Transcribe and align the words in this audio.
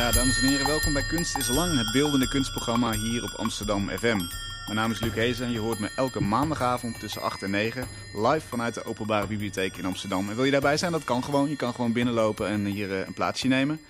Ja, 0.00 0.10
dames 0.10 0.40
en 0.40 0.48
heren, 0.48 0.66
welkom 0.66 0.92
bij 0.92 1.02
Kunst 1.02 1.36
is 1.36 1.48
Lang, 1.48 1.76
het 1.76 1.92
beeldende 1.92 2.28
kunstprogramma 2.28 2.92
hier 2.92 3.22
op 3.22 3.30
Amsterdam 3.30 3.88
FM. 3.88 4.16
Mijn 4.16 4.74
naam 4.74 4.90
is 4.90 5.00
Luc 5.00 5.14
Hezen 5.14 5.46
en 5.46 5.52
je 5.52 5.58
hoort 5.58 5.78
me 5.78 5.90
elke 5.96 6.20
maandagavond 6.20 7.00
tussen 7.00 7.22
8 7.22 7.42
en 7.42 7.50
9 7.50 7.86
live 8.14 8.46
vanuit 8.48 8.74
de 8.74 8.84
Openbare 8.84 9.26
Bibliotheek 9.26 9.76
in 9.76 9.84
Amsterdam. 9.84 10.28
En 10.28 10.34
wil 10.34 10.44
je 10.44 10.50
daarbij 10.50 10.76
zijn? 10.76 10.92
Dat 10.92 11.04
kan 11.04 11.24
gewoon. 11.24 11.48
Je 11.48 11.56
kan 11.56 11.74
gewoon 11.74 11.92
binnenlopen 11.92 12.48
en 12.48 12.64
hier 12.64 12.92
eh, 12.92 13.06
een 13.06 13.14
plaatsje 13.14 13.48
nemen. 13.48 13.80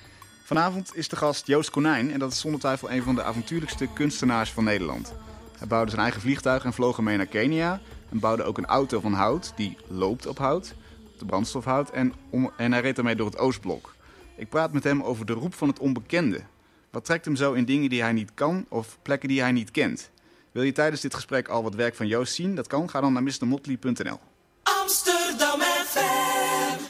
Vanavond 0.45 0.97
is 0.97 1.09
de 1.09 1.17
gast 1.17 1.47
Joost 1.47 1.71
Konijn 1.71 2.13
en 2.13 2.19
dat 2.19 2.33
is 2.33 2.41
zonder 2.41 2.61
twijfel 2.61 2.91
een 2.91 3.03
van 3.03 3.15
de 3.15 3.23
avontuurlijkste 3.23 3.87
kunstenaars 3.95 4.53
van 4.53 4.65
Nederland. 4.65 5.13
Hij 5.59 5.67
bouwde 5.67 5.91
zijn 5.91 6.03
eigen 6.03 6.21
vliegtuig 6.21 6.65
en 6.65 6.73
vloog 6.73 6.97
ermee 6.97 7.17
naar 7.17 7.27
Kenia. 7.27 7.81
En 8.11 8.19
bouwde 8.19 8.43
ook 8.43 8.59
een 8.59 8.67
auto 8.67 9.01
van 9.01 9.13
hout 9.13 9.53
die 9.57 9.77
loopt 9.89 10.27
op 10.27 10.39
hout, 10.39 10.75
de 11.19 11.25
brandstofhout. 11.25 11.91
En, 11.91 12.13
en 12.57 12.73
hij 12.73 12.81
reed 12.81 12.97
daarmee 12.97 13.17
door 13.17 13.27
het 13.27 13.39
Oostblok. 13.39 13.99
Ik 14.41 14.49
praat 14.49 14.73
met 14.73 14.85
hem 14.85 15.03
over 15.03 15.27
de 15.27 15.33
roep 15.33 15.55
van 15.55 15.69
het 15.69 15.79
onbekende. 15.79 16.41
Wat 16.91 17.05
trekt 17.05 17.25
hem 17.25 17.37
zo 17.37 17.53
in 17.53 17.65
dingen 17.65 17.91
die 17.91 18.03
hij 18.03 18.13
niet 18.13 18.31
kan 18.35 18.67
of 18.69 18.99
plekken 19.03 19.29
die 19.29 19.41
hij 19.41 19.53
niet 19.53 19.71
kent? 19.71 20.11
Wil 20.53 20.63
je 20.63 20.73
tijdens 20.73 21.01
dit 21.01 21.15
gesprek 21.15 21.49
al 21.49 21.63
wat 21.63 21.75
werk 21.75 21.95
van 21.95 22.07
Joost 22.07 22.35
zien? 22.35 22.55
Dat 22.55 22.67
kan. 22.67 22.91
Ga 22.91 23.01
dan 23.01 23.13
naar 23.13 23.23
mrmotley.nl. 23.23 24.19
Amsterdam 24.63 25.61
FM. 25.61 26.83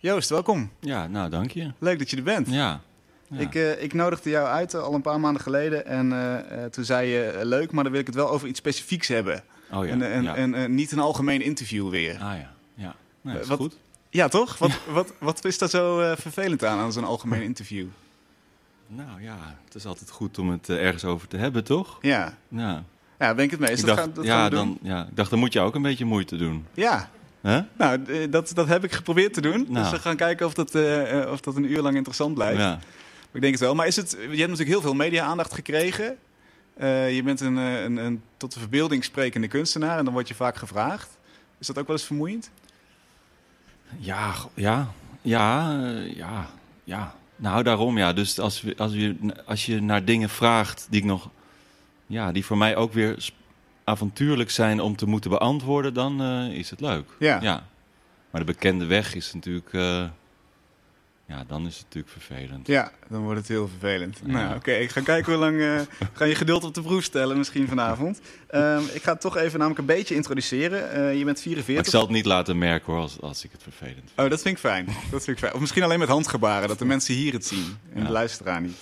Joost, 0.00 0.28
welkom. 0.28 0.70
Ja, 0.80 1.06
nou 1.06 1.30
dank 1.30 1.50
je. 1.50 1.72
Leuk 1.78 1.98
dat 1.98 2.10
je 2.10 2.16
er 2.16 2.22
bent. 2.22 2.48
Ja. 2.50 2.80
ja. 3.28 3.38
Ik, 3.38 3.54
eh, 3.54 3.82
ik 3.82 3.92
nodigde 3.92 4.30
jou 4.30 4.46
uit 4.46 4.74
eh, 4.74 4.82
al 4.82 4.94
een 4.94 5.02
paar 5.02 5.20
maanden 5.20 5.42
geleden. 5.42 5.86
En 5.86 6.12
eh, 6.12 6.64
eh, 6.64 6.70
toen 6.70 6.84
zei 6.84 7.08
je, 7.08 7.40
leuk, 7.42 7.72
maar 7.72 7.82
dan 7.82 7.92
wil 7.92 8.00
ik 8.00 8.06
het 8.06 8.16
wel 8.16 8.30
over 8.30 8.48
iets 8.48 8.58
specifieks 8.58 9.08
hebben. 9.08 9.44
oh 9.72 9.86
ja. 9.86 9.90
En, 9.92 10.02
en, 10.02 10.22
ja. 10.22 10.34
en, 10.34 10.74
niet 10.74 10.92
een 10.92 10.98
algemeen 10.98 11.40
interview 11.42 11.90
weer. 11.90 12.12
ah 12.12 12.18
ja. 12.38 12.54
Ja. 12.74 12.94
Nee, 13.20 13.40
is 13.40 13.48
wat- 13.48 13.58
goed. 13.58 13.76
Ja, 14.12 14.28
toch? 14.28 14.58
Wat, 14.58 14.70
wat, 14.88 15.12
wat 15.18 15.44
is 15.44 15.58
daar 15.58 15.68
zo 15.68 16.00
eh, 16.00 16.16
vervelend 16.16 16.64
aan, 16.64 16.78
aan 16.78 16.92
zo'n 16.92 17.04
algemeen 17.04 17.42
interview? 17.42 17.86
Nou 18.86 19.22
ja, 19.22 19.36
het 19.64 19.74
is 19.74 19.86
altijd 19.86 20.10
goed 20.10 20.38
om 20.38 20.50
het 20.50 20.68
eh, 20.68 20.84
ergens 20.84 21.04
over 21.04 21.28
te 21.28 21.36
hebben, 21.36 21.64
toch? 21.64 21.98
Ja, 22.00 22.36
Ja. 22.48 22.84
ja 23.18 23.34
ben 23.34 23.44
ik 23.44 23.50
het 23.50 23.60
mee 23.60 23.70
ik 23.70 23.76
dat 23.76 23.86
dacht, 23.86 23.98
gaan, 23.98 24.12
dat 24.12 24.24
ja, 24.24 24.48
dan, 24.48 24.78
ja, 24.82 25.06
ik 25.06 25.16
dacht, 25.16 25.30
dan 25.30 25.38
moet 25.38 25.52
je 25.52 25.60
ook 25.60 25.74
een 25.74 25.82
beetje 25.82 26.04
moeite 26.04 26.36
doen. 26.36 26.66
Ja, 26.74 27.10
Hè? 27.40 27.60
nou, 27.76 28.04
eh, 28.04 28.30
dat, 28.30 28.50
dat 28.54 28.68
heb 28.68 28.84
ik 28.84 28.92
geprobeerd 28.92 29.34
te 29.34 29.40
doen. 29.40 29.66
Nou. 29.68 29.82
Dus 29.82 29.90
we 29.90 29.98
gaan 29.98 30.16
kijken 30.16 30.46
of 30.46 30.54
dat, 30.54 30.74
of 31.30 31.40
dat 31.40 31.56
een 31.56 31.72
uur 31.72 31.82
lang 31.82 31.96
interessant 31.96 32.34
blijft. 32.34 32.60
Ja. 32.60 32.78
Ik 33.32 33.40
denk 33.40 33.52
het 33.52 33.62
wel. 33.62 33.74
Maar 33.74 33.86
is 33.86 33.96
het, 33.96 34.10
je 34.10 34.18
hebt 34.26 34.38
natuurlijk 34.38 34.68
heel 34.68 34.80
veel 34.80 34.94
media-aandacht 34.94 35.54
gekregen. 35.54 36.16
Je 37.08 37.20
bent 37.24 37.40
een, 37.40 37.56
een, 37.56 37.96
een 37.96 38.22
tot 38.36 38.52
de 38.54 38.60
verbeelding 38.60 39.04
sprekende 39.04 39.48
kunstenaar 39.48 39.98
en 39.98 40.04
dan 40.04 40.12
word 40.12 40.28
je 40.28 40.34
vaak 40.34 40.56
gevraagd. 40.56 41.18
Is 41.58 41.66
dat 41.66 41.78
ook 41.78 41.86
wel 41.86 41.96
eens 41.96 42.04
vermoeiend? 42.06 42.50
Ja, 43.98 44.34
ja, 44.54 44.92
ja, 45.22 45.80
eh, 45.82 46.16
ja, 46.16 46.50
ja. 46.84 47.14
Nou, 47.36 47.62
daarom 47.62 47.98
ja. 47.98 48.12
Dus 48.12 48.38
als, 48.38 48.60
we, 48.60 48.74
als, 48.76 48.92
je, 48.92 49.16
als 49.46 49.66
je 49.66 49.82
naar 49.82 50.04
dingen 50.04 50.28
vraagt 50.28 50.86
die 50.90 51.00
ik 51.00 51.06
nog, 51.06 51.28
ja, 52.06 52.32
die 52.32 52.44
voor 52.44 52.58
mij 52.58 52.76
ook 52.76 52.92
weer 52.92 53.30
avontuurlijk 53.84 54.50
zijn 54.50 54.80
om 54.80 54.96
te 54.96 55.06
moeten 55.06 55.30
beantwoorden, 55.30 55.94
dan 55.94 56.22
eh, 56.22 56.58
is 56.58 56.70
het 56.70 56.80
leuk. 56.80 57.10
Ja. 57.18 57.38
ja. 57.40 57.66
Maar 58.30 58.40
de 58.40 58.52
bekende 58.52 58.84
weg 58.84 59.14
is 59.14 59.34
natuurlijk, 59.34 59.72
eh, 59.72 60.04
ja, 61.32 61.44
dan 61.46 61.66
is 61.66 61.74
het 61.76 61.84
natuurlijk 61.84 62.12
vervelend. 62.12 62.66
Ja, 62.66 62.92
dan 63.08 63.22
wordt 63.22 63.38
het 63.38 63.48
heel 63.48 63.68
vervelend. 63.68 64.20
Ja. 64.24 64.32
Nou, 64.32 64.56
oké, 64.56 64.72
ik 64.72 64.90
ga 64.90 65.00
kijken 65.00 65.32
hoe 65.32 65.40
lang. 65.40 65.60
eh 65.60 65.80
ga 66.18 66.24
je 66.24 66.34
geduld 66.34 66.64
op 66.64 66.74
de 66.74 66.82
proef 66.82 67.02
stellen, 67.04 67.36
misschien 67.38 67.68
vanavond. 67.68 68.20
Ehm, 68.48 68.82
ik 68.92 69.02
ga 69.02 69.12
het 69.12 69.20
toch 69.20 69.36
even 69.36 69.58
namelijk 69.58 69.80
een 69.80 69.96
beetje 69.96 70.14
introduceren. 70.14 70.90
Eh, 70.90 71.18
je 71.18 71.24
bent 71.24 71.36
Maar 71.36 71.36
44. 71.44 71.84
ik 71.84 71.90
zal 71.90 72.00
het 72.02 72.10
niet 72.10 72.24
laten 72.26 72.58
merken 72.58 72.92
hoor, 72.92 73.02
als, 73.02 73.20
als 73.20 73.44
ik 73.44 73.52
het 73.52 73.62
vervelend 73.62 73.96
vind. 73.96 74.10
Oh, 74.16 74.30
dat 74.30 74.42
vind 74.42 74.54
ik 74.54 74.60
fijn. 74.60 74.84
Dat 75.10 75.24
vind 75.24 75.26
ik 75.26 75.38
fijn. 75.38 75.54
Of 75.54 75.60
misschien 75.60 75.82
alleen 75.82 75.98
met 75.98 76.08
handgebaren, 76.08 76.68
dat 76.68 76.78
de 76.78 76.84
mensen 76.84 77.14
hier 77.14 77.32
het 77.32 77.46
zien 77.46 77.76
en 77.94 78.00
Ja. 78.00 78.06
de 78.06 78.12
luisteraar 78.12 78.60
niet. 78.60 78.76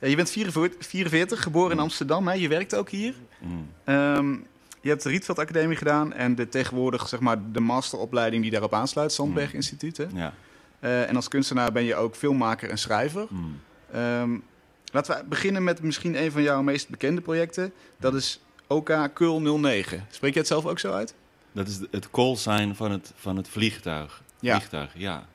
Eh, 0.00 0.10
je 0.10 0.16
bent 0.16 0.30
44, 0.30 0.86
44, 0.88 1.42
geboren 1.42 1.72
in 1.72 1.78
Amsterdam. 1.78 2.26
Hè? 2.28 2.34
Je 2.34 2.48
werkt 2.48 2.74
ook 2.74 2.90
hier. 2.90 3.14
Mm. 3.40 3.68
Ehm, 3.84 4.32
je 4.80 4.88
hebt 4.88 5.02
de 5.02 5.08
Rietveld 5.08 5.38
Academie 5.38 5.76
gedaan 5.76 6.12
en 6.12 6.34
de, 6.34 6.48
tegenwoordig 6.48 7.08
zeg 7.08 7.20
maar, 7.20 7.36
de 7.52 7.60
masteropleiding 7.60 8.42
die 8.42 8.50
daarop 8.50 8.74
aansluit, 8.74 9.12
Zandberg 9.12 9.48
Mm. 9.48 9.54
Instituut. 9.54 9.96
Hè? 9.96 10.04
Ja. 10.14 10.34
Eh, 10.86 11.08
en 11.08 11.16
als 11.16 11.28
kunstenaar 11.28 11.72
ben 11.72 11.82
je 11.84 11.94
ook 11.94 12.14
filmmaker 12.14 12.70
en 12.70 12.78
schrijver. 12.78 13.26
Mm. 13.30 13.60
Ehm, 13.92 14.36
laten 14.92 15.16
we 15.18 15.24
beginnen 15.24 15.64
met 15.64 15.82
misschien 15.82 16.22
een 16.22 16.30
van 16.32 16.42
jouw 16.42 16.62
meest 16.62 16.88
bekende 16.88 17.20
projecten. 17.20 17.72
Dat 17.96 18.14
is 18.14 18.40
OK 18.66 19.10
Kul 19.12 19.40
09. 19.58 20.06
Spreek 20.10 20.32
je 20.32 20.38
het 20.38 20.48
zelf 20.48 20.66
ook 20.66 20.78
zo 20.78 20.92
uit? 20.92 21.14
Dat 21.52 21.68
is 21.68 21.80
het 21.90 22.10
call 22.10 22.36
sign 22.36 22.72
van 22.74 22.90
het, 22.90 23.12
van 23.16 23.36
het 23.36 23.48
vliegtuig. 23.48 24.22
Ja. 24.40 24.56
Vliegtuig, 24.56 24.90
ja. 24.96 25.26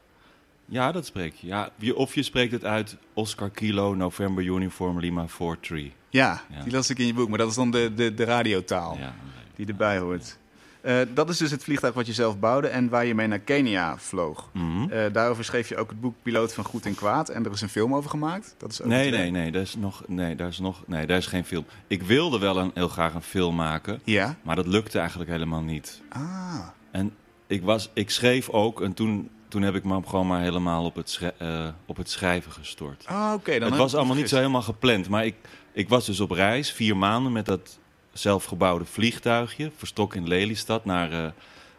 Ja, 0.65 0.91
dat 0.91 1.05
spreek 1.05 1.33
je. 1.35 1.47
Ja, 1.47 1.69
je- 1.77 1.95
of 1.95 2.15
je 2.15 2.23
spreekt 2.23 2.51
het 2.51 2.65
uit 2.65 2.97
Oscar 3.13 3.49
Kilo, 3.49 3.93
November 3.95 4.43
Uniform 4.43 4.99
Lima 4.99 5.25
43. 5.25 5.91
Ja, 6.09 6.41
Ja. 6.49 6.63
die 6.63 6.71
las 6.73 6.89
ik 6.89 6.99
in 6.99 7.05
je 7.05 7.13
boek, 7.13 7.29
maar 7.29 7.37
dat 7.37 7.49
is 7.49 7.55
dan 7.55 7.71
de, 7.71 7.93
de, 7.93 8.13
de 8.13 8.23
radiotaal 8.23 8.97
Ja, 8.97 9.15
die 9.55 9.67
erbij 9.67 9.97
hoort. 9.99 10.37
Eh, 10.81 10.99
dat 11.13 11.29
is 11.29 11.37
dus 11.37 11.51
het 11.51 11.63
vliegtuig 11.63 11.93
wat 11.93 12.05
je 12.05 12.13
zelf 12.13 12.39
bouwde 12.39 12.67
en 12.67 12.89
waar 12.89 13.05
je 13.05 13.15
mee 13.15 13.27
naar 13.27 13.39
Kenia 13.39 13.97
vloog. 13.97 14.49
Mhm. 14.53 14.89
Eh, 14.91 15.13
daarover 15.13 15.43
schreef 15.43 15.69
je 15.69 15.77
ook 15.77 15.89
het 15.89 16.01
boek 16.01 16.15
Piloot 16.21 16.53
van 16.53 16.63
Goed 16.63 16.85
en 16.85 16.95
Kwaad 16.95 17.29
en 17.29 17.45
er 17.45 17.51
is 17.51 17.61
een 17.61 17.69
film 17.69 17.95
over 17.95 18.09
gemaakt. 18.09 18.55
Dat 18.57 18.71
is 18.71 18.81
ook 18.81 18.87
Nee, 18.87 19.05
het- 19.11 19.19
nee, 19.19 19.31
nee, 19.31 19.51
daar 19.51 19.61
is 19.61 19.75
nog, 19.75 20.03
nee, 20.07 20.35
daar 20.35 20.47
is 20.47 20.59
nog, 20.59 20.83
nee, 20.87 21.05
daar 21.05 21.17
is 21.17 21.25
geen 21.25 21.45
film. 21.45 21.65
Ik 21.87 22.03
wilde 22.03 22.39
wel 22.39 22.57
een, 22.57 22.71
heel 22.73 22.87
graag 22.87 23.13
een 23.13 23.21
film 23.21 23.55
maken, 23.55 23.99
Ja? 24.03 24.35
maar 24.41 24.55
dat 24.55 24.67
lukte 24.67 24.99
eigenlijk 24.99 25.29
helemaal 25.29 25.61
niet. 25.61 26.01
Ah, 26.09 26.67
En 26.91 27.13
ik, 27.47 27.63
was, 27.63 27.89
ik 27.93 28.09
schreef 28.09 28.49
ook 28.49 28.81
en 28.81 28.93
toen, 28.93 29.29
toen 29.47 29.61
heb 29.61 29.75
ik 29.75 29.83
me 29.83 30.01
gewoon 30.07 30.27
maar 30.27 30.41
helemaal 30.41 30.85
op 30.85 30.95
het, 30.95 31.19
eh, 31.37 31.67
op 31.85 31.97
het 31.97 32.09
schrijven 32.09 32.51
gestort. 32.51 33.05
Ah, 33.07 33.33
oké. 33.33 33.59
dan 33.59 33.69
het 33.69 33.77
was 33.77 33.95
allemaal 33.95 34.15
niet 34.15 34.29
zo 34.29 34.35
helemaal 34.35 34.61
gepland. 34.61 35.09
Maar 35.09 35.25
ik, 35.25 35.35
ik 35.71 35.89
was 35.89 36.05
dus 36.05 36.19
op 36.19 36.31
reis, 36.31 36.71
vier 36.71 36.97
maanden 36.97 37.31
met 37.31 37.45
dat 37.45 37.79
zelfgebouwde 38.13 38.85
vliegtuigje. 38.85 39.71
Verstok 39.75 40.15
in 40.15 40.27
Lelystad 40.27 40.85
naar 40.85 41.11
eh, 41.11 41.31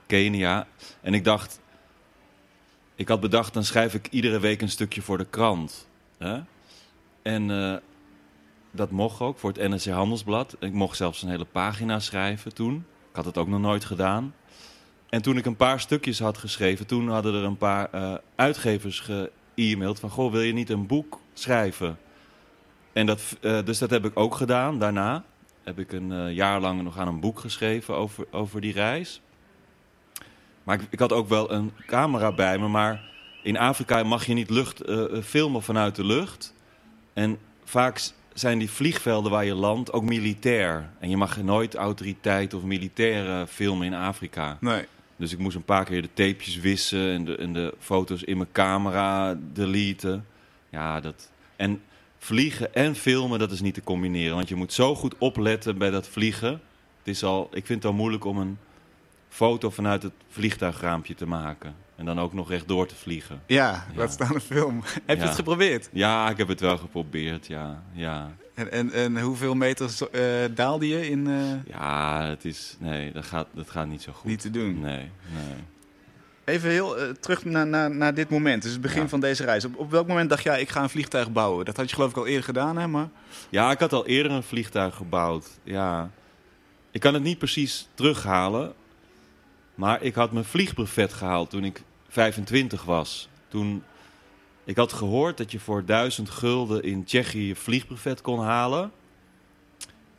Kenia. 0.07 0.67
En 1.01 1.15
ik 1.15 1.25
dacht, 1.25 1.61
ik 2.95 3.09
had 3.09 3.21
bedacht, 3.21 3.55
dan 3.55 3.65
schrijf 3.65 3.95
ik 3.95 4.09
iedere 4.11 4.39
week 4.39 4.63
een 4.63 4.69
stukje 4.69 5.03
voor 5.03 5.19
de 5.19 5.27
krant. 5.31 5.89
Hè? 6.19 6.41
En 7.23 7.51
eh, 7.51 7.77
dat 8.71 8.91
mocht 8.91 9.21
ook 9.21 9.39
voor 9.39 9.53
het 9.53 9.69
NRC 9.69 9.85
Handelsblad. 9.85 10.57
Ik 10.61 10.73
mocht 10.73 10.97
zelfs 10.97 11.23
een 11.23 11.29
hele 11.29 11.45
pagina 11.45 12.01
schrijven 12.01 12.55
toen. 12.55 12.75
Ik 13.11 13.17
had 13.17 13.25
het 13.25 13.39
ook 13.39 13.49
nog 13.49 13.61
nooit 13.61 13.85
gedaan. 13.85 14.35
En 15.09 15.23
toen 15.23 15.37
ik 15.37 15.47
een 15.47 15.57
paar 15.57 15.81
stukjes 15.81 16.19
had 16.19 16.39
geschreven, 16.39 16.87
toen 16.87 17.09
hadden 17.09 17.35
er 17.35 17.45
een 17.45 17.57
paar 17.57 17.89
eh, 17.91 18.15
uitgevers 18.35 19.01
ge-e-maild 19.01 20.01
van... 20.01 20.11
Goh, 20.11 20.33
wil 20.33 20.41
je 20.41 20.53
niet 20.53 20.71
een 20.71 20.87
boek 20.87 21.21
schrijven? 21.35 21.99
En 22.93 23.07
dat, 23.07 23.37
dus 23.41 23.79
dat 23.79 23.91
heb 23.91 24.05
ik 24.05 24.19
ook 24.19 24.35
gedaan. 24.35 24.79
Daarna 24.79 25.25
heb 25.65 25.79
ik 25.79 25.93
een 25.93 26.13
eh, 26.13 26.35
jaar 26.35 26.61
lang 26.61 26.83
nog 26.83 26.99
aan 26.99 27.09
een 27.09 27.21
boek 27.21 27.39
geschreven 27.39 27.95
over, 27.95 28.27
over 28.31 28.61
die 28.61 28.73
reis. 28.73 29.21
Maar 30.63 30.81
ik, 30.81 30.87
ik 30.91 30.99
had 30.99 31.13
ook 31.13 31.29
wel 31.29 31.53
een 31.53 31.73
camera 31.87 32.33
bij 32.33 32.59
me, 32.59 32.69
maar 32.69 33.11
in 33.43 33.59
Afrika 33.59 34.03
mag 34.03 34.27
je 34.27 34.35
niet 34.35 34.51
lucht, 34.51 34.81
eh, 34.81 35.17
eh, 35.17 35.23
filmen 35.23 35.63
vanuit 35.63 35.95
de 35.95 36.05
lucht. 36.05 36.55
En 37.13 37.39
vaak 37.65 38.01
zijn 38.33 38.59
die 38.59 38.71
vliegvelden 38.71 39.31
waar 39.31 39.45
je 39.45 39.55
landt 39.55 39.93
ook 39.93 40.03
militair. 40.03 40.91
En 40.99 41.11
je 41.11 41.17
mag 41.17 41.43
nooit 41.43 41.75
autoriteit 41.75 42.55
of 42.55 42.63
militairen 42.63 43.49
filmen 43.49 43.87
in 43.87 43.95
Afrika. 43.95 44.57
Nee. 44.61 44.87
Dus 45.17 45.33
ik 45.33 45.39
moest 45.39 45.57
een 45.57 45.65
paar 45.65 45.85
keer 45.85 46.03
de 46.03 46.13
tapejes 46.13 46.57
wissen 46.57 47.11
en 47.11 47.25
de, 47.25 47.37
en 47.37 47.53
de 47.53 47.75
foto's 47.79 48.23
in 48.23 48.37
mijn 48.37 48.53
camera 48.53 49.39
deleten. 49.53 50.27
Ja, 50.71 51.01
dat. 51.01 51.31
En 51.57 51.83
vliegen 52.25 52.75
en 52.75 52.95
filmen, 52.95 53.39
dat 53.39 53.51
is 53.51 53.61
niet 53.61 53.75
te 53.75 53.83
combineren. 53.83 54.37
Want 54.37 54.49
je 54.49 54.55
moet 54.55 54.73
zo 54.73 54.95
goed 54.95 55.15
opletten 55.19 55.79
bij 55.79 55.91
dat 55.91 56.09
vliegen. 56.09 56.51
Het 56.99 57.09
is 57.15 57.25
al, 57.25 57.49
ik 57.53 57.67
vind 57.67 57.83
het 57.83 57.93
al 57.93 57.99
moeilijk 57.99 58.25
om 58.25 58.39
een 58.39 58.59
foto 59.29 59.71
vanuit 59.71 60.03
het 60.03 60.13
vliegtuigraampje 60.29 61.15
te 61.15 61.27
maken. 61.27 61.75
En 61.97 62.05
dan 62.05 62.21
ook 62.21 62.33
nog 62.33 62.49
recht 62.49 62.69
door 62.69 62.87
te 62.87 62.95
vliegen. 62.95 63.43
Ja, 63.47 63.71
Ja. 63.71 63.87
laat 63.97 64.13
staan 64.13 64.35
een 64.35 64.41
film. 64.41 64.83
Heb 65.07 65.19
je 65.19 65.25
het 65.25 65.35
geprobeerd? 65.35 65.89
Ja, 65.93 66.31
ik 66.31 66.37
heb 66.37 66.49
het 66.49 66.61
wel 66.61 66.79
geprobeerd, 66.79 67.47
ja. 67.47 67.83
Ja, 67.93 68.35
En, 68.55 68.73
en, 68.73 68.93
en 68.93 69.21
hoeveel 69.21 69.55
meters 69.55 70.11
eh, 70.11 70.23
daalde 70.55 70.89
je 70.89 71.11
in 71.11 71.27
eh, 71.27 71.73
ja 71.75 72.25
het 72.29 72.45
is... 72.45 72.77
Nee, 72.79 73.13
dat 73.13 73.25
gaat, 73.25 73.47
dat 73.55 73.71
gaat 73.71 73.87
niet 73.87 74.03
zo 74.03 74.13
goed. 74.13 74.31
niet 74.31 74.41
te 74.41 74.51
doen? 74.51 74.81
Nee, 74.81 75.11
nee. 75.33 75.55
Even 76.53 76.71
heel 76.71 76.99
eh, 76.99 77.09
terug 77.09 77.45
naar, 77.45 77.67
naar, 77.67 77.91
naar 77.91 78.15
dit 78.15 78.29
moment, 78.31 78.63
dus 78.63 78.73
het 78.73 78.81
begin 78.81 79.03
Ja. 79.03 79.09
van 79.09 79.21
deze 79.21 79.45
reis. 79.45 79.65
Op, 79.65 79.79
op 79.79 79.91
welk 79.91 80.07
moment 80.07 80.31
dacht 80.31 80.43
jij, 80.43 80.61
ik 80.61 80.69
ga 80.69 80.83
een 80.83 80.91
vliegtuig 80.91 81.33
bouwen? 81.33 81.65
Dat 81.65 81.77
had 81.77 81.89
je 81.89 81.95
geloof 81.95 82.11
ik 82.11 82.17
al 82.17 82.27
eerder 82.27 82.45
gedaan, 82.45 82.77
hè? 82.79 82.87
Maar... 82.89 83.09
Ja, 83.49 83.71
ik 83.71 83.79
had 83.79 83.93
al 83.93 84.07
eerder 84.07 84.33
een 84.33 84.43
vliegtuig 84.43 84.95
gebouwd. 84.95 85.47
Ja. 85.63 86.11
Ik 86.91 87.01
kan 87.01 87.15
het 87.15 87.23
niet 87.23 87.39
precies 87.39 87.89
terughalen. 87.95 88.73
Maar 89.75 90.03
ik 90.03 90.15
had 90.15 90.33
mijn 90.33 90.45
vliegbrevet 90.45 91.13
gehaald 91.13 91.51
toen 91.51 91.65
ik 91.65 91.83
25 92.09 92.85
was. 92.85 93.29
Toen 93.49 93.83
ik 94.65 94.77
had 94.77 94.93
gehoord 94.93 95.37
dat 95.37 95.53
je 95.53 95.61
voor 95.61 95.85
1000 95.85 96.31
gulden 96.31 96.83
in 96.83 97.05
Tsjechië 97.05 97.47
je 97.47 97.57
vliegbrevet 97.57 98.21
kon 98.21 98.41
halen. 98.41 98.91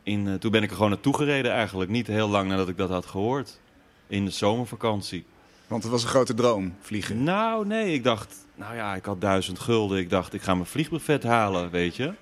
In, 0.02 0.28
eh, 0.28 0.34
toen 0.34 0.50
ben 0.50 0.62
ik 0.62 0.68
er 0.70 0.74
gewoon 0.76 0.90
naartoe 0.90 1.16
gereden 1.16 1.52
eigenlijk. 1.52 1.90
Niet 1.90 2.06
heel 2.06 2.28
lang 2.28 2.48
nadat 2.48 2.68
ik 2.68 2.76
dat 2.76 2.88
had 2.90 3.06
gehoord. 3.06 3.60
In 4.06 4.24
de 4.24 4.30
zomervakantie. 4.30 5.24
Want 5.66 5.82
het 5.82 5.92
was 5.92 6.02
een 6.02 6.08
grote 6.08 6.34
droom, 6.34 6.74
vliegen. 6.80 7.22
Nou, 7.22 7.66
nee, 7.66 7.92
ik 7.92 8.04
dacht, 8.04 8.46
nou 8.54 8.74
ja, 8.74 8.94
ik 8.94 9.04
had 9.04 9.20
duizend 9.20 9.58
gulden. 9.58 9.98
Ik 9.98 10.10
dacht, 10.10 10.34
ik 10.34 10.42
ga 10.42 10.54
mijn 10.54 10.66
vliegbuffet 10.66 11.22
halen, 11.22 11.70
weet 11.70 11.96
je. 11.96 12.12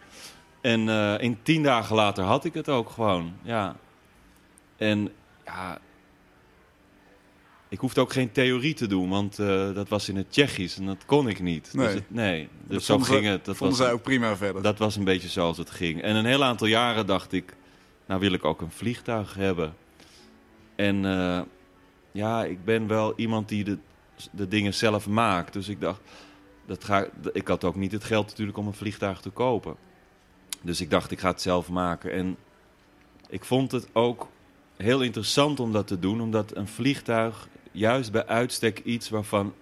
En 0.61 0.89
eh, 0.89 1.15
in 1.19 1.39
tien 1.43 1.62
dagen 1.62 1.97
later 1.97 2.25
had 2.25 2.44
ik 2.44 2.55
het 2.55 2.69
ook 2.69 2.91
gewoon, 2.91 3.35
ja. 3.43 3.77
En 4.77 5.12
ja, 5.44 5.81
ik 7.69 7.79
hoefde 7.79 8.00
ook 8.00 8.12
geen 8.12 8.33
theorie 8.33 8.75
te 8.75 8.87
doen, 8.87 9.09
want 9.09 9.39
eh, 9.39 9.75
dat 9.75 9.88
was 9.88 10.09
in 10.09 10.17
het 10.17 10.31
Tsjechisch 10.31 10.77
en 10.77 10.87
dat 10.87 11.05
kon 11.06 11.29
ik 11.29 11.41
niet. 11.41 11.71
Nee. 11.73 11.87
Dus, 11.87 11.95
het, 11.95 12.11
nee. 12.11 12.49
dus 12.67 12.87
zo 12.87 12.99
ging 12.99 13.27
het. 13.27 13.45
Dat 13.45 13.56
Vonden 13.56 13.77
was, 13.77 13.87
zij 13.87 13.97
ook 13.97 14.03
prima 14.03 14.37
verder. 14.37 14.62
dat 14.62 14.79
was 14.79 14.97
een 14.97 15.05
beetje 15.05 15.29
zoals 15.29 15.59
het 15.59 15.71
ging. 15.71 16.03
En 16.03 16.17
een 16.17 16.25
heel 16.25 16.45
aantal 16.45 16.67
jaren 16.67 17.06
dacht 17.06 17.33
ik, 17.33 17.56
nou 18.06 18.21
wil 18.21 18.33
ik 18.33 18.45
ook 18.45 18.61
een 18.61 18.71
vliegtuig 18.71 19.35
hebben. 19.35 19.75
En 20.77 21.05
eh, 21.05 21.41
ja, 22.12 22.44
ik 22.44 22.64
ben 22.64 22.87
wel 22.87 23.12
iemand 23.17 23.49
die 23.49 23.64
de, 23.64 23.79
de 24.31 24.49
dingen 24.49 24.75
zelf 24.75 25.09
maakt. 25.09 25.53
Dus 25.53 25.69
ik 25.69 25.81
dacht, 25.81 26.00
dat 26.67 26.85
ga, 26.85 27.06
ik 27.32 27.49
had 27.49 27.64
ook 27.64 27.76
niet 27.76 27.93
het 27.93 28.05
geld 28.05 28.26
natuurlijk 28.26 28.59
om 28.59 28.67
een 28.67 28.75
vliegtuig 28.75 29.20
te 29.20 29.31
kopen. 29.31 29.76
Dus 30.62 30.81
ik 30.81 30.91
dacht, 30.91 31.11
ik 31.11 31.20
ga 31.20 31.29
het 31.29 31.43
zelf 31.43 31.69
maken. 31.69 32.12
En 32.12 32.37
ik 33.29 33.44
vond 33.44 33.73
het 33.73 33.88
ook 33.93 34.29
heel 34.76 35.00
interessant 35.00 35.61
om 35.61 35.73
dat 35.73 35.87
te 35.87 35.99
doen, 35.99 36.20
omdat 36.20 36.56
een 36.56 36.69
vliegtuig 36.69 37.49
juist 37.73 38.12
bij 38.12 38.26
uitstek 38.26 38.79
iets 38.79 39.09
waarvan 39.09 39.55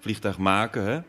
vliegtuig 0.00 0.38
maken, 0.38 0.82
hè, 0.82 1.00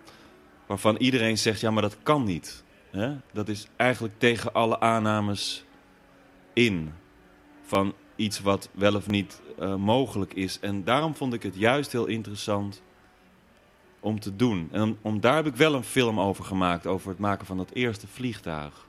waarvan 0.66 0.96
iedereen 0.96 1.38
zegt, 1.38 1.60
ja, 1.60 1.72
maar 1.72 1.82
dat 1.82 1.98
kan 2.04 2.24
niet. 2.24 2.64
Hè? 2.90 3.16
Dat 3.34 3.48
is 3.48 3.68
eigenlijk 3.76 4.14
tegen 4.18 4.54
alle 4.54 4.80
aannames 4.80 5.66
in 6.54 6.94
van 7.62 7.94
iets 8.16 8.40
wat 8.40 8.70
wel 8.74 8.96
of 8.96 9.08
niet 9.08 9.42
eh, 9.60 9.76
mogelijk 9.76 10.34
is. 10.34 10.60
En 10.60 10.84
daarom 10.84 11.16
vond 11.16 11.34
ik 11.34 11.44
het 11.44 11.56
juist 11.56 11.92
heel 11.92 12.06
interessant 12.06 12.82
om 14.00 14.20
te 14.20 14.36
doen. 14.36 14.70
En 14.72 14.82
om, 14.82 14.98
om- 15.02 15.20
daar 15.20 15.36
heb 15.36 15.46
ik 15.46 15.56
wel 15.56 15.74
een 15.74 15.84
film 15.84 16.20
over 16.20 16.44
gemaakt, 16.44 16.86
over 16.88 17.10
het 17.10 17.20
maken 17.20 17.46
van 17.46 17.58
dat 17.58 17.70
eerste 17.74 18.08
vliegtuig. 18.08 18.88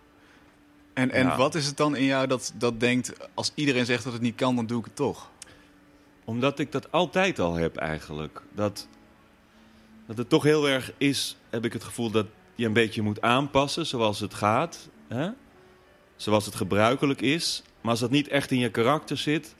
En, 0.92 1.10
en 1.10 1.26
Ja. 1.26 1.36
wat 1.36 1.54
is 1.54 1.66
het 1.66 1.76
dan 1.76 1.96
in 1.96 2.04
jou 2.04 2.26
dat, 2.26 2.52
dat 2.56 2.80
denkt, 2.80 3.12
als 3.34 3.52
iedereen 3.54 3.84
zegt 3.86 4.04
dat 4.04 4.12
het 4.12 4.22
niet 4.22 4.34
kan, 4.34 4.56
dan 4.56 4.66
doe 4.66 4.78
ik 4.78 4.84
het 4.84 4.96
toch? 4.96 5.30
Omdat 6.24 6.58
ik 6.58 6.72
dat 6.72 6.92
altijd 6.92 7.38
al 7.38 7.54
heb 7.54 7.76
eigenlijk. 7.76 8.42
Dat, 8.54 8.88
dat 10.06 10.16
het 10.18 10.28
toch 10.28 10.42
heel 10.42 10.68
erg 10.68 10.92
is, 10.98 11.36
heb 11.50 11.64
ik 11.64 11.72
het 11.72 11.84
gevoel 11.84 12.10
dat 12.10 12.26
je 12.54 12.66
een 12.66 12.72
beetje 12.72 13.02
moet 13.02 13.20
aanpassen 13.20 13.86
zoals 13.86 14.20
het 14.20 14.34
gaat. 14.34 14.88
Hè? 15.08 15.28
Zoals 16.16 16.46
het 16.46 16.54
gebruikelijk 16.54 17.20
is. 17.20 17.62
Maar 17.80 17.90
als 17.90 18.00
dat 18.00 18.10
niet 18.10 18.28
echt 18.28 18.50
in 18.50 18.58
je 18.58 18.70
karakter 18.70 19.16
zit, 19.16 19.54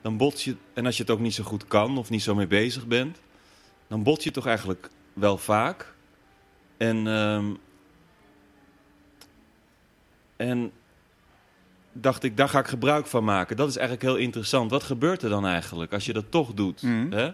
dan 0.00 0.16
bots 0.16 0.44
je. 0.44 0.56
En 0.74 0.86
als 0.86 0.96
je 0.96 1.02
het 1.02 1.12
ook 1.12 1.20
niet 1.20 1.34
zo 1.34 1.44
goed 1.44 1.66
kan 1.66 1.98
of 1.98 2.10
niet 2.10 2.22
zo 2.22 2.34
mee 2.34 2.46
bezig 2.46 2.86
bent, 2.86 3.20
dan 3.88 4.02
bot 4.02 4.22
je 4.22 4.30
toch 4.30 4.46
eigenlijk 4.46 4.90
wel 5.12 5.38
vaak. 5.38 5.94
En, 6.76 7.06
ehm, 7.06 7.54
en 10.36 10.72
dacht 11.92 12.22
ik, 12.22 12.36
daar 12.36 12.48
ga 12.48 12.58
ik 12.58 12.66
gebruik 12.66 13.06
van 13.06 13.24
maken. 13.24 13.56
Dat 13.56 13.68
is 13.68 13.76
eigenlijk 13.76 14.06
heel 14.06 14.16
interessant. 14.16 14.70
Wat 14.70 14.82
gebeurt 14.82 15.22
er 15.22 15.30
dan 15.30 15.46
eigenlijk 15.46 15.92
als 15.92 16.06
je 16.06 16.12
dat 16.12 16.30
toch 16.30 16.54
doet? 16.54 16.82
Mhm. 16.82 17.12
Hè? 17.12 17.30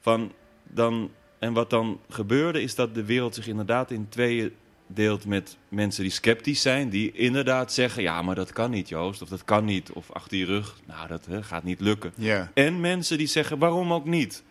Van, 0.00 0.32
dan, 0.62 1.10
en 1.38 1.52
wat 1.52 1.70
dan 1.70 2.00
gebeurde 2.08 2.62
is 2.62 2.74
dat 2.74 2.94
de 2.94 3.04
wereld 3.04 3.34
zich 3.34 3.46
inderdaad 3.46 3.90
in 3.90 4.08
tweeën 4.08 4.52
deelt 4.94 5.26
met 5.26 5.56
mensen 5.68 6.02
die 6.02 6.12
sceptisch 6.12 6.60
zijn. 6.60 6.88
Die 6.88 7.12
inderdaad 7.12 7.72
zeggen, 7.72 8.02
ja, 8.02 8.22
maar 8.22 8.34
dat 8.34 8.52
kan 8.52 8.70
niet 8.70 8.88
Joost. 8.88 9.22
Of 9.22 9.28
dat 9.28 9.44
kan 9.44 9.64
niet. 9.64 9.92
Of 9.92 10.10
achter 10.10 10.38
je 10.38 10.44
rug, 10.44 10.80
nou, 10.86 11.08
dat 11.08 11.26
hè, 11.26 11.42
gaat 11.42 11.64
niet 11.64 11.80
lukken. 11.80 12.12
Ja. 12.14 12.50
En 12.54 12.80
mensen 12.80 13.18
die 13.18 13.26
zeggen, 13.26 13.58
waarom 13.58 13.92
ook 13.92 14.04
niet? 14.04 14.42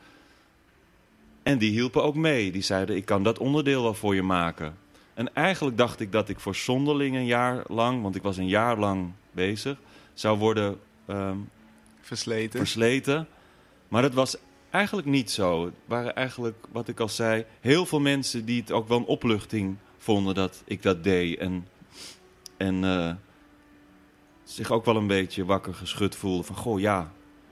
En 1.43 1.57
die 1.57 1.71
hielpen 1.71 2.03
ook 2.03 2.15
mee. 2.15 2.51
Die 2.51 2.61
zeiden, 2.61 2.95
ik 2.95 3.05
kan 3.05 3.23
dat 3.23 3.39
onderdeel 3.39 3.83
wel 3.83 3.93
voor 3.93 4.15
je 4.15 4.23
maken. 4.23 4.77
En 5.13 5.33
eigenlijk 5.33 5.77
dacht 5.77 5.99
ik 5.99 6.11
dat 6.11 6.29
ik 6.29 6.39
voor 6.39 6.55
Zonderling 6.55 7.15
een 7.15 7.25
jaar 7.25 7.63
lang... 7.67 8.01
want 8.01 8.15
ik 8.15 8.21
was 8.21 8.37
een 8.37 8.47
jaar 8.47 8.77
lang 8.77 9.11
bezig... 9.31 9.77
zou 10.13 10.37
worden 10.37 10.79
ehm, 11.05 11.37
Versleten. 12.01 12.59
versleten. 12.59 13.27
Maar 13.87 14.01
dat 14.01 14.13
was 14.13 14.37
eigenlijk 14.69 15.07
niet 15.07 15.31
zo. 15.31 15.65
Het 15.65 15.73
waren 15.85 16.15
eigenlijk, 16.15 16.65
wat 16.71 16.87
ik 16.87 16.99
al 16.99 17.09
zei... 17.09 17.45
heel 17.59 17.85
veel 17.85 17.99
mensen 17.99 18.45
die 18.45 18.61
het 18.61 18.71
ook 18.71 18.87
wel 18.87 18.97
een 18.97 19.05
opluchting 19.05 19.77
vonden 20.01 20.35
dat 20.35 20.61
ik 20.65 20.81
dat 20.81 21.03
deed. 21.03 21.39
En, 21.39 21.67
en 22.57 22.83
eh, 22.83 23.13
zich 24.43 24.71
ook 24.71 24.85
wel 24.85 24.95
een 24.95 25.07
beetje 25.07 25.45
wakker 25.45 25.73
geschud 25.73 26.15
voelden 26.15 26.45
van... 26.45 26.55
goh, 26.55 26.79
ja, 26.79 27.11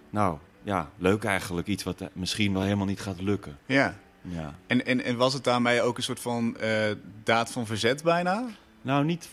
nou, 0.10 0.38
ja, 0.64 0.90
leuk 0.98 1.24
eigenlijk. 1.24 1.68
Iets 1.68 1.84
wat 1.84 2.04
misschien 2.14 2.54
wel 2.54 2.62
helemaal 2.62 2.86
niet 2.86 3.02
gaat 3.02 3.22
lukken. 3.22 3.58
ja. 3.66 4.00
Ja. 4.22 4.56
En, 4.68 4.86
en, 4.86 5.04
en 5.04 5.18
was 5.18 5.34
het 5.34 5.44
daarmee 5.44 5.82
ook 5.82 5.98
een 5.98 6.04
soort 6.04 6.20
van 6.20 6.58
eh, 6.58 6.92
daad 7.24 7.52
van 7.52 7.66
verzet 7.66 8.04
bijna? 8.04 8.46
Nou 8.82 9.06
niet, 9.06 9.30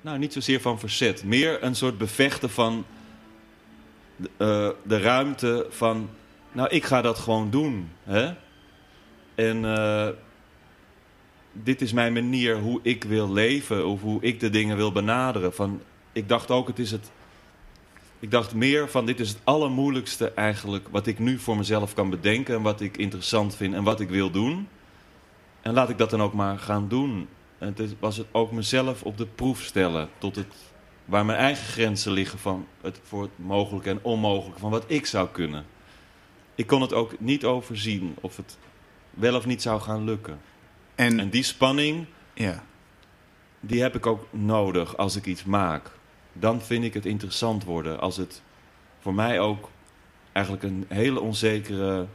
nou, 0.00 0.18
niet 0.18 0.32
zozeer 0.32 0.60
van 0.60 0.78
verzet. 0.78 1.24
Meer 1.24 1.62
een 1.62 1.74
soort 1.74 1.98
bevechten 1.98 2.50
van 2.50 2.86
de, 4.16 4.30
eh, 4.36 4.88
de 4.88 5.00
ruimte 5.00 5.66
van... 5.70 6.10
Nou, 6.52 6.68
ik 6.68 6.84
ga 6.84 7.02
dat 7.02 7.18
gewoon 7.18 7.50
doen. 7.50 7.90
Hè? 8.04 8.34
En 9.34 9.64
dit 11.62 11.80
is 11.80 11.92
mijn 11.92 12.12
manier 12.12 12.58
hoe 12.58 12.80
ik 12.82 13.04
wil 13.04 13.32
leven. 13.32 13.86
Of 13.86 14.00
hoe 14.00 14.22
ik 14.22 14.40
de 14.40 14.50
dingen 14.50 14.76
wil 14.76 14.92
benaderen. 14.92 15.54
Van, 15.54 15.80
ik 16.12 16.28
dacht 16.28 16.50
ook, 16.50 16.68
het 16.68 16.78
is 16.78 16.90
het... 16.90 17.10
Ik 18.20 18.30
dacht 18.30 18.54
meer 18.54 18.88
van, 18.88 19.06
dit 19.06 19.20
is 19.20 19.28
het 19.28 19.38
allermoeilijkste 19.44 20.32
eigenlijk... 20.32 20.88
wat 20.90 21.06
ik 21.06 21.18
nu 21.18 21.38
voor 21.38 21.56
mezelf 21.56 21.94
kan 21.94 22.10
bedenken... 22.10 22.54
en 22.54 22.62
wat 22.62 22.80
ik 22.80 22.96
interessant 22.96 23.56
vind 23.56 23.74
en 23.74 23.82
wat 23.82 24.00
ik 24.00 24.08
wil 24.08 24.30
doen. 24.30 24.68
En 25.60 25.72
laat 25.72 25.88
ik 25.88 25.98
dat 25.98 26.10
dan 26.10 26.22
ook 26.22 26.34
maar 26.34 26.58
gaan 26.58 26.88
doen. 26.88 27.28
En 27.58 27.74
het 27.76 27.94
was 27.98 28.16
het 28.16 28.26
ook 28.32 28.52
mezelf 28.52 29.02
op 29.02 29.16
de 29.16 29.26
proef 29.26 29.62
stellen. 29.62 30.08
Tot 30.18 30.36
het, 30.36 30.54
waar 31.04 31.24
mijn 31.24 31.38
eigen 31.38 31.66
grenzen 31.66 32.12
liggen 32.12 32.38
van 32.38 32.66
het, 32.80 33.00
voor 33.02 33.22
het 33.22 33.30
mogelijke 33.36 33.90
en 33.90 33.98
onmogelijke. 34.02 34.60
Van 34.60 34.70
wat 34.70 34.84
ik 34.86 35.06
zou 35.06 35.28
kunnen. 35.28 35.64
Ik 36.54 36.66
kon 36.66 36.80
het 36.80 36.92
ook 36.92 37.20
niet 37.20 37.44
overzien 37.44 38.16
of 38.20 38.36
het 38.36 38.58
wel 39.10 39.36
of 39.36 39.46
niet 39.46 39.62
zou 39.62 39.80
gaan 39.80 40.04
lukken. 40.04 40.40
En, 40.98 41.20
En 41.20 41.28
die 41.30 41.42
spanning, 41.42 42.06
ja. 42.34 42.64
die 43.60 43.82
heb 43.82 43.94
ik 43.94 44.06
ook 44.06 44.26
nodig 44.30 44.96
als 44.96 45.16
ik 45.16 45.26
iets 45.26 45.44
maak. 45.44 45.90
Dan 46.32 46.62
vind 46.62 46.84
ik 46.84 46.94
het 46.94 47.06
interessant 47.06 47.64
worden. 47.64 48.00
Als 48.00 48.16
het 48.16 48.42
voor 49.00 49.14
mij 49.14 49.40
ook 49.40 49.70
eigenlijk 50.32 50.64
een 50.66 50.84
hele 50.88 51.20
onzekere 51.20 52.06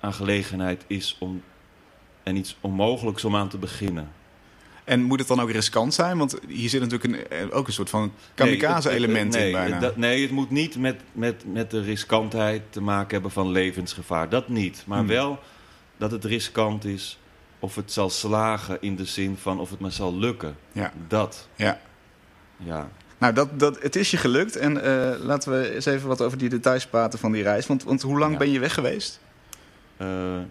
aangelegenheid 0.00 0.84
is 0.86 1.16
om 1.18 1.42
en 2.22 2.36
iets 2.36 2.56
onmogelijks 2.60 3.24
om 3.24 3.36
aan 3.36 3.48
te 3.48 3.58
beginnen. 3.58 4.08
en 4.84 5.02
moet 5.02 5.18
het 5.18 5.28
dan 5.28 5.40
ook 5.40 5.50
riskant 5.50 5.94
zijn? 5.94 6.18
Want 6.18 6.38
hier 6.48 6.68
zit 6.68 6.80
natuurlijk 6.80 7.14
een, 7.14 7.28
eh, 7.50 7.56
ook 7.56 7.66
een 7.66 7.72
soort 7.72 7.90
van 7.90 8.12
kamikaze-element 8.34 9.32
nee, 9.32 9.46
in 9.46 9.52
bijna. 9.52 9.78
dat- 9.78 9.96
nee, 9.96 10.22
het 10.22 10.30
moet 10.30 10.50
niet 10.50 10.76
met, 10.76 11.00
met, 11.12 11.44
met 11.52 11.70
de 11.70 11.80
riskantheid 11.82 12.62
te 12.70 12.80
maken 12.80 13.10
hebben 13.12 13.30
van 13.30 13.50
levensgevaar. 13.50 14.28
Dat 14.28 14.48
niet. 14.48 14.82
Maar 14.86 14.98
Hmm. 14.98 15.06
wel 15.06 15.38
dat 15.96 16.10
het 16.10 16.24
riskant 16.24 16.84
is 16.84 17.18
of 17.60 17.74
het 17.74 17.92
zal 17.92 18.10
slagen 18.10 18.78
in 18.80 18.96
de 18.96 19.04
zin 19.04 19.36
van 19.36 19.60
of 19.60 19.70
het 19.70 19.78
maar 19.80 19.92
zal 19.92 20.16
lukken. 20.16 20.56
Ja. 20.72 20.92
Dat, 21.08 21.48
ja. 21.56 21.80
ja. 22.56 22.88
Nou, 23.18 23.32
dat, 23.32 23.58
dat, 23.58 23.82
het 23.82 23.96
is 23.96 24.10
je 24.10 24.16
gelukt. 24.16 24.56
En 24.56 24.82
eh, 24.82 25.18
laten 25.24 25.52
we 25.52 25.74
eens 25.74 25.84
even 25.86 26.08
wat 26.08 26.20
over 26.20 26.38
die 26.38 26.48
details 26.48 26.86
praten 26.86 27.18
van 27.18 27.32
die 27.32 27.42
reis. 27.42 27.66
Want, 27.66 27.82
want 27.84 28.02
hoe 28.02 28.18
lang 28.18 28.32
Ja. 28.32 28.38
ben 28.38 28.50
je 28.50 28.58
weg 28.58 28.74
geweest? 28.74 29.20
Eh, 29.96 30.06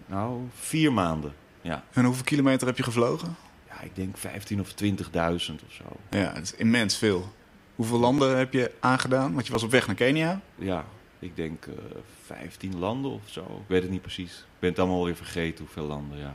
nou, 0.06 0.40
vier 0.54 0.92
maanden. 0.92 1.34
Ja. 1.60 1.84
En 1.92 2.04
hoeveel 2.04 2.24
kilometer 2.24 2.66
heb 2.66 2.76
je 2.76 2.82
gevlogen? 2.82 3.36
ja, 3.68 3.80
ik 3.80 3.96
denk 3.96 4.16
15 4.16 4.60
of 4.60 4.74
20.000 4.84 4.94
of 5.34 5.40
zo. 5.72 5.84
Ja, 6.10 6.32
het 6.34 6.42
is 6.42 6.54
immens 6.54 6.96
veel. 6.96 7.32
Hoeveel 7.74 7.98
landen 7.98 8.36
heb 8.38 8.52
je 8.52 8.70
aangedaan? 8.80 9.34
Want 9.34 9.46
je 9.46 9.52
was 9.52 9.62
op 9.62 9.70
weg 9.70 9.86
naar 9.86 9.96
Kenia. 9.96 10.40
Ja, 10.54 10.84
ik 11.18 11.36
denk 11.36 11.66
eh 11.66 11.72
15 12.26 12.78
landen 12.78 13.10
of 13.10 13.22
zo. 13.24 13.40
Ik 13.40 13.68
weet 13.68 13.82
het 13.82 13.90
niet 13.90 14.02
precies. 14.02 14.32
Ik 14.38 14.58
ben 14.58 14.70
het 14.70 14.78
allemaal 14.78 15.04
weer 15.04 15.16
vergeten 15.16 15.64
hoeveel 15.64 15.84
landen, 15.86 16.18
ja. 16.18 16.34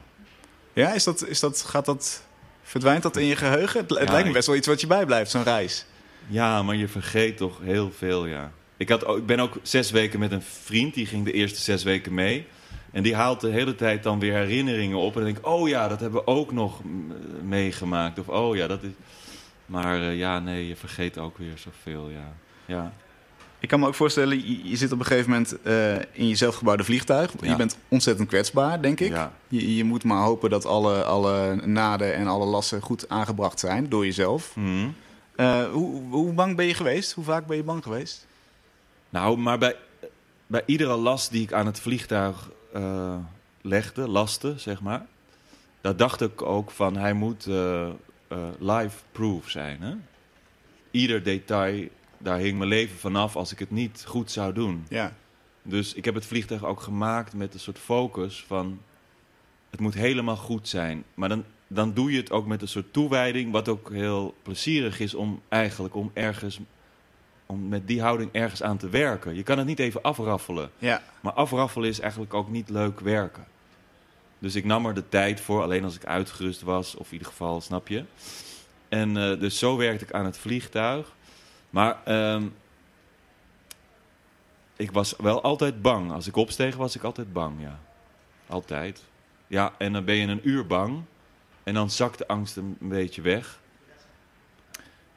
Ja, 0.75 0.93
is 0.93 1.03
dat, 1.03 1.27
is 1.27 1.39
dat, 1.39 1.61
gaat 1.61 1.85
dat, 1.85 2.23
verdwijnt 2.63 3.03
dat 3.03 3.17
in 3.17 3.25
je 3.25 3.35
geheugen? 3.35 3.79
Het, 3.81 3.89
het 3.89 3.99
Ja, 4.07 4.11
lijkt 4.11 4.27
me 4.27 4.33
best 4.33 4.47
wel 4.47 4.55
iets 4.55 4.67
wat 4.67 4.81
je 4.81 4.87
bijblijft, 4.87 5.31
zo'n 5.31 5.43
reis. 5.43 5.85
Ja, 6.27 6.63
maar 6.63 6.75
je 6.75 6.87
vergeet 6.87 7.37
toch 7.37 7.59
heel 7.61 7.91
veel, 7.97 8.25
ja. 8.25 8.51
Ik, 8.77 8.89
had, 8.89 9.05
ook- 9.05 9.17
ik 9.17 9.25
ben 9.25 9.39
ook 9.39 9.57
zes 9.61 9.91
weken 9.91 10.19
met 10.19 10.31
een 10.31 10.41
vriend, 10.41 10.93
die 10.93 11.05
ging 11.05 11.25
de 11.25 11.31
eerste 11.31 11.59
zes 11.59 11.83
weken 11.83 12.13
mee. 12.13 12.47
En 12.91 13.03
die 13.03 13.15
haalt 13.15 13.41
de 13.41 13.49
hele 13.49 13.75
tijd 13.75 14.03
dan 14.03 14.19
weer 14.19 14.33
herinneringen 14.33 14.97
op. 14.97 15.07
En 15.07 15.13
dan 15.15 15.23
denk 15.23 15.37
ik, 15.37 15.47
oh 15.47 15.67
ja, 15.67 15.87
dat 15.87 15.99
hebben 15.99 16.19
we 16.19 16.27
ook 16.27 16.51
nog 16.51 16.81
meegemaakt. 17.43 18.19
Of 18.19 18.27
oh 18.27 18.55
ja, 18.55 18.67
dat 18.67 18.83
is... 18.83 18.89
Maar 19.65 20.01
eh, 20.01 20.17
ja, 20.17 20.39
nee, 20.39 20.67
je 20.67 20.75
vergeet 20.75 21.17
ook 21.17 21.37
weer 21.37 21.57
zoveel, 21.57 22.09
ja. 22.09 22.33
Ja, 22.65 22.93
Ik 23.59 23.67
kan 23.71 23.79
me 23.79 23.87
ook 23.87 23.95
voorstellen, 23.95 24.37
je, 24.37 24.69
je 24.69 24.75
zit 24.75 24.91
op 24.91 24.99
een 24.99 25.05
gegeven 25.05 25.29
moment 25.29 25.61
eh, 25.61 25.95
in 25.95 26.27
je 26.27 26.35
zelfgebouwde 26.35 26.83
vliegtuig. 26.83 27.31
Je 27.41 27.55
bent 27.55 27.77
ontzettend 27.87 28.27
kwetsbaar, 28.27 28.81
denk 28.81 28.99
ik. 28.99 29.11
ja. 29.11 29.33
Je, 29.47 29.75
je 29.75 29.83
moet 29.83 30.03
maar 30.03 30.23
hopen 30.23 30.49
dat 30.49 30.65
alle, 30.65 31.03
alle 31.03 31.55
naden 31.55 32.15
en 32.15 32.27
alle 32.27 32.45
lassen 32.45 32.81
goed 32.81 33.09
aangebracht 33.09 33.59
zijn 33.59 33.89
door 33.89 34.05
jezelf. 34.05 34.55
Mhm. 34.55 34.87
Eh, 35.35 35.63
hoe, 35.71 36.01
hoe 36.09 36.33
bang 36.33 36.55
ben 36.55 36.65
je 36.65 36.73
geweest? 36.73 37.11
Hoe 37.11 37.23
vaak 37.23 37.47
ben 37.47 37.57
je 37.57 37.63
bang 37.63 37.83
geweest? 37.83 38.27
Nou, 39.09 39.37
maar 39.37 39.57
bij, 39.57 39.75
bij 40.47 40.63
iedere 40.65 40.95
last 40.95 41.31
die 41.31 41.41
ik 41.41 41.53
aan 41.53 41.65
het 41.65 41.79
vliegtuig 41.79 42.49
eh, 42.73 43.15
legde, 43.61 44.07
laste, 44.07 44.53
zeg 44.57 44.81
maar, 44.81 45.05
daar 45.81 45.95
dacht 45.95 46.21
ik 46.21 46.41
ook 46.41 46.71
van 46.71 46.97
hij 46.97 47.13
moet 47.13 47.47
live-proof 48.59 49.49
zijn. 49.49 49.81
Hè? 49.81 49.93
Ieder 50.91 51.23
detail, 51.23 51.87
daar 52.17 52.37
hing 52.37 52.57
mijn 52.57 52.69
leven 52.69 52.97
vanaf 52.97 53.35
als 53.35 53.51
ik 53.51 53.59
het 53.59 53.71
niet 53.71 54.03
goed 54.07 54.31
zou 54.31 54.53
doen. 54.53 54.85
Ja. 54.89 55.13
Dus 55.63 55.93
ik 55.93 56.05
heb 56.05 56.15
het 56.15 56.25
vliegtuig 56.25 56.63
ook 56.63 56.81
gemaakt 56.81 57.33
met 57.33 57.53
een 57.53 57.59
soort 57.59 57.79
focus 57.79 58.43
van... 58.47 58.81
het 59.69 59.79
moet 59.79 59.93
helemaal 59.93 60.35
goed 60.35 60.67
zijn. 60.67 61.03
Maar 61.13 61.29
dan, 61.29 61.43
dan 61.67 61.93
doe 61.93 62.11
je 62.11 62.17
het 62.17 62.31
ook 62.31 62.45
met 62.45 62.61
een 62.61 62.67
soort 62.67 62.93
toewijding... 62.93 63.51
wat 63.51 63.67
ook 63.67 63.91
heel 63.91 64.35
plezierig 64.41 64.99
is 64.99 65.13
om 65.13 65.41
eigenlijk 65.49 65.95
om 65.95 66.11
ergens... 66.13 66.59
om 67.45 67.67
met 67.67 67.87
die 67.87 68.01
houding 68.01 68.31
ergens 68.31 68.63
aan 68.63 68.77
te 68.77 68.89
werken. 68.89 69.35
Je 69.35 69.43
kan 69.43 69.57
het 69.57 69.67
niet 69.67 69.79
even 69.79 70.01
afraffelen. 70.01 70.71
Ja. 70.77 71.01
Maar 71.21 71.33
afraffelen 71.33 71.89
is 71.89 71.99
eigenlijk 71.99 72.33
ook 72.33 72.49
niet 72.49 72.69
leuk 72.69 72.99
werken. 72.99 73.45
Dus 74.39 74.55
ik 74.55 74.65
nam 74.65 74.85
er 74.85 74.93
de 74.93 75.09
tijd 75.09 75.41
voor, 75.41 75.61
alleen 75.61 75.83
als 75.83 75.95
ik 75.95 76.05
uitgerust 76.05 76.61
was, 76.61 76.95
of 76.95 77.05
in 77.05 77.13
ieder 77.13 77.27
geval, 77.27 77.61
snap 77.61 77.87
je? 77.87 78.03
En 78.89 79.17
eh, 79.17 79.39
dus 79.39 79.59
zo 79.59 79.77
werkte 79.77 80.05
ik 80.05 80.11
aan 80.11 80.25
het 80.25 80.37
vliegtuig. 80.37 81.14
Maar 81.75 81.97
ehm, 82.03 82.47
ik 84.75 84.91
was 84.91 85.15
wel 85.17 85.41
altijd 85.41 85.81
bang. 85.81 86.11
Als 86.11 86.27
ik 86.27 86.35
opsteeg, 86.35 86.75
was 86.75 86.95
ik 86.95 87.03
altijd 87.03 87.33
bang, 87.33 87.61
ja. 87.61 87.79
Altijd. 88.47 89.03
Ja, 89.47 89.73
en 89.77 89.93
dan 89.93 90.05
ben 90.05 90.15
je 90.15 90.27
een 90.27 90.49
uur 90.49 90.67
bang. 90.67 91.01
En 91.63 91.73
dan 91.73 91.89
zakt 91.89 92.17
de 92.17 92.27
angst 92.27 92.57
een 92.57 92.77
beetje 92.79 93.21
weg. 93.21 93.59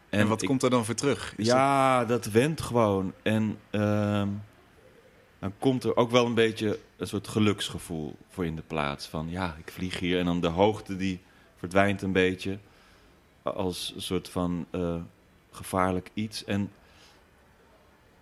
En, 0.09 0.29
wat 0.29 0.43
ik- 0.43 0.49
komt 0.49 0.63
er 0.63 0.71
dan 0.71 0.85
voor 0.85 0.95
terug? 0.95 1.35
Is 1.37 1.47
ja, 1.47 2.05
dat... 2.05 2.27
went 2.27 2.61
gewoon. 2.61 3.13
En 3.23 3.59
ehm, 3.71 4.29
dan 5.39 5.53
komt 5.59 5.85
er 5.85 5.97
ook 5.97 6.11
wel 6.11 6.27
een 6.27 6.35
beetje 6.35 6.79
een 6.97 7.07
soort 7.07 7.29
geluksgevoel 7.29 8.17
voor 8.29 8.47
in 8.47 8.57
de 8.57 8.63
plaats. 8.67 9.07
Van 9.07 9.31
ja, 9.31 9.57
ik 9.59 9.71
vlieg 9.73 9.99
hier 9.99 10.19
en 10.19 10.25
dan 10.25 10.41
de 10.41 10.49
hoogte 10.49 10.97
die 10.97 11.21
verdwijnt 11.57 12.03
een 12.03 12.13
beetje. 12.13 12.59
Als 13.43 13.93
een 13.95 14.03
soort 14.03 14.29
van 14.29 14.67
eh, 14.71 14.97
gevaarlijk 15.51 16.11
iets. 16.15 16.45
En 16.45 16.71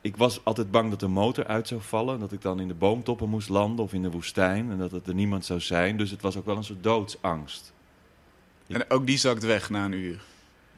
ik 0.01 0.17
was 0.17 0.45
altijd 0.45 0.71
bang 0.71 0.91
dat 0.91 1.01
de 1.01 1.09
motor 1.09 1.47
uit 1.47 1.69
zou 1.69 1.81
vallen. 1.81 2.21
Dat 2.21 2.33
ik 2.33 2.43
dan 2.43 2.61
in 2.61 2.69
de 2.69 2.75
boomtoppen 2.75 3.29
moest 3.29 3.49
landen 3.49 3.85
of 3.85 3.93
in 3.93 4.03
de 4.03 4.11
woestijn. 4.11 4.71
En 4.71 4.79
dat 4.79 4.91
het 4.91 5.07
er 5.07 5.15
niemand 5.15 5.45
zou 5.45 5.61
zijn. 5.61 5.97
Dus 5.97 6.11
het 6.11 6.23
was 6.23 6.37
ook 6.37 6.47
wel 6.47 6.57
een 6.57 6.65
soort 6.65 6.83
doodsangst. 6.83 7.73
En 8.67 8.91
ook 8.91 9.07
die 9.07 9.19
zakt 9.19 9.45
weg 9.45 9.71
na 9.71 9.85
een 9.85 9.93
uur. 9.93 10.21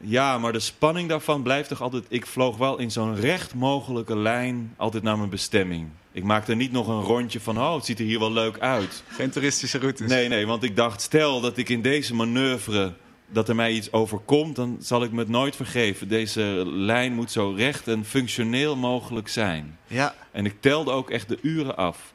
Ja, 0.00 0.38
maar 0.38 0.52
de 0.52 0.60
spanning 0.60 1.08
daarvan 1.08 1.42
blijft 1.42 1.68
toch 1.68 1.80
altijd... 1.80 2.04
Ik 2.08 2.26
vloog 2.26 2.56
wel 2.56 2.78
in 2.78 2.90
zo'n 2.90 3.16
recht 3.16 3.54
mogelijke 3.54 4.16
lijn 4.16 4.74
altijd 4.76 5.02
naar 5.02 5.18
mijn 5.18 5.30
bestemming. 5.30 5.88
Ik 6.12 6.24
maakte 6.24 6.54
niet 6.54 6.72
nog 6.72 6.88
een 6.88 7.00
rondje 7.00 7.40
van... 7.40 7.58
Oh, 7.58 7.74
het 7.74 7.84
ziet 7.84 7.98
er 7.98 8.04
hier 8.04 8.18
wel 8.18 8.32
leuk 8.32 8.58
uit. 8.58 9.02
Geen 9.08 9.30
toeristische 9.30 9.78
routes. 9.78 10.08
Nee, 10.08 10.28
nee, 10.28 10.46
want 10.46 10.62
ik 10.62 10.76
dacht... 10.76 11.00
Stel 11.00 11.40
dat 11.40 11.56
ik 11.56 11.68
in 11.68 11.82
deze 11.82 12.14
manoeuvre... 12.14 12.92
dat 13.28 13.48
er 13.48 13.54
mij 13.54 13.72
iets 13.72 13.92
overkomt... 13.92 14.56
dan 14.56 14.76
zal 14.80 15.02
ik 15.02 15.12
me 15.12 15.18
het 15.18 15.28
nooit 15.28 15.56
vergeven. 15.56 16.08
Deze 16.08 16.62
lijn 16.66 17.12
moet 17.12 17.30
zo 17.30 17.52
recht 17.56 17.88
en 17.88 18.04
functioneel 18.04 18.76
mogelijk 18.76 19.28
zijn. 19.28 19.78
Ja. 19.86 20.14
En 20.30 20.44
ik 20.44 20.60
telde 20.60 20.90
ook 20.90 21.10
echt 21.10 21.28
de 21.28 21.38
uren 21.42 21.76
af. 21.76 22.14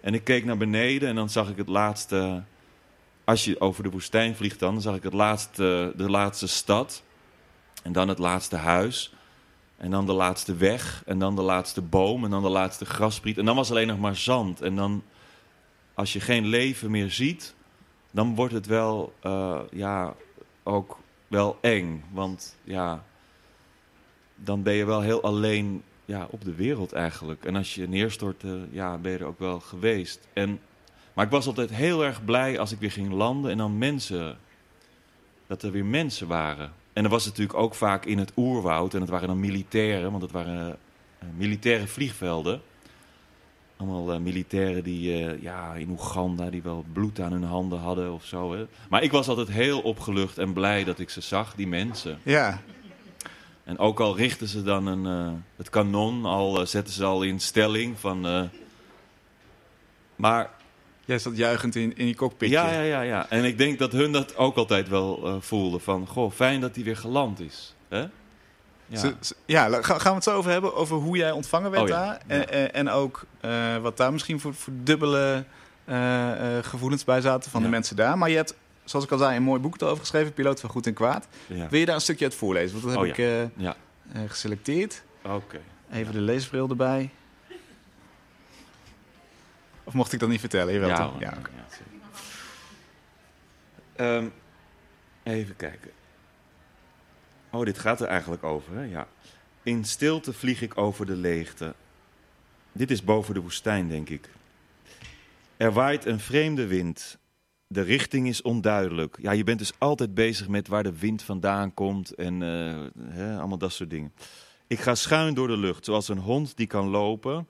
En 0.00 0.14
ik 0.14 0.24
keek 0.24 0.44
naar 0.44 0.56
beneden 0.56 1.08
en 1.08 1.14
dan 1.14 1.30
zag 1.30 1.48
ik 1.48 1.56
het 1.56 1.68
laatste... 1.68 2.42
Als 3.24 3.44
je 3.44 3.60
over 3.60 3.82
de 3.82 3.90
woestijn 3.90 4.36
vliegt 4.36 4.58
dan, 4.58 4.72
dan 4.72 4.82
zag 4.82 4.94
ik 4.94 5.02
het 5.02 5.12
laatste, 5.12 5.92
de 5.96 6.10
laatste 6.10 6.46
stad. 6.46 7.02
En 7.82 7.92
dan 7.92 8.08
het 8.08 8.18
laatste 8.18 8.56
huis. 8.56 9.14
En 9.76 9.90
dan 9.90 10.06
de 10.06 10.12
laatste 10.12 10.56
weg. 10.56 11.02
En 11.06 11.18
dan 11.18 11.36
de 11.36 11.42
laatste 11.42 11.80
boom. 11.80 12.24
En 12.24 12.30
dan 12.30 12.42
de 12.42 12.48
laatste 12.48 12.84
graspriet. 12.84 13.38
En 13.38 13.44
dan 13.44 13.56
was 13.56 13.70
alleen 13.70 13.86
nog 13.86 13.98
maar 13.98 14.16
zand. 14.16 14.60
En 14.60 14.76
dan, 14.76 15.02
als 15.94 16.12
je 16.12 16.20
geen 16.20 16.46
leven 16.46 16.90
meer 16.90 17.10
ziet... 17.10 17.54
dan 18.10 18.34
wordt 18.34 18.54
het 18.54 18.66
wel, 18.66 19.14
eh, 19.20 19.60
ja, 19.70 20.14
ook 20.62 20.98
wel 21.28 21.58
eng. 21.60 22.04
Want 22.10 22.56
ja, 22.64 23.04
dan 24.34 24.62
ben 24.62 24.74
je 24.74 24.84
wel 24.84 25.00
heel 25.00 25.22
alleen 25.22 25.82
ja, 26.04 26.26
op 26.30 26.44
de 26.44 26.54
wereld 26.54 26.92
eigenlijk. 26.92 27.44
En 27.44 27.56
als 27.56 27.74
je 27.74 27.88
neerstort, 27.88 28.44
eh, 28.44 28.50
ja, 28.70 28.98
ben 28.98 29.12
je 29.12 29.18
er 29.18 29.24
ook 29.24 29.38
wel 29.38 29.60
geweest. 29.60 30.28
En, 30.32 30.60
maar 31.12 31.24
ik 31.24 31.30
was 31.30 31.46
altijd 31.46 31.70
heel 31.70 32.04
erg 32.04 32.24
blij 32.24 32.58
als 32.58 32.72
ik 32.72 32.78
weer 32.78 32.90
ging 32.90 33.12
landen 33.12 33.50
en 33.50 33.56
dan 33.56 33.78
mensen, 33.78 34.38
dat 35.46 35.62
er 35.62 35.70
weer 35.70 35.84
mensen 35.84 36.26
waren. 36.26 36.72
En 36.92 37.02
dat 37.02 37.12
was 37.12 37.24
natuurlijk 37.24 37.58
ook 37.58 37.74
vaak 37.74 38.04
in 38.04 38.18
het 38.18 38.32
oerwoud 38.36 38.94
en 38.94 39.00
het 39.00 39.10
waren 39.10 39.28
dan 39.28 39.40
militairen, 39.40 40.10
want 40.10 40.22
het 40.22 40.32
waren 40.32 40.78
eh, 41.18 41.28
militaire 41.36 41.86
vliegvelden. 41.86 42.62
Allemaal 43.76 44.12
eh, 44.12 44.18
militairen 44.18 44.84
die 44.84 45.26
eh, 45.26 45.42
ja, 45.42 45.74
in 45.74 45.90
Oeganda, 45.90 46.50
die 46.50 46.62
wel 46.62 46.84
bloed 46.92 47.20
aan 47.20 47.32
hun 47.32 47.42
handen 47.42 47.78
hadden 47.78 48.12
of 48.12 48.24
zo. 48.24 48.52
Hè. 48.52 48.66
Maar 48.88 49.02
ik 49.02 49.10
was 49.12 49.28
altijd 49.28 49.50
heel 49.50 49.80
opgelucht 49.80 50.38
en 50.38 50.52
blij 50.52 50.84
dat 50.84 50.98
ik 50.98 51.10
ze 51.10 51.20
zag, 51.20 51.54
die 51.54 51.66
mensen. 51.66 52.18
Ja. 52.22 52.60
En 53.64 53.78
ook 53.78 54.00
al 54.00 54.16
richten 54.16 54.48
ze 54.48 54.62
dan 54.62 54.86
een, 54.86 55.06
eh, 55.06 55.32
het 55.56 55.70
kanon, 55.70 56.24
al 56.24 56.66
zetten 56.66 56.94
ze 56.94 57.04
al 57.04 57.22
in 57.22 57.40
stelling 57.40 57.98
van... 57.98 58.50
maar 60.16 60.50
Jij 61.04 61.18
zat 61.18 61.36
juichend 61.36 61.76
in, 61.76 61.96
in 61.96 62.04
die 62.04 62.14
cockpitje. 62.14 62.54
ja, 62.54 62.72
ja, 62.72 62.82
ja, 62.82 63.00
ja. 63.00 63.30
En 63.30 63.44
ik 63.44 63.58
denk 63.58 63.78
dat 63.78 63.92
hun 63.92 64.12
dat 64.12 64.36
ook 64.36 64.56
altijd 64.56 64.88
wel 64.88 65.40
voelden. 65.40 65.80
Van, 65.80 66.06
goh, 66.06 66.32
fijn 66.32 66.60
dat 66.60 66.74
hij 66.74 66.84
weer 66.84 66.96
geland 66.96 67.40
is. 67.40 67.74
Hè? 67.88 68.06
Ja. 69.00 69.12
Ja, 69.70 69.82
gaan 69.82 69.98
we 69.98 70.14
het 70.14 70.24
zo 70.24 70.36
over 70.36 70.50
hebben. 70.50 70.74
Over 70.74 70.96
hoe 70.96 71.16
jij 71.16 71.30
ontvangen 71.30 71.70
werd 71.70 71.82
Oh 71.82 71.88
ja, 71.88 72.04
daar. 72.04 72.20
ja. 72.38 72.44
En, 72.46 72.74
en, 72.74 72.88
ook 72.88 73.24
eh, 73.40 73.76
wat 73.76 73.96
daar 73.96 74.12
misschien 74.12 74.40
voor, 74.40 74.54
voor 74.54 74.72
dubbele 74.76 75.44
eh, 75.84 76.56
eh, 76.58 76.64
gevoelens 76.64 77.04
bij 77.04 77.20
zaten 77.20 77.50
van 77.50 77.62
de 77.62 77.68
mensen 77.68 77.96
daar. 77.96 78.18
Maar 78.18 78.30
je 78.30 78.36
hebt, 78.36 78.54
zoals 78.84 79.04
ik 79.04 79.10
al 79.12 79.18
zei, 79.18 79.36
een 79.36 79.42
mooi 79.42 79.60
boek 79.60 79.80
erover 79.80 79.98
geschreven. 80.00 80.32
Piloot 80.32 80.60
van 80.60 80.70
Goed 80.70 80.86
en 80.86 80.94
Kwaad. 80.94 81.26
Wil 81.46 81.78
je 81.78 81.86
daar 81.86 81.94
een 81.94 82.00
stukje 82.00 82.24
uit 82.24 82.34
voorlezen? 82.34 82.70
Want 82.80 82.82
dat 82.82 83.06
heb 83.06 83.16
Oh 83.18 83.50
ik 84.16 84.30
geselecteerd. 84.30 85.02
oké. 85.22 85.60
Even 85.92 86.12
de 86.12 86.20
leesbril 86.20 86.68
erbij. 86.68 87.10
Of 89.84 89.92
mocht 89.94 90.12
ik 90.12 90.20
dat 90.20 90.28
niet 90.28 90.40
vertellen? 90.40 90.74
Jawel, 90.74 90.88
Ja, 90.88 90.96
toch? 90.96 91.20
Ja. 91.20 91.32
Ehm, 93.96 94.26
even 95.22 95.56
kijken. 95.56 95.90
Oh, 97.52 97.64
dit 97.64 97.78
gaat 97.78 98.00
er 98.00 98.06
eigenlijk 98.06 98.44
over, 98.44 98.74
hè? 98.74 98.82
Ja. 98.82 99.06
In 99.62 99.84
stilte 99.84 100.32
vlieg 100.32 100.62
ik 100.62 100.78
over 100.78 101.06
de 101.06 101.16
leegte. 101.16 101.74
Dit 102.72 102.90
is 102.90 103.04
boven 103.04 103.34
de 103.34 103.40
woestijn, 103.40 103.88
denk 103.88 104.08
ik. 104.08 104.30
Er 105.56 105.72
waait 105.72 106.04
een 106.04 106.20
vreemde 106.20 106.66
wind. 106.66 107.18
De 107.66 107.80
richting 107.80 108.28
is 108.28 108.42
onduidelijk. 108.42 109.18
Ja, 109.20 109.30
je 109.30 109.44
bent 109.44 109.58
dus 109.58 109.72
altijd 109.78 110.14
bezig 110.14 110.48
met 110.48 110.68
waar 110.68 110.82
de 110.82 110.98
wind 110.98 111.22
vandaan 111.22 111.74
komt 111.74 112.14
en 112.14 112.42
eh, 112.42 113.04
hè, 113.08 113.38
allemaal 113.38 113.58
dat 113.58 113.72
soort 113.72 113.90
dingen. 113.90 114.12
Ik 114.66 114.80
ga 114.80 114.94
schuin 114.94 115.34
door 115.34 115.48
de 115.48 115.56
lucht, 115.56 115.84
zoals 115.84 116.08
een 116.08 116.18
hond 116.18 116.56
die 116.56 116.66
kan 116.66 116.88
lopen. 116.88 117.48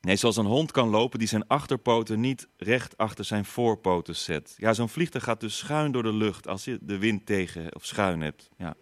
Nee, 0.00 0.16
zoals 0.16 0.36
een 0.36 0.46
hond 0.46 0.70
kan 0.70 0.88
lopen 0.88 1.18
die 1.18 1.28
zijn 1.28 1.46
achterpoten 1.46 2.20
niet 2.20 2.48
recht 2.56 2.96
achter 2.96 3.24
zijn 3.24 3.44
voorpoten 3.44 4.16
zet. 4.16 4.54
Ja, 4.56 4.72
zo'n 4.72 4.88
vliegtuig 4.88 5.24
gaat 5.24 5.40
dus 5.40 5.58
schuin 5.58 5.92
door 5.92 6.02
de 6.02 6.12
lucht 6.12 6.48
als 6.48 6.64
je 6.64 6.78
de 6.80 6.98
wind 6.98 7.26
tegen 7.26 7.74
of 7.74 7.84
schuin 7.84 8.20
hebt. 8.20 8.50
Ja. 8.56 8.74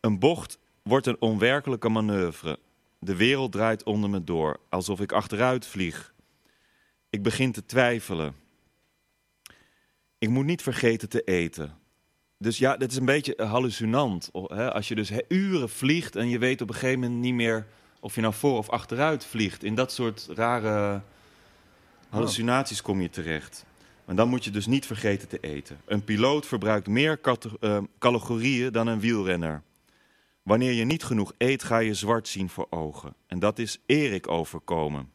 Een 0.00 0.18
bocht 0.18 0.58
wordt 0.82 1.06
een 1.06 1.20
onwerkelijke 1.20 1.88
manoeuvre. 1.88 2.58
De 2.98 3.16
wereld 3.16 3.52
draait 3.52 3.82
onder 3.82 4.10
me 4.10 4.24
door, 4.24 4.60
alsof 4.68 5.00
ik 5.00 5.12
achteruit 5.12 5.66
vlieg. 5.66 6.14
Ik 7.10 7.22
begin 7.22 7.52
te 7.52 7.66
twijfelen. 7.66 8.34
Ik 10.18 10.28
moet 10.28 10.44
niet 10.44 10.62
vergeten 10.62 11.08
te 11.08 11.22
eten. 11.22 11.78
Dus 12.38 12.58
ja, 12.58 12.76
dat 12.76 12.90
is 12.90 12.96
een 12.96 13.04
beetje 13.04 13.44
hallucinant. 13.44 14.30
Hè? 14.32 14.72
Als 14.72 14.88
je 14.88 14.94
dus 14.94 15.12
uren 15.28 15.68
vliegt 15.68 16.16
en 16.16 16.28
je 16.28 16.38
weet 16.38 16.60
op 16.60 16.68
een 16.68 16.74
gegeven 16.74 17.00
moment 17.00 17.20
niet 17.20 17.34
meer 17.34 17.66
of 18.00 18.14
je 18.14 18.20
nou 18.20 18.34
voor 18.34 18.58
of 18.58 18.68
achteruit 18.68 19.24
vliegt. 19.24 19.64
In 19.64 19.74
dat 19.74 19.92
soort 19.92 20.28
rare 20.34 21.02
hallucinaties 22.08 22.82
kom 22.82 23.00
je 23.00 23.10
terecht. 23.10 23.64
Maar 24.04 24.16
dan 24.16 24.28
moet 24.28 24.44
je 24.44 24.50
dus 24.50 24.66
niet 24.66 24.86
vergeten 24.86 25.28
te 25.28 25.38
eten. 25.40 25.80
Een 25.86 26.04
piloot 26.04 26.46
verbruikt 26.46 26.86
meer 26.86 27.20
eh, 27.60 27.78
calorieën 27.98 28.72
dan 28.72 28.86
een 28.86 29.00
wielrenner. 29.00 29.62
Wanneer 30.48 30.72
je 30.72 30.84
niet 30.84 31.04
genoeg 31.04 31.32
eet, 31.38 31.62
ga 31.62 31.78
je 31.78 31.94
zwart 31.94 32.28
zien 32.28 32.48
voor 32.48 32.66
ogen. 32.70 33.14
En 33.26 33.38
dat 33.38 33.58
is 33.58 33.78
Erik 33.86 34.28
overkomen. 34.28 35.12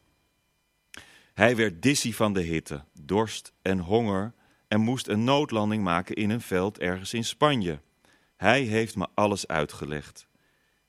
Hij 1.32 1.56
werd 1.56 1.82
dizzy 1.82 2.12
van 2.12 2.32
de 2.32 2.40
hitte, 2.40 2.84
dorst 2.92 3.52
en 3.62 3.78
honger 3.78 4.32
en 4.68 4.80
moest 4.80 5.08
een 5.08 5.24
noodlanding 5.24 5.82
maken 5.82 6.14
in 6.14 6.30
een 6.30 6.40
veld 6.40 6.78
ergens 6.78 7.14
in 7.14 7.24
Spanje. 7.24 7.80
Hij 8.36 8.62
heeft 8.62 8.96
me 8.96 9.06
alles 9.14 9.46
uitgelegd. 9.46 10.26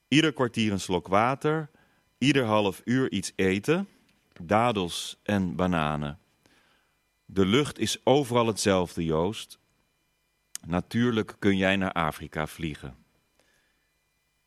Ieder 0.08 0.34
kwartier 0.34 0.72
een 0.72 0.80
slok 0.80 1.08
water, 1.08 1.70
ieder 2.18 2.44
half 2.44 2.82
uur 2.84 3.12
iets 3.12 3.32
eten, 3.36 3.88
dadels 4.42 5.20
en 5.24 5.56
bananen. 5.56 6.20
De 7.26 7.46
lucht 7.46 7.80
is 7.80 8.06
overal 8.06 8.48
hetzelfde, 8.48 9.04
Joost. 9.04 9.60
Natuurlijk 10.66 11.36
kun 11.40 11.58
jij 11.58 11.76
naar 11.76 11.92
Afrika 11.92 12.48
vliegen. 12.48 13.05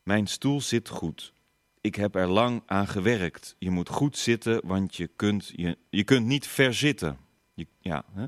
Mijn 0.08 0.26
stoel 0.26 0.60
zit 0.60 0.88
goed. 0.88 1.32
ik 1.80 1.94
heb 1.94 2.14
er 2.14 2.26
lang 2.26 2.62
aan 2.66 2.86
gewerkt. 2.86 3.54
Je 3.58 3.70
moet 3.70 3.88
goed 3.88 4.18
zitten, 4.18 4.60
want 4.64 4.96
je 4.96 5.06
kunt, 5.16 5.52
je, 5.56 5.78
je 5.90 6.04
kunt 6.04 6.26
niet 6.26 6.46
verzitten. 6.46 7.18
Je, 7.54 7.66
ja, 7.80 8.04
hè? 8.12 8.26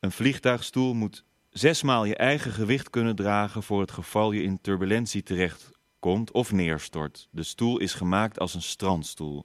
Een 0.00 0.12
vliegtuigstoel 0.12 0.94
moet 0.94 1.24
zesmaal 1.50 2.04
je 2.04 2.16
eigen 2.16 2.52
gewicht 2.52 2.90
kunnen 2.90 3.16
dragen 3.16 3.62
voor 3.62 3.80
het 3.80 3.90
geval 3.90 4.32
je 4.32 4.42
in 4.42 4.60
turbulentie 4.60 5.22
terechtkomt 5.22 6.30
of 6.30 6.52
neerstort. 6.52 7.28
De 7.30 7.42
stoel 7.42 7.78
is 7.78 7.94
gemaakt 7.94 8.38
als 8.38 8.54
een 8.54 8.62
strandstoel. 8.62 9.44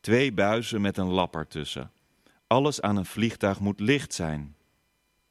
Twee 0.00 0.32
buizen 0.32 0.80
met 0.80 0.96
een 0.96 1.10
lap 1.10 1.36
ertussen. 1.36 1.90
Alles 2.46 2.80
aan 2.80 2.96
een 2.96 3.06
vliegtuig 3.06 3.60
moet 3.60 3.80
licht 3.80 4.14
zijn. 4.14 4.56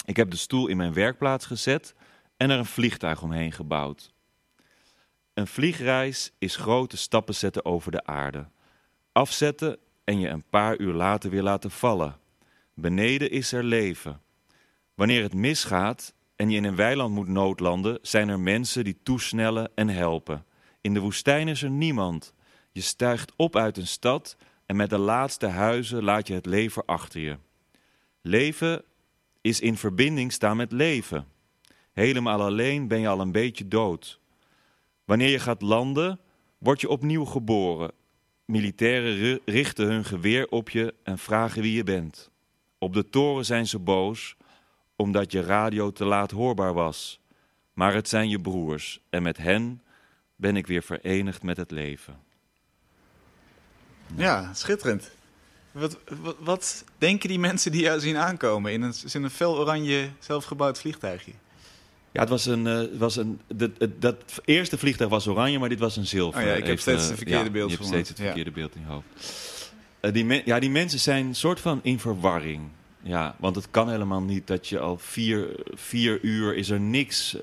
Ik 0.06 0.15
heb 0.15 0.32
de 0.32 0.38
stoel 0.38 0.68
in 0.68 0.77
mijn 0.77 0.94
werkplaats 0.94 1.46
gezet 1.46 1.96
en 2.38 2.50
er 2.50 2.58
een 2.58 2.65
vliegtuig 2.65 3.22
omheen 3.22 3.51
gebouwd. 3.51 4.13
Een 5.36 5.48
vliegreis 5.48 6.32
is 6.38 6.56
grote 6.56 6.98
stappen 6.98 7.36
zetten 7.36 7.65
over 7.65 7.92
de 7.92 8.06
aarde. 8.06 8.48
Afzetten 9.12 9.77
en 10.04 10.20
je 10.20 10.27
een 10.27 10.44
paar 10.50 10.77
uur 10.77 10.94
later 10.94 11.30
weer 11.30 11.44
laten 11.44 11.72
vallen. 11.72 12.18
Beneden 12.74 13.32
is 13.32 13.51
er 13.51 13.63
leven. 13.63 14.22
Wanneer 14.94 15.24
het 15.24 15.34
misgaat 15.34 16.13
en 16.36 16.50
je 16.50 16.58
in 16.58 16.63
een 16.63 16.75
weiland 16.75 17.13
moet 17.13 17.27
noodlanden, 17.27 18.00
zijn 18.01 18.30
er 18.30 18.39
mensen 18.39 18.84
die 18.84 18.98
toesnellen 19.04 19.72
en 19.75 19.89
helpen. 19.89 20.46
In 20.82 20.94
de 20.94 21.00
woestijn 21.00 21.48
is 21.48 21.63
er 21.63 21.70
niemand. 21.70 22.34
Je 22.72 22.82
stijgt 22.82 23.34
op 23.36 23.56
uit 23.56 23.77
een 23.77 23.88
stad 23.88 24.38
en 24.65 24.75
met 24.75 24.89
de 24.89 24.98
laatste 24.98 25.48
huizen 25.48 26.04
laat 26.04 26.27
je 26.27 26.34
het 26.34 26.46
leven 26.46 26.86
achter 26.86 27.22
je. 27.22 27.38
Leven 28.22 28.84
is 29.42 29.60
in 29.60 29.77
verbinding 29.77 30.32
staan 30.32 30.58
met 30.58 30.72
leven. 30.72 31.27
Helemaal 31.94 32.42
alleen 32.42 32.88
ben 32.88 33.00
je 33.00 33.08
al 33.08 33.20
een 33.20 33.32
beetje 33.32 33.68
dood. 33.68 34.20
Wanneer 35.06 35.30
je 35.30 35.40
gaat 35.40 35.62
landen, 35.62 36.20
word 36.58 36.82
je 36.82 36.90
opnieuw 36.90 37.26
geboren. 37.26 37.92
Militairen 38.46 39.16
ri- 39.16 39.40
richten 39.46 39.86
hun 39.86 40.06
geweer 40.06 40.48
op 40.48 40.70
je 40.70 40.94
en 41.04 41.18
vragen 41.18 41.62
wie 41.62 41.74
je 41.74 41.84
bent. 41.84 42.30
Op 42.78 42.94
de 42.94 43.10
toren 43.10 43.46
zijn 43.46 43.68
ze 43.68 43.80
boos, 43.80 44.36
omdat 44.96 45.32
je 45.32 45.42
radio 45.42 45.92
te 45.92 46.06
laat 46.06 46.32
hoorbaar 46.32 46.74
was. 46.74 47.20
Maar 47.74 47.94
het 47.94 48.10
zijn 48.10 48.30
je 48.30 48.42
broers 48.42 49.00
en 49.10 49.24
met 49.24 49.38
hen 49.38 49.82
ben 50.36 50.56
ik 50.56 50.68
weer 50.68 50.84
verenigd 50.84 51.44
met 51.44 51.58
het 51.58 51.72
leven. 51.72 52.20
Ja, 54.16 54.54
schitterend. 54.54 55.12
Wat, 55.72 55.98
wat, 56.22 56.36
wat 56.40 56.84
denken 56.98 57.30
die 57.30 57.40
mensen 57.40 57.72
die 57.72 57.82
jou 57.82 58.00
zien 58.00 58.18
aankomen 58.18 58.72
in 58.72 58.82
een, 58.82 58.94
in 59.14 59.24
een 59.24 59.30
fel 59.30 59.58
oranje 59.58 60.10
zelfgebouwd 60.20 60.80
vliegtuigje? 60.80 61.32
Ja, 62.15 62.22
het 62.22 62.29
was 62.29 62.45
een, 62.45 62.67
eh, 62.67 62.81
was 62.98 63.15
een 63.15 63.39
dat, 63.48 63.69
het- 63.77 64.01
dat 64.01 64.15
eerste 64.45 64.77
vliegtuig 64.77 65.10
was 65.10 65.27
oranje, 65.27 65.60
maar 65.60 65.69
dit 65.69 65.79
was 65.79 65.95
een 65.98 66.05
zilver. 66.07 66.41
Oh 66.41 66.48
ja, 66.48 66.53
ik 66.53 66.57
heb 66.65 66.77
Even, 66.77 66.81
steeds 66.81 67.01
het 67.01 67.12
eh, 67.12 67.17
verkeerde 67.17 67.43
ja, 67.45 67.51
beeld 67.51 67.69
Je 67.72 67.75
hebt 67.75 67.88
steeds 67.88 68.10
het 68.10 68.17
Ja. 68.17 68.24
verkeerde 68.24 68.51
beeld 68.51 68.75
in 68.75 68.81
je 68.81 68.88
hoofd. 68.88 69.05
Eh, 70.00 70.13
die, 70.13 70.25
men- 70.25 70.41
ja, 70.45 70.60
die 70.60 70.69
mensen 70.69 71.00
zijn 71.00 71.25
een 71.25 71.36
soort 71.36 71.60
van 71.60 71.79
in 71.84 72.00
verwarring. 72.00 72.62
Ja, 73.01 73.36
want 73.39 73.55
het 73.55 73.67
kan 73.72 73.89
helemaal 73.89 74.22
niet 74.22 74.48
dat 74.48 74.67
je 74.67 74.79
al 74.79 74.98
vier, 74.98 75.48
vier 75.74 76.19
uur 76.22 76.55
is 76.55 76.69
er 76.69 76.79
niks 76.79 77.38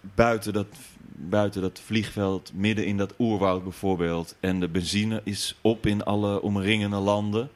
buiten, 0.00 0.52
dat, 0.52 0.66
buiten 1.12 1.60
dat 1.62 1.80
vliegveld, 1.84 2.50
midden 2.54 2.86
in 2.86 2.96
dat 2.96 3.14
oerwoud 3.18 3.62
bijvoorbeeld. 3.62 4.36
En 4.40 4.60
de 4.60 4.68
benzine 4.68 5.20
is 5.24 5.54
op 5.60 5.86
in 5.86 6.04
alle 6.04 6.42
omringende 6.42 6.96
landen. 6.96 7.50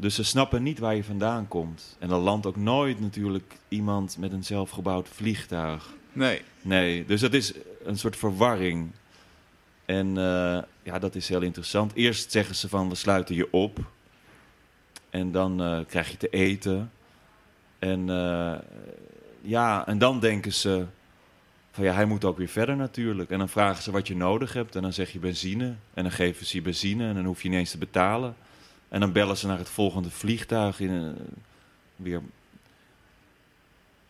Dus 0.00 0.14
ze 0.14 0.24
snappen 0.24 0.62
niet 0.62 0.78
waar 0.78 0.94
je 0.94 1.04
vandaan 1.04 1.48
komt. 1.48 1.96
En 1.98 2.08
dan 2.08 2.20
landt 2.20 2.46
ook 2.46 2.56
nooit 2.56 3.00
natuurlijk 3.00 3.56
iemand 3.68 4.16
met 4.18 4.32
een 4.32 4.44
zelfgebouwd 4.44 5.08
vliegtuig. 5.08 5.94
Nee. 6.12 6.42
Nee, 6.62 7.04
dus 7.04 7.20
dat 7.20 7.32
is 7.32 7.52
een 7.84 7.98
soort 7.98 8.16
verwarring. 8.16 8.90
En 9.84 10.18
eh, 10.18 10.62
ja, 10.82 10.98
dat 10.98 11.14
is 11.14 11.28
heel 11.28 11.42
interessant. 11.42 11.92
Eerst 11.94 12.30
zeggen 12.30 12.54
ze 12.54 12.68
van 12.68 12.88
we 12.88 12.94
sluiten 12.94 13.34
je 13.34 13.52
op. 13.52 13.78
En 15.10 15.32
dan 15.32 15.62
eh, 15.62 15.78
krijg 15.86 16.10
je 16.10 16.16
te 16.16 16.28
eten. 16.28 16.92
En 17.78 18.10
eh, 18.10 18.58
ja, 19.40 19.86
en 19.86 19.98
dan 19.98 20.20
denken 20.20 20.52
ze 20.52 20.84
van 21.70 21.84
ja, 21.84 21.92
hij 21.92 22.04
moet 22.04 22.24
ook 22.24 22.38
weer 22.38 22.48
verder 22.48 22.76
natuurlijk. 22.76 23.30
En 23.30 23.38
dan 23.38 23.48
vragen 23.48 23.82
ze 23.82 23.90
wat 23.90 24.08
je 24.08 24.16
nodig 24.16 24.52
hebt. 24.52 24.76
En 24.76 24.82
dan 24.82 24.92
zeg 24.92 25.12
je 25.12 25.18
benzine. 25.18 25.74
En 25.94 26.02
dan 26.02 26.12
geven 26.12 26.46
ze 26.46 26.56
je 26.56 26.62
benzine 26.62 27.08
en 27.08 27.14
dan 27.14 27.24
hoef 27.24 27.42
je 27.42 27.48
niet 27.48 27.58
eens 27.58 27.70
te 27.70 27.78
betalen. 27.78 28.36
En 28.88 29.00
dan 29.00 29.12
bellen 29.12 29.36
ze 29.36 29.46
naar 29.46 29.58
het 29.58 29.68
volgende 29.68 30.10
vliegtuig 30.10 30.80
in 30.80 30.90
een, 30.90 31.16
weer 31.96 32.20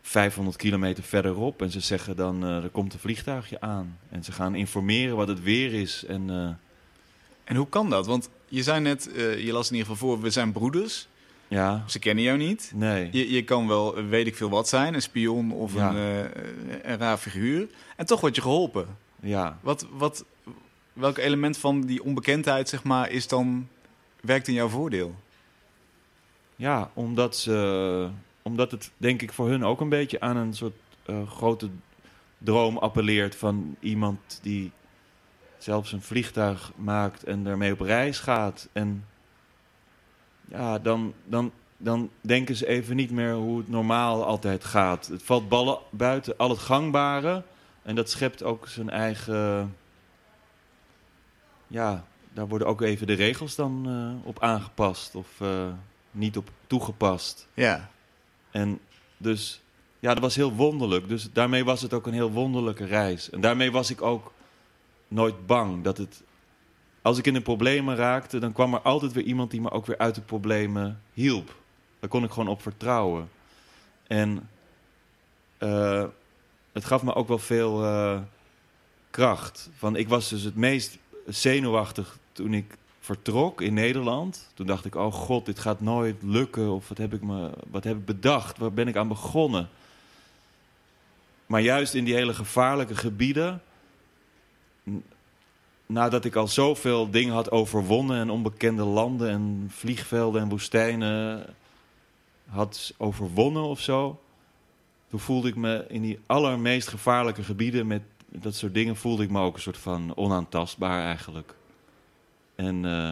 500 0.01 0.57
kilometer 0.57 1.03
verderop. 1.03 1.61
En 1.61 1.71
ze 1.71 1.79
zeggen 1.79 2.15
dan, 2.15 2.43
eh, 2.43 2.63
er 2.63 2.69
komt 2.69 2.93
een 2.93 2.99
vliegtuigje 2.99 3.61
aan. 3.61 3.97
En 4.09 4.23
ze 4.23 4.31
gaan 4.31 4.55
informeren 4.55 5.15
wat 5.15 5.27
het 5.27 5.41
weer 5.43 5.73
is. 5.73 6.05
En 6.05 6.29
eh, 6.29 6.49
En 7.43 7.55
hoe 7.55 7.69
kan 7.69 7.89
dat? 7.89 8.05
Want 8.05 8.29
je 8.47 8.63
zei 8.63 8.79
net, 8.79 9.11
eh, 9.13 9.45
je 9.45 9.51
las 9.51 9.69
in 9.69 9.75
ieder 9.75 9.91
geval 9.91 10.07
voor, 10.09 10.21
we 10.21 10.29
zijn 10.29 10.51
broeders. 10.51 11.07
ja, 11.47 11.83
Ze 11.87 11.99
kennen 11.99 12.23
jou 12.23 12.37
niet. 12.37 12.71
nee. 12.75 13.09
Je, 13.11 13.31
je 13.31 13.43
kan 13.43 13.67
wel, 13.67 13.97
eh, 13.97 14.07
weet 14.07 14.27
ik 14.27 14.35
veel 14.35 14.49
wat 14.49 14.67
zijn, 14.69 14.93
een 14.93 15.01
spion 15.01 15.51
of 15.51 15.73
Ja. 15.73 15.89
een, 15.89 15.95
eh, 16.31 16.91
een 16.91 16.97
raar 16.97 17.17
figuur. 17.17 17.67
En 17.95 18.05
toch 18.05 18.21
word 18.21 18.35
je 18.35 18.41
geholpen. 18.41 18.87
Ja, 19.21 19.57
Wat, 19.61 19.85
wat, 19.91 20.25
welk 20.93 21.17
element 21.17 21.57
van 21.57 21.81
die 21.81 22.03
onbekendheid, 22.03 22.69
zeg 22.69 22.83
maar, 22.83 23.09
is 23.11 23.27
dan, 23.27 23.67
werkt 24.21 24.47
in 24.47 24.53
jouw 24.53 24.67
voordeel? 24.67 25.15
ja 26.59 26.91
omdat, 26.93 27.35
ze, 27.35 28.09
omdat 28.41 28.71
het 28.71 28.91
denk 28.97 29.21
ik 29.21 29.33
voor 29.33 29.49
hun 29.49 29.65
ook 29.65 29.81
een 29.81 29.89
beetje 29.89 30.19
aan 30.19 30.37
een 30.37 30.53
soort 30.53 30.75
eh, 31.05 31.29
grote 31.29 31.69
droom 32.37 32.77
appelleert 32.77 33.35
van 33.35 33.75
iemand 33.79 34.39
die 34.41 34.71
zelfs 35.57 35.91
een 35.91 36.01
vliegtuig 36.01 36.71
maakt 36.75 37.23
en 37.23 37.43
daarmee 37.43 37.71
op 37.71 37.79
reis 37.79 38.19
gaat. 38.19 38.69
En 38.71 39.05
ja, 40.45 40.79
dan, 40.79 41.13
dan, 41.25 41.51
dan 41.77 42.09
denken 42.21 42.55
ze 42.55 42.67
even 42.67 42.95
niet 42.95 43.11
meer 43.11 43.33
hoe 43.33 43.57
het 43.57 43.69
normaal 43.69 44.25
altijd 44.25 44.63
gaat. 44.63 45.07
Het 45.07 45.23
valt 45.23 45.49
ballen 45.49 45.79
buiten 45.89 46.37
al 46.37 46.49
het 46.49 46.59
gangbare 46.59 47.43
en 47.81 47.95
dat 47.95 48.09
schept 48.09 48.43
ook 48.43 48.67
zijn 48.67 48.89
eigen. 48.89 49.75
Ja, 51.67 52.05
daar 52.33 52.47
worden 52.47 52.67
ook 52.67 52.81
even 52.81 53.07
de 53.07 53.13
regels 53.13 53.55
dan 53.55 53.85
eh, 53.87 54.27
op 54.27 54.39
aangepast 54.39 55.15
of 55.15 55.41
eh, 55.41 55.67
niet 56.11 56.37
op 56.37 56.51
toegepast. 56.67 57.47
Ja. 57.53 57.89
En 58.51 58.79
dus, 59.17 59.61
ja, 59.99 60.13
dat 60.13 60.23
was 60.23 60.35
heel 60.35 60.53
wonderlijk. 60.53 61.07
Dus 61.07 61.31
daarmee 61.33 61.65
was 61.65 61.81
het 61.81 61.93
ook 61.93 62.07
een 62.07 62.13
heel 62.13 62.31
wonderlijke 62.31 62.85
reis. 62.85 63.29
En 63.29 63.41
daarmee 63.41 63.71
was 63.71 63.89
ik 63.89 64.01
ook 64.01 64.31
nooit 65.07 65.45
bang 65.45 65.83
dat 65.83 65.97
het. 65.97 66.23
Als 67.01 67.17
ik 67.17 67.27
in 67.27 67.33
de 67.33 67.41
problemen 67.41 67.95
raakte, 67.95 68.39
dan 68.39 68.53
kwam 68.53 68.73
er 68.73 68.81
altijd 68.81 69.11
weer 69.11 69.23
iemand 69.23 69.51
die 69.51 69.61
me 69.61 69.71
ook 69.71 69.85
weer 69.85 69.97
uit 69.97 70.15
de 70.15 70.21
problemen 70.21 71.01
hielp. 71.13 71.55
Daar 71.99 72.09
kon 72.09 72.23
ik 72.23 72.31
gewoon 72.31 72.49
op 72.49 72.61
vertrouwen. 72.61 73.29
En 74.07 74.49
eh, 75.57 76.05
het 76.71 76.85
gaf 76.85 77.03
me 77.03 77.15
ook 77.15 77.27
wel 77.27 77.37
veel 77.37 77.83
kracht. 79.09 79.69
Van, 79.77 79.95
ik 79.95 80.09
was 80.09 80.29
dus 80.29 80.43
het 80.43 80.55
meest 80.55 80.97
zenuwachtig 81.29 82.17
toen 82.31 82.53
ik 82.53 82.77
vertrok 82.99 83.61
in 83.61 83.73
Nederland. 83.73 84.49
Toen 84.53 84.65
dacht 84.65 84.85
ik, 84.85 84.95
oh 84.95 85.13
god, 85.13 85.45
dit 85.45 85.59
gaat 85.59 85.81
nooit 85.81 86.23
lukken. 86.23 86.71
Of 86.71 86.87
wat 86.87 86.97
heb 86.97 87.13
ik, 87.13 87.21
me, 87.21 87.51
wat 87.69 87.83
heb 87.83 87.97
ik 87.97 88.05
bedacht? 88.05 88.57
Waar 88.57 88.71
ben 88.71 88.87
ik 88.87 88.95
aan 88.95 89.07
begonnen? 89.07 89.69
Maar 91.45 91.61
juist 91.61 91.93
in 91.93 92.03
die 92.03 92.13
hele 92.13 92.33
gevaarlijke 92.33 92.95
gebieden... 92.95 93.61
nadat 95.85 96.25
ik 96.25 96.35
al 96.35 96.47
zoveel 96.47 97.09
dingen 97.09 97.33
had 97.33 97.51
overwonnen... 97.51 98.19
en 98.19 98.29
onbekende 98.29 98.83
landen 98.83 99.29
en 99.29 99.67
vliegvelden 99.71 100.41
en 100.41 100.49
woestijnen 100.49 101.45
had 102.49 102.93
overwonnen 102.97 103.63
of 103.63 103.79
zo... 103.79 104.21
toen 105.09 105.19
voelde 105.19 105.47
ik 105.47 105.55
me 105.55 105.85
in 105.87 106.01
die 106.01 106.19
allermeest 106.25 106.87
gevaarlijke 106.87 107.43
gebieden... 107.43 107.87
met 107.87 108.01
dat 108.31 108.55
soort 108.55 108.73
dingen 108.73 108.95
voelde 108.95 109.23
ik 109.23 109.29
me 109.29 109.41
ook 109.41 109.55
een 109.55 109.61
soort 109.61 109.77
van 109.77 110.15
onaantastbaar 110.15 111.03
eigenlijk. 111.03 111.55
En 112.55 112.85
eh, 112.85 113.11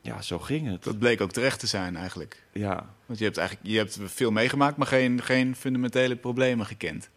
ja, 0.00 0.22
zo 0.22 0.38
ging 0.38 0.70
het. 0.70 0.84
Dat 0.84 0.98
bleek 0.98 1.20
ook 1.20 1.32
terecht 1.32 1.60
te 1.60 1.66
zijn 1.66 1.96
eigenlijk. 1.96 2.42
Ja, 2.52 2.94
Want 3.06 3.18
je 3.18 3.24
hebt 3.24 3.36
eigenlijk 3.36 3.68
je 3.68 3.76
hebt 3.76 3.98
veel 4.04 4.30
meegemaakt, 4.30 4.76
maar 4.76 4.86
geen, 4.86 5.22
geen 5.22 5.56
fundamentele 5.56 6.16
problemen 6.16 6.66
gekend. 6.66 7.10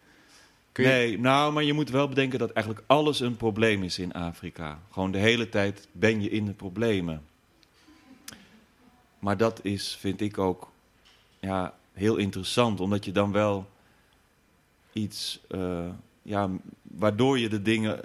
Je, 0.74 0.82
Nee, 0.82 1.18
nou, 1.18 1.52
maar 1.52 1.62
je 1.62 1.72
moet 1.72 1.90
wel 1.90 2.08
bedenken 2.08 2.38
dat 2.38 2.52
eigenlijk 2.52 2.86
alles 2.86 3.20
een 3.20 3.36
probleem 3.36 3.82
is 3.82 3.98
in 3.98 4.12
Afrika. 4.12 4.78
Gewoon 4.90 5.10
de 5.10 5.18
hele 5.18 5.48
tijd 5.48 5.88
ben 5.92 6.22
je 6.22 6.30
in 6.30 6.44
de 6.44 6.52
problemen. 6.52 7.22
Maar 9.18 9.36
dat 9.36 9.60
is, 9.62 9.96
vind 10.00 10.20
ik 10.20 10.38
ook, 10.38 10.70
ja, 11.40 11.74
heel 11.92 12.16
interessant, 12.16 12.80
omdat 12.80 13.04
je 13.04 13.12
dan 13.12 13.32
wel 13.32 13.70
iets, 14.94 15.40
eh, 15.48 15.88
ja, 16.22 16.50
waardoor 16.82 17.38
je 17.38 17.48
de 17.48 17.62
dingen, 17.62 18.00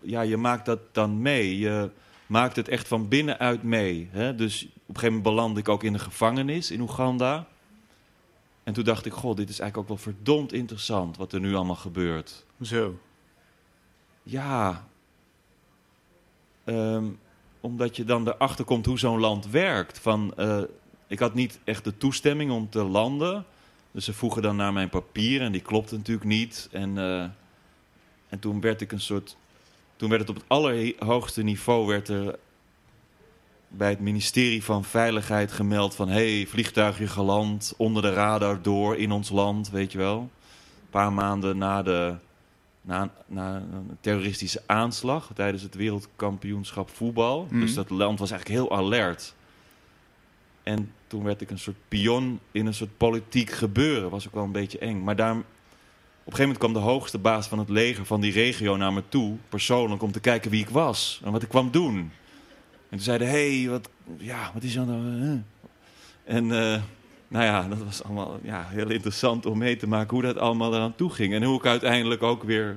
ja, 0.00 0.20
je 0.20 0.36
maakt 0.36 0.66
dat 0.66 0.80
dan 0.92 1.22
mee. 1.22 1.58
Je 1.58 1.90
maakt 2.26 2.56
het 2.56 2.68
echt 2.68 2.88
van 2.88 3.08
binnenuit 3.08 3.62
mee. 3.62 4.08
Hè? 4.10 4.34
Dus 4.34 4.64
op 4.64 4.70
een 4.70 4.78
gegeven 4.86 5.06
moment 5.06 5.22
belandde 5.22 5.60
ik 5.60 5.68
ook 5.68 5.82
in 5.82 5.92
de 5.92 5.98
gevangenis 5.98 6.70
in 6.70 6.80
Oeganda. 6.80 7.46
En 8.62 8.72
toen 8.72 8.84
dacht 8.84 9.06
ik, 9.06 9.12
god, 9.12 9.36
dit 9.36 9.48
is 9.48 9.58
eigenlijk 9.58 9.90
ook 9.90 9.96
wel 9.96 10.12
verdomd 10.14 10.52
interessant 10.52 11.16
wat 11.16 11.32
er 11.32 11.40
nu 11.40 11.54
allemaal 11.54 11.74
gebeurt. 11.74 12.44
Zo. 12.62 12.98
Ja. 14.22 14.88
Ehm, 16.64 17.04
omdat 17.60 17.96
je 17.96 18.04
dan 18.04 18.28
erachter 18.28 18.64
komt 18.64 18.86
hoe 18.86 18.98
zo'n 18.98 19.20
land 19.20 19.46
werkt. 19.46 19.98
Van, 19.98 20.32
eh, 20.36 20.62
ik 21.06 21.18
had 21.18 21.34
niet 21.34 21.58
echt 21.64 21.84
de 21.84 21.96
toestemming 21.96 22.50
om 22.50 22.70
te 22.70 22.84
landen. 22.84 23.44
Dus 23.94 24.04
ze 24.04 24.12
vroegen 24.12 24.42
dan 24.42 24.56
naar 24.56 24.72
mijn 24.72 24.88
papieren 24.88 25.46
en 25.46 25.52
die 25.52 25.60
klopte 25.60 25.96
natuurlijk 25.96 26.26
niet. 26.26 26.68
En, 26.72 26.98
eh, 26.98 27.20
en 28.28 28.38
toen 28.38 28.60
werd 28.60 28.80
ik 28.80 28.92
een 28.92 29.00
soort. 29.00 29.36
Toen 29.96 30.08
werd 30.08 30.20
het 30.20 30.30
op 30.30 30.36
het 30.36 30.44
allerhoogste 30.48 31.42
niveau 31.42 31.86
werd 31.86 32.08
er 32.08 32.38
bij 33.68 33.90
het 33.90 34.00
ministerie 34.00 34.64
van 34.64 34.84
Veiligheid 34.84 35.52
gemeld 35.52 35.94
van 35.94 36.08
hey, 36.08 36.46
vliegtuigje 36.48 37.06
geland 37.06 37.74
onder 37.76 38.02
de 38.02 38.12
radar 38.12 38.62
door 38.62 38.96
in 38.96 39.12
ons 39.12 39.30
land, 39.30 39.70
weet 39.70 39.92
je 39.92 39.98
wel. 39.98 40.18
Een 40.18 40.90
paar 40.90 41.12
maanden 41.12 41.58
na 41.58 41.82
de 41.82 42.14
na, 42.80 43.10
na 43.26 43.56
een 43.56 43.96
terroristische 44.00 44.62
aanslag 44.66 45.30
tijdens 45.34 45.62
het 45.62 45.74
wereldkampioenschap 45.74 46.90
voetbal. 46.90 47.46
Mhm. 47.50 47.60
Dus 47.60 47.74
dat 47.74 47.90
land 47.90 48.18
was 48.18 48.30
eigenlijk 48.30 48.60
heel 48.60 48.76
alert. 48.76 49.34
En 50.64 50.92
toen 51.06 51.22
werd 51.24 51.40
ik 51.40 51.50
een 51.50 51.58
soort 51.58 51.76
pion 51.88 52.40
in 52.52 52.66
een 52.66 52.74
soort 52.74 52.96
politiek 52.96 53.50
gebeuren. 53.50 54.10
Was 54.10 54.26
ook 54.26 54.34
wel 54.34 54.44
een 54.44 54.52
beetje 54.52 54.78
eng. 54.78 55.04
Maar 55.04 55.16
daar, 55.16 55.30
op 55.30 55.36
een 55.36 55.44
gegeven 56.24 56.42
moment 56.42 56.58
kwam 56.58 56.72
de 56.72 56.78
hoogste 56.78 57.18
baas 57.18 57.46
van 57.46 57.58
het 57.58 57.68
leger 57.68 58.06
van 58.06 58.20
die 58.20 58.32
regio 58.32 58.76
naar 58.76 58.92
me 58.92 59.02
toe, 59.08 59.36
persoonlijk, 59.48 60.02
om 60.02 60.12
te 60.12 60.20
kijken 60.20 60.50
wie 60.50 60.62
ik 60.62 60.68
was 60.68 61.20
en 61.24 61.32
wat 61.32 61.42
ik 61.42 61.48
kwam 61.48 61.70
doen. 61.70 61.96
En 61.96 62.10
toen 62.90 63.00
zeiden, 63.00 63.28
hé, 63.28 63.60
hey, 63.60 63.70
wat, 63.70 63.88
ja, 64.16 64.50
wat 64.54 64.62
is 64.62 64.76
er 64.76 64.86
nou? 64.86 65.22
eh?" 65.22 65.38
En 66.36 66.44
eh, 66.52 66.82
nou 67.28 67.44
ja, 67.44 67.68
dat 67.68 67.78
was 67.84 68.02
allemaal 68.02 68.38
ja, 68.42 68.66
heel 68.68 68.90
interessant 68.90 69.46
om 69.46 69.58
mee 69.58 69.76
te 69.76 69.88
maken 69.88 70.10
hoe 70.10 70.22
dat 70.22 70.38
allemaal 70.38 70.74
eraan 70.74 70.96
toe 70.96 71.10
ging. 71.10 71.34
En 71.34 71.42
hoe 71.42 71.58
ik 71.58 71.66
uiteindelijk 71.66 72.22
ook 72.22 72.42
weer 72.42 72.76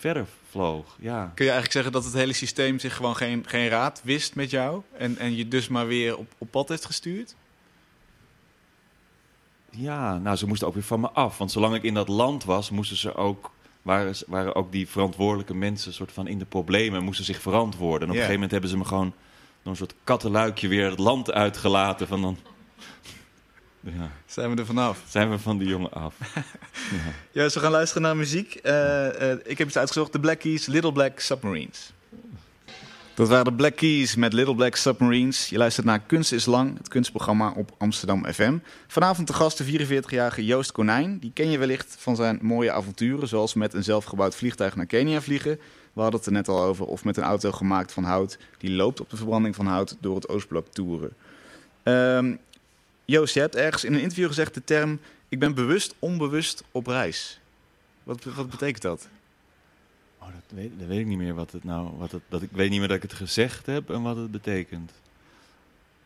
verder 0.00 0.26
vloog. 0.50 0.96
Ja, 1.00 1.32
Kun 1.34 1.44
je 1.44 1.50
eigenlijk 1.50 1.72
zeggen 1.72 1.92
dat 1.92 2.04
het 2.04 2.12
hele 2.12 2.32
systeem 2.32 2.78
zich 2.78 2.96
gewoon 2.96 3.16
geen, 3.16 3.44
geen 3.46 3.68
raad 3.68 4.00
wist 4.04 4.34
met 4.34 4.50
jou? 4.50 4.82
En, 4.96 5.18
en 5.18 5.36
je 5.36 5.48
dus 5.48 5.68
maar 5.68 5.86
weer 5.86 6.16
op, 6.16 6.32
op 6.38 6.50
pad 6.50 6.68
heeft 6.68 6.84
gestuurd? 6.84 7.34
ja, 9.70 10.18
nou, 10.18 10.36
ze 10.36 10.46
moesten 10.46 10.66
ook 10.68 10.74
weer 10.74 10.82
van 10.82 11.00
me 11.00 11.10
af. 11.10 11.38
Want 11.38 11.50
zolang 11.50 11.74
ik 11.74 11.82
in 11.82 11.94
dat 11.94 12.08
land 12.08 12.44
was, 12.44 12.70
moesten 12.70 12.96
ze 12.96 13.14
ook, 13.14 13.50
waren, 13.82 14.14
waren 14.26 14.54
ook 14.54 14.72
die 14.72 14.88
verantwoordelijke 14.88 15.54
mensen 15.54 15.92
soort 15.92 16.12
van 16.12 16.26
in 16.26 16.38
de 16.38 16.44
problemen 16.44 16.98
en 16.98 17.04
moesten 17.04 17.24
zich 17.24 17.40
verantwoorden. 17.40 18.00
En 18.00 18.04
op 18.04 18.10
een 18.10 18.14
gegeven 18.14 18.34
moment 18.34 18.50
hebben 18.50 18.70
ze 18.70 18.76
me 18.76 18.84
gewoon 18.84 19.12
door 19.62 19.72
een 19.72 19.76
soort 19.76 19.94
kattenluikje 20.04 20.68
weer 20.68 20.90
het 20.90 20.98
land 20.98 21.32
uitgelaten. 21.32 22.06
Van 22.06 22.22
dan 22.22 22.38
ja, 23.80 24.10
Zijn 24.26 24.50
we 24.50 24.56
er 24.56 24.66
vanaf? 24.66 25.02
zijn 25.08 25.30
we 25.30 25.38
van 25.38 25.58
die 25.58 25.68
jongen 25.68 25.92
af. 25.92 26.14
Ja, 27.32 27.42
dus 27.42 27.54
we 27.54 27.60
gaan 27.60 27.70
luisteren 27.70 28.02
naar 28.02 28.16
muziek. 28.16 28.54
Eh, 28.54 29.32
eh, 29.32 29.38
ik 29.44 29.58
heb 29.58 29.66
iets 29.66 29.76
uitgezocht. 29.76 30.12
The 30.12 30.20
Black 30.20 30.38
Keys, 30.38 30.66
Little 30.66 30.92
Black 30.92 31.20
Submarines. 31.20 31.92
Dat 33.14 33.28
waren 33.28 33.44
de 33.44 33.52
Black 33.52 33.76
Keys 33.76 34.14
met 34.16 34.32
Little 34.32 34.54
Black 34.54 34.76
Submarines. 34.76 35.48
Je 35.48 35.58
luistert 35.58 35.86
naar 35.86 36.00
Kunst 36.00 36.32
is 36.32 36.46
Lang, 36.46 36.78
het 36.78 36.88
kunstprogramma 36.88 37.52
op 37.56 37.74
Amsterdam 37.78 38.24
FM. 38.32 38.58
Vanavond 38.86 39.26
de 39.26 39.32
gast, 39.32 39.58
de 39.58 39.86
44-jarige 39.86 40.44
Joost 40.44 40.72
Konijn. 40.72 41.18
Die 41.18 41.30
ken 41.34 41.50
je 41.50 41.58
wellicht 41.58 41.96
van 41.98 42.16
zijn 42.16 42.38
mooie 42.42 42.72
avonturen, 42.72 43.28
zoals 43.28 43.54
met 43.54 43.74
een 43.74 43.84
zelfgebouwd 43.84 44.34
vliegtuig 44.34 44.76
naar 44.76 44.86
Kenia 44.86 45.20
vliegen. 45.20 45.58
We 45.92 46.00
hadden 46.00 46.18
het 46.18 46.26
er 46.28 46.34
net 46.34 46.48
al 46.48 46.62
over. 46.62 46.86
Of 46.86 47.04
met 47.04 47.16
een 47.16 47.22
auto 47.22 47.52
gemaakt 47.52 47.92
van 47.92 48.04
hout, 48.04 48.38
die 48.58 48.70
loopt 48.70 49.00
op 49.00 49.10
de 49.10 49.16
verbranding 49.16 49.54
van 49.54 49.66
hout 49.66 49.96
door 50.00 50.14
het 50.14 50.28
Oostblok 50.28 50.66
toeren. 50.68 51.12
Ehm, 51.82 52.34
Joost, 53.10 53.34
je 53.34 53.40
hebt 53.40 53.56
ergens 53.56 53.84
in 53.84 53.94
een 53.94 54.00
interview 54.00 54.26
gezegd 54.26 54.54
de 54.54 54.64
term... 54.64 55.00
ik 55.28 55.38
ben 55.38 55.54
bewust 55.54 55.94
onbewust 55.98 56.62
op 56.72 56.86
reis. 56.86 57.40
Wat, 58.02 58.24
wat 58.24 58.50
betekent 58.50 58.82
dat? 58.82 59.08
Oh, 60.18 60.26
dat 60.26 60.42
weet, 60.58 60.70
dat 60.78 60.88
weet 60.88 60.98
ik 60.98 61.06
niet 61.06 61.18
meer 61.18 61.34
wat 61.34 61.50
het 61.52 61.64
nou. 61.64 61.90
Wat 61.98 62.12
het, 62.12 62.22
dat 62.28 62.42
ik 62.42 62.48
weet 62.52 62.70
niet 62.70 62.78
meer 62.78 62.88
dat 62.88 62.96
ik 62.96 63.02
het 63.02 63.12
gezegd 63.12 63.66
heb 63.66 63.90
en 63.90 64.02
wat 64.02 64.16
het 64.16 64.30
betekent. 64.30 64.92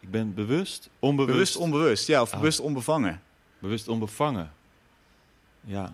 Ik 0.00 0.10
ben 0.10 0.34
bewust, 0.34 0.88
onbewust, 0.98 1.32
Bewust 1.32 1.56
onbewust, 1.56 2.06
ja, 2.06 2.22
of 2.22 2.32
Ah. 2.32 2.38
bewust 2.38 2.60
onbevangen. 2.60 3.22
bewust 3.58 3.88
onbevangen. 3.88 4.52
Ja, 5.60 5.92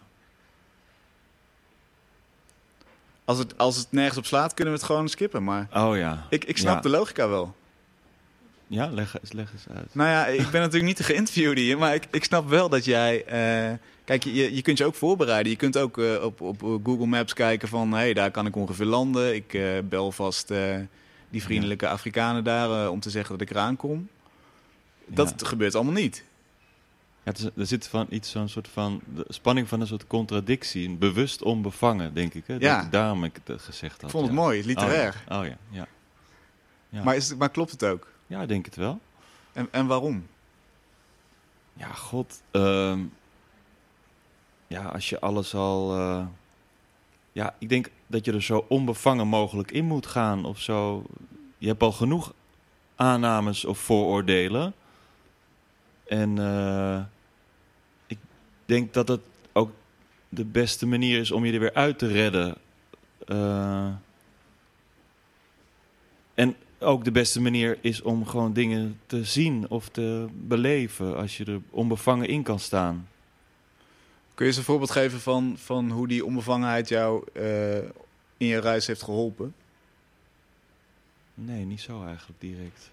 Als 3.24 3.38
het, 3.38 3.58
als 3.58 3.76
het 3.76 3.92
nergens 3.92 4.18
op 4.18 4.26
slaat, 4.26 4.54
kunnen 4.54 4.74
we 4.74 4.78
het 4.80 4.88
gewoon 4.88 5.08
skippen. 5.08 5.44
Maar 5.44 5.68
oh 5.74 5.96
ja. 5.96 6.26
ik, 6.30 6.44
ik 6.44 6.58
snap 6.58 6.74
Ja. 6.74 6.80
de 6.80 6.88
logica 6.88 7.28
wel. 7.28 7.54
Ja, 8.72 8.86
leg, 8.90 9.16
eens- 9.20 9.32
leg 9.32 9.52
eens 9.52 9.64
uit. 9.76 9.94
Nou 9.94 10.08
ja, 10.08 10.26
ik 10.26 10.50
ben 10.50 10.60
natuurlijk 10.60 10.84
niet 10.84 10.96
de 10.96 11.02
geïnterviewde 11.02 11.60
hier, 11.60 11.78
maar 11.78 11.94
ik, 11.94 12.06
ik 12.10 12.24
snap 12.24 12.48
wel 12.48 12.68
dat 12.68 12.84
jij... 12.84 13.24
eh, 13.24 13.76
kijk, 14.04 14.24
je, 14.24 14.54
je 14.54 14.62
kunt 14.62 14.78
je 14.78 14.84
ook 14.84 14.94
voorbereiden. 14.94 15.52
Je 15.52 15.58
kunt 15.58 15.76
ook 15.78 15.98
eh, 15.98 16.24
op, 16.24 16.40
op 16.40 16.60
Google 16.84 17.06
Maps 17.06 17.32
kijken 17.32 17.68
van... 17.68 17.92
hé, 17.92 17.98
hey, 17.98 18.12
daar 18.14 18.30
kan 18.30 18.46
ik 18.46 18.56
ongeveer 18.56 18.86
landen. 18.86 19.34
Ik 19.34 19.54
eh, 19.54 19.68
bel 19.84 20.12
vast 20.12 20.50
eh, 20.50 20.76
die 21.30 21.42
vriendelijke 21.42 21.88
Afrikanen 21.88 22.44
daar 22.44 22.84
eh, 22.84 22.90
om 22.90 23.00
te 23.00 23.10
zeggen 23.10 23.38
dat 23.38 23.48
ik 23.48 23.54
eraan 23.56 23.76
kom. 23.76 24.08
Dat 25.06 25.34
Ja. 25.38 25.46
gebeurt 25.46 25.74
allemaal 25.74 25.92
niet. 25.92 26.24
Ja, 27.22 27.32
is, 27.32 27.44
er 27.56 27.66
zit 27.66 27.88
van 27.88 28.06
iets 28.10 28.30
zo'n 28.30 28.48
soort 28.48 28.68
van 28.68 29.00
de 29.14 29.24
spanning 29.28 29.68
van 29.68 29.80
een 29.80 29.86
soort 29.86 30.06
contradictie, 30.06 30.88
een 30.88 30.98
bewust 30.98 31.42
onbevangen, 31.42 32.14
denk 32.14 32.34
ik. 32.34 32.44
Hè? 32.46 32.56
Ja. 32.58 32.80
Dat, 32.82 32.92
daarom 32.92 33.24
ik 33.24 33.38
het 33.44 33.62
gezegd 33.62 33.94
had. 33.94 34.02
Ik 34.04 34.10
vond 34.10 34.26
het 34.26 34.34
ja. 34.34 34.40
mooi, 34.40 34.64
literair. 34.64 35.14
Oh 35.28 35.34
ja, 35.34 35.40
oh, 35.40 35.46
ja. 35.46 35.56
ja. 35.70 35.86
Ja. 36.88 37.02
Maar, 37.02 37.16
is 37.16 37.28
het, 37.28 37.38
maar 37.38 37.50
klopt 37.50 37.70
het 37.70 37.84
ook? 37.84 38.08
Ja, 38.30 38.42
ik 38.42 38.48
denk 38.48 38.64
het 38.64 38.76
wel. 38.76 39.00
En, 39.52 39.68
en 39.70 39.86
waarom? 39.86 40.26
Ja, 41.72 41.92
god. 41.92 42.42
ehm, 42.50 43.04
ja, 44.66 44.84
als 44.84 45.08
je 45.08 45.20
alles 45.20 45.54
al. 45.54 45.96
eh, 45.96 46.26
ja, 47.32 47.54
ik 47.58 47.68
denk 47.68 47.90
dat 48.06 48.24
je 48.24 48.32
er 48.32 48.42
zo 48.42 48.64
onbevangen 48.68 49.26
mogelijk 49.26 49.70
in 49.70 49.84
moet 49.84 50.06
gaan 50.06 50.44
of 50.44 50.60
zo. 50.60 51.04
Je 51.58 51.66
hebt 51.66 51.82
al 51.82 51.92
genoeg 51.92 52.32
aannames 52.96 53.64
of 53.64 53.78
vooroordelen. 53.78 54.74
En 56.06 56.38
eh, 56.38 57.02
ik 58.06 58.18
denk 58.64 58.92
dat 58.92 59.08
het 59.08 59.20
ook 59.52 59.70
de 60.28 60.44
beste 60.44 60.86
manier 60.86 61.18
is 61.18 61.30
om 61.30 61.44
je 61.44 61.52
er 61.52 61.60
weer 61.60 61.74
uit 61.74 61.98
te 61.98 62.06
redden. 62.06 62.56
Eh, 63.26 63.88
en 66.34 66.56
ook 66.80 67.04
de 67.04 67.10
beste 67.10 67.40
manier 67.40 67.78
is 67.80 68.02
om 68.02 68.26
gewoon 68.26 68.52
dingen 68.52 69.00
te 69.06 69.24
zien 69.24 69.70
of 69.70 69.88
te 69.88 70.26
beleven 70.32 71.16
als 71.16 71.36
je 71.36 71.44
er 71.44 71.60
onbevangen 71.70 72.28
in 72.28 72.42
kan 72.42 72.58
staan. 72.60 73.08
Kun 74.34 74.44
je 74.44 74.50
eens 74.50 74.56
een 74.56 74.64
voorbeeld 74.64 74.90
geven 74.90 75.20
van, 75.20 75.54
van 75.58 75.90
hoe 75.90 76.08
die 76.08 76.24
onbevangenheid 76.24 76.88
jou 76.88 77.24
eh, 77.32 77.76
in 78.36 78.46
je 78.46 78.60
reis 78.60 78.86
heeft 78.86 79.02
geholpen? 79.02 79.54
Nee, 81.34 81.64
niet 81.64 81.80
zo 81.80 82.04
eigenlijk 82.04 82.40
direct. 82.40 82.90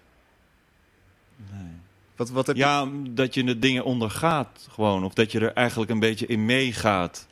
Nee. 1.52 1.72
Wat, 2.16 2.30
wat 2.30 2.46
heb 2.46 2.56
je... 2.56 2.62
Ja, 2.62 2.88
dat 3.10 3.34
je 3.34 3.44
de 3.44 3.58
dingen 3.58 3.84
ondergaat 3.84 4.66
gewoon. 4.70 5.04
Of 5.04 5.14
dat 5.14 5.32
je 5.32 5.40
er 5.40 5.52
eigenlijk 5.52 5.90
een 5.90 5.98
beetje 5.98 6.26
in 6.26 6.44
meegaat. 6.44 7.26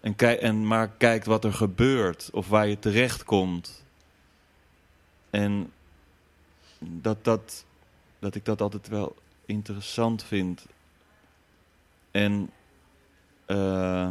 En, 0.00 0.16
kijk, 0.16 0.40
en 0.40 0.66
maar 0.66 0.88
kijkt 0.88 1.26
wat 1.26 1.44
er 1.44 1.52
gebeurt. 1.52 2.28
Of 2.32 2.48
waar 2.48 2.68
je 2.68 2.78
terecht 2.78 3.24
komt. 3.24 3.84
En 5.30 5.72
dat, 6.78 7.24
dat, 7.24 7.64
dat 8.18 8.34
ik 8.34 8.44
dat 8.44 8.60
altijd 8.60 8.88
wel 8.88 9.16
interessant 9.46 10.24
vind. 10.24 10.66
En 12.10 12.50
eh, 13.46 14.08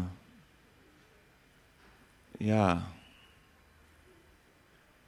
ja. 2.38 2.92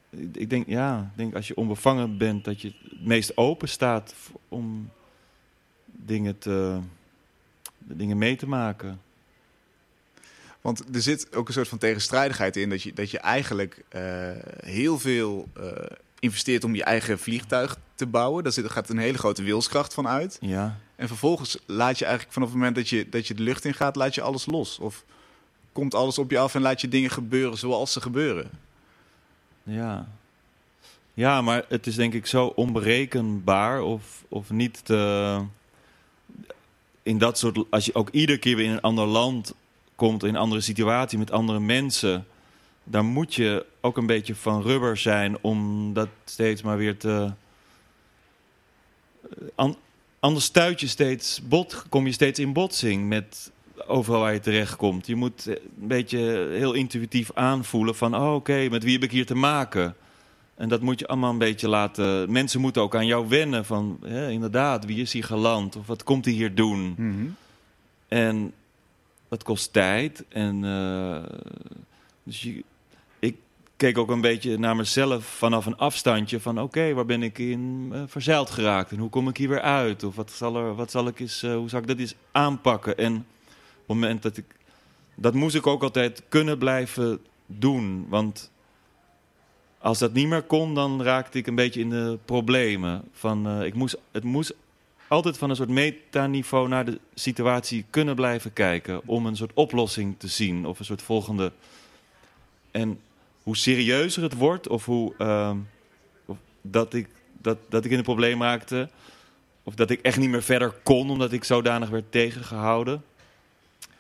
Ik, 0.09 0.49
denk, 0.49 0.67
ja, 0.67 1.09
ik 1.11 1.17
denk 1.17 1.35
als 1.35 1.47
je 1.47 1.55
onbevangen 1.55 2.17
bent, 2.17 2.43
dat 2.45 2.61
je 2.61 2.67
het 2.67 3.05
meest 3.05 3.37
open 3.37 3.69
staat 3.69 4.15
om 4.47 4.89
dingen, 5.85 6.37
te, 6.37 6.79
dingen 7.77 8.17
mee 8.17 8.35
te 8.35 8.47
maken. 8.47 9.01
Want 10.61 10.83
er 10.95 11.01
zit 11.01 11.35
ook 11.35 11.47
een 11.47 11.53
soort 11.53 11.67
van 11.67 11.77
tegenstrijdigheid 11.77 12.55
in 12.55 12.69
dat 12.69 12.81
je, 12.81 12.93
dat 12.93 13.11
je 13.11 13.19
eigenlijk 13.19 13.83
eh, 13.89 14.01
heel 14.59 14.99
veel 14.99 15.47
eh, 15.53 15.71
investeert 16.19 16.63
om 16.63 16.75
je 16.75 16.83
eigen 16.83 17.19
vliegtuig 17.19 17.77
te 17.95 18.05
bouwen. 18.05 18.43
Daar 18.43 18.53
zit, 18.53 18.63
er 18.65 18.69
gaat 18.69 18.89
een 18.89 18.97
hele 18.97 19.17
grote 19.17 19.43
wilskracht 19.43 19.93
van 19.93 20.07
uit. 20.07 20.37
Ja. 20.41 20.77
En 20.95 21.07
vervolgens 21.07 21.57
laat 21.65 21.99
je 21.99 22.05
eigenlijk 22.05 22.33
vanaf 22.33 22.49
het 22.49 22.57
moment 22.57 22.75
dat 22.75 22.89
je, 22.89 23.09
dat 23.09 23.27
je 23.27 23.33
de 23.33 23.43
lucht 23.43 23.65
in 23.65 23.73
gaat, 23.73 23.95
laat 23.95 24.15
je 24.15 24.21
alles 24.21 24.45
los. 24.45 24.79
Of 24.79 25.03
komt 25.71 25.95
alles 25.95 26.17
op 26.17 26.31
je 26.31 26.39
af 26.39 26.55
en 26.55 26.61
laat 26.61 26.81
je 26.81 26.87
dingen 26.87 27.09
gebeuren 27.09 27.57
zoals 27.57 27.91
ze 27.91 28.01
gebeuren. 28.01 28.49
Ja. 29.63 30.07
Ja, 31.13 31.41
maar 31.41 31.65
het 31.67 31.87
is 31.87 31.95
denk 31.95 32.13
ik 32.13 32.25
zo 32.25 32.45
onberekenbaar 32.45 33.81
of, 33.81 34.23
of 34.27 34.49
niet 34.49 34.85
te... 34.85 35.41
In 37.03 37.17
dat 37.17 37.37
soort... 37.37 37.59
Als 37.69 37.85
je 37.85 37.95
ook 37.95 38.09
iedere 38.09 38.37
keer 38.37 38.55
weer 38.55 38.65
in 38.65 38.71
een 38.71 38.81
ander 38.81 39.05
land 39.05 39.53
komt, 39.99 40.23
in 40.23 40.35
andere 40.35 40.61
situatie, 40.61 41.17
met 41.17 41.31
andere 41.31 41.59
mensen... 41.59 42.25
Dan 42.83 43.05
moet 43.05 43.35
je 43.35 43.65
ook 43.81 43.97
een 43.97 44.05
beetje 44.05 44.35
van 44.35 44.61
rubber 44.61 44.97
zijn 44.97 45.37
om 45.41 45.93
dat 45.93 46.09
steeds 46.25 46.61
maar 46.61 46.77
weer 46.77 46.97
te... 46.97 47.31
An- 49.55 49.77
anders 50.19 50.45
stuit 50.45 50.79
je 50.79 50.87
steeds 50.87 51.41
bot, 51.47 51.83
kom 51.89 52.05
je 52.05 52.11
steeds 52.11 52.39
in 52.39 52.53
botsing 52.53 53.07
met 53.07 53.51
overal 53.87 54.19
waar 54.21 54.33
je 54.33 54.39
terechtkomt. 54.39 55.07
Je 55.07 55.15
moet 55.15 55.47
eh, 55.47 55.55
een 55.81 55.87
beetje 55.87 56.49
heel 56.51 56.73
intuïtief 56.73 57.31
aanvoelen 57.33 57.95
van... 57.95 58.15
oh, 58.15 58.33
oké, 58.33 58.67
met 58.69 58.83
wie 58.83 58.93
heb 58.93 59.03
ik 59.03 59.11
hier 59.11 59.25
te 59.25 59.35
maken? 59.35 59.95
En 60.55 60.69
dat 60.69 60.81
moet 60.81 60.99
je 60.99 61.07
allemaal 61.07 61.31
een 61.31 61.37
beetje 61.37 61.67
laten... 61.67 62.31
Mensen 62.31 62.61
moeten 62.61 62.81
ook 62.81 62.95
aan 62.95 63.05
jou 63.05 63.27
wennen 63.27 63.65
van... 63.65 63.99
Hè, 64.05 64.29
inderdaad, 64.29 64.85
wie 64.85 65.01
is 65.01 65.13
hier 65.13 65.23
geland? 65.23 65.75
Of 65.75 65.87
wat 65.87 66.03
komt 66.03 66.25
hij 66.25 66.33
hier 66.33 66.55
doen? 66.55 66.93
Mhm. 66.97 67.25
En 68.07 68.53
dat 69.29 69.43
kost 69.43 69.73
tijd. 69.73 70.25
En 70.29 70.63
eh, 70.63 71.37
dus 72.23 72.41
je, 72.41 72.63
ik 73.19 73.35
keek 73.77 73.97
ook 73.97 74.09
een 74.09 74.21
beetje 74.21 74.57
naar 74.57 74.75
mezelf 74.75 75.25
vanaf 75.25 75.65
een 75.65 75.77
afstandje 75.77 76.39
van 76.39 76.61
oké, 76.61 76.93
waar 76.93 77.05
ben 77.05 77.23
ik 77.23 77.37
in 77.37 77.89
eh, 77.93 78.01
verzeild 78.07 78.49
geraakt 78.49 78.91
en 78.91 78.97
hoe 78.97 79.09
kom 79.09 79.27
ik 79.27 79.37
hier 79.37 79.49
weer 79.49 79.61
uit? 79.61 80.03
Of 80.03 80.15
wat 80.15 80.31
zal, 80.31 80.55
er, 80.55 80.75
wat 80.75 80.91
zal 80.91 81.07
ik 81.07 81.19
eens, 81.19 81.43
eh, 81.43 81.55
hoe 81.55 81.69
zal 81.69 81.79
ik 81.79 81.87
dat 81.87 81.97
eens 81.97 82.15
aanpakken? 82.31 82.97
En 82.97 83.13
op 83.13 83.23
het 83.75 83.87
moment 83.87 84.21
dat 84.21 84.37
ik, 84.37 84.45
dat 85.15 85.33
moest 85.33 85.55
ik 85.55 85.67
ook 85.67 85.83
altijd 85.83 86.23
kunnen 86.29 86.57
blijven 86.57 87.19
doen. 87.45 88.05
Want 88.09 88.51
als 89.77 89.99
dat 89.99 90.13
niet 90.13 90.27
meer 90.27 90.43
kon, 90.43 90.75
dan 90.75 91.03
raakte 91.03 91.37
ik 91.37 91.47
een 91.47 91.55
beetje 91.55 91.79
in 91.79 91.89
de 91.89 92.17
problemen. 92.25 93.03
Van, 93.11 93.63
ik 93.63 93.73
moest, 93.73 93.97
het 94.11 94.23
moest 94.23 94.53
altijd 95.09 95.37
van 95.37 95.49
een 95.49 95.55
soort 95.55 95.69
metaniveau 95.69 96.67
naar 96.67 96.85
de 96.85 96.99
situatie 97.13 97.85
kunnen 97.89 98.15
blijven 98.15 98.53
kijken. 98.53 99.01
Om 99.05 99.25
een 99.25 99.35
soort 99.35 99.53
oplossing 99.53 100.15
te 100.17 100.27
zien 100.27 100.65
of 100.65 100.79
een 100.79 100.85
soort 100.85 101.01
volgende. 101.01 101.51
En 102.71 102.99
hoe 103.43 103.57
serieuzer 103.57 104.23
het 104.23 104.33
wordt, 104.33 104.67
of 104.67 104.85
hoe 104.85 105.13
ehm, 105.17 105.57
of 106.25 106.37
dat, 106.61 106.93
ik, 106.93 107.07
dat, 107.41 107.57
dat 107.69 107.85
ik 107.85 107.91
in 107.91 107.97
een 107.97 108.03
probleem 108.03 108.41
raakte. 108.41 108.89
Of 109.63 109.75
dat 109.75 109.89
ik 109.89 110.01
echt 110.01 110.17
niet 110.17 110.29
meer 110.29 110.43
verder 110.43 110.71
kon 110.83 111.09
omdat 111.09 111.31
ik 111.31 111.43
zodanig 111.43 111.89
werd 111.89 112.11
tegengehouden. 112.11 113.03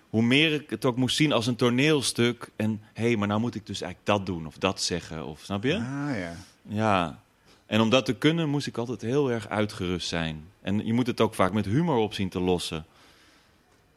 Hoe 0.09 0.21
meer 0.21 0.53
ik 0.53 0.69
het 0.69 0.85
ook 0.85 0.97
moest 0.97 1.15
zien 1.15 1.31
als 1.31 1.47
een 1.47 1.55
toneelstuk. 1.55 2.49
En 2.55 2.81
hé, 2.93 3.03
hey, 3.03 3.15
maar 3.15 3.27
nou 3.27 3.39
moet 3.39 3.55
ik 3.55 3.65
dus 3.65 3.81
eigenlijk 3.81 4.11
dat 4.11 4.25
doen 4.25 4.45
of 4.45 4.57
dat 4.57 4.81
zeggen. 4.81 5.25
Of, 5.25 5.41
snap 5.43 5.63
je? 5.63 5.75
Ah 5.75 6.17
ja. 6.17 6.35
Ja. 6.61 7.19
En 7.69 7.81
om 7.81 7.89
dat 7.89 8.05
te 8.05 8.13
kunnen 8.13 8.49
moest 8.49 8.67
ik 8.67 8.77
altijd 8.77 9.01
heel 9.01 9.31
erg 9.31 9.49
uitgerust 9.49 10.07
zijn. 10.07 10.43
En 10.61 10.85
je 10.85 10.93
moet 10.93 11.07
het 11.07 11.21
ook 11.21 11.33
vaak 11.33 11.53
met 11.53 11.65
humor 11.65 11.97
op 11.97 12.13
zien 12.13 12.29
te 12.29 12.39
lossen. 12.39 12.85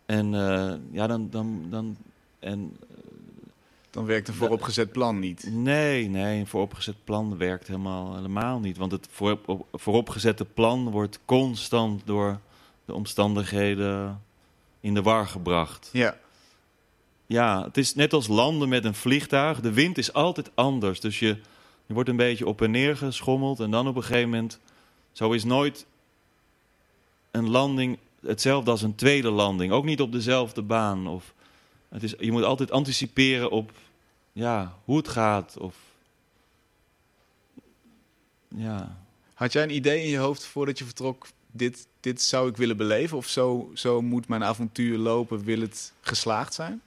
En 0.06 0.34
eh, 0.34 0.74
ja, 0.90 1.06
dan. 1.06 1.30
dan, 1.30 1.66
dan 1.70 1.96
en, 2.38 2.76
Dan 3.90 4.04
werkt 4.04 4.28
een 4.28 4.34
vooropgezet 4.34 4.92
plan 4.92 5.18
niet. 5.18 5.46
nee, 5.50 6.08
nee, 6.08 6.40
een 6.40 6.46
vooropgezet 6.46 7.04
plan 7.04 7.36
werkt 7.36 7.66
helemaal, 7.66 8.14
helemaal 8.14 8.60
niet. 8.60 8.76
Want 8.76 8.92
het 8.92 9.08
voorop, 9.10 9.66
vooropgezette 9.72 10.44
plan 10.44 10.90
wordt 10.90 11.18
constant 11.24 12.02
door 12.04 12.40
de 12.84 12.94
omstandigheden 12.94 14.22
in 14.80 14.94
de 14.94 15.02
war 15.02 15.26
gebracht. 15.26 15.88
Ja. 15.92 16.16
Ja, 17.26 17.64
het 17.64 17.76
is 17.76 17.94
net 17.94 18.12
als 18.12 18.26
landen 18.26 18.68
met 18.68 18.84
een 18.84 18.94
vliegtuig. 18.94 19.60
De 19.60 19.72
wind 19.72 19.98
is 19.98 20.12
altijd 20.12 20.50
anders. 20.54 21.00
Dus 21.00 21.18
je, 21.18 21.38
je 21.86 21.94
wordt 21.94 22.08
een 22.08 22.16
beetje 22.16 22.46
op 22.46 22.62
en 22.62 22.70
neer 22.70 22.96
geschommeld. 22.96 23.60
En 23.60 23.70
dan 23.70 23.88
op 23.88 23.96
een 23.96 24.02
gegeven 24.02 24.30
moment... 24.30 24.60
Zo 25.12 25.32
is 25.32 25.44
nooit 25.44 25.86
een 27.30 27.50
landing 27.50 27.98
hetzelfde 28.20 28.70
als 28.70 28.82
een 28.82 28.94
tweede 28.94 29.30
landing. 29.30 29.72
Ook 29.72 29.84
niet 29.84 30.00
op 30.00 30.12
dezelfde 30.12 30.62
baan. 30.62 31.06
Of, 31.06 31.34
het 31.88 32.02
is, 32.02 32.14
je 32.18 32.32
moet 32.32 32.42
altijd 32.42 32.70
anticiperen 32.70 33.50
op 33.50 33.72
ja, 34.32 34.78
hoe 34.84 34.96
het 34.96 35.08
gaat. 35.08 35.56
Of, 35.58 35.76
ja. 38.48 39.00
Had 39.34 39.52
jij 39.52 39.62
een 39.62 39.74
idee 39.74 40.02
in 40.02 40.08
je 40.08 40.18
hoofd 40.18 40.44
voordat 40.44 40.78
je 40.78 40.84
vertrok? 40.84 41.26
Dit, 41.50 41.86
dit 42.00 42.22
zou 42.22 42.48
ik 42.48 42.56
willen 42.56 42.76
beleven? 42.76 43.16
Of 43.16 43.26
zo, 43.26 43.70
zo 43.74 44.02
moet 44.02 44.28
mijn 44.28 44.44
avontuur 44.44 44.98
lopen? 44.98 45.44
Wil 45.44 45.60
het 45.60 45.92
geslaagd 46.00 46.54
zijn? 46.54 46.82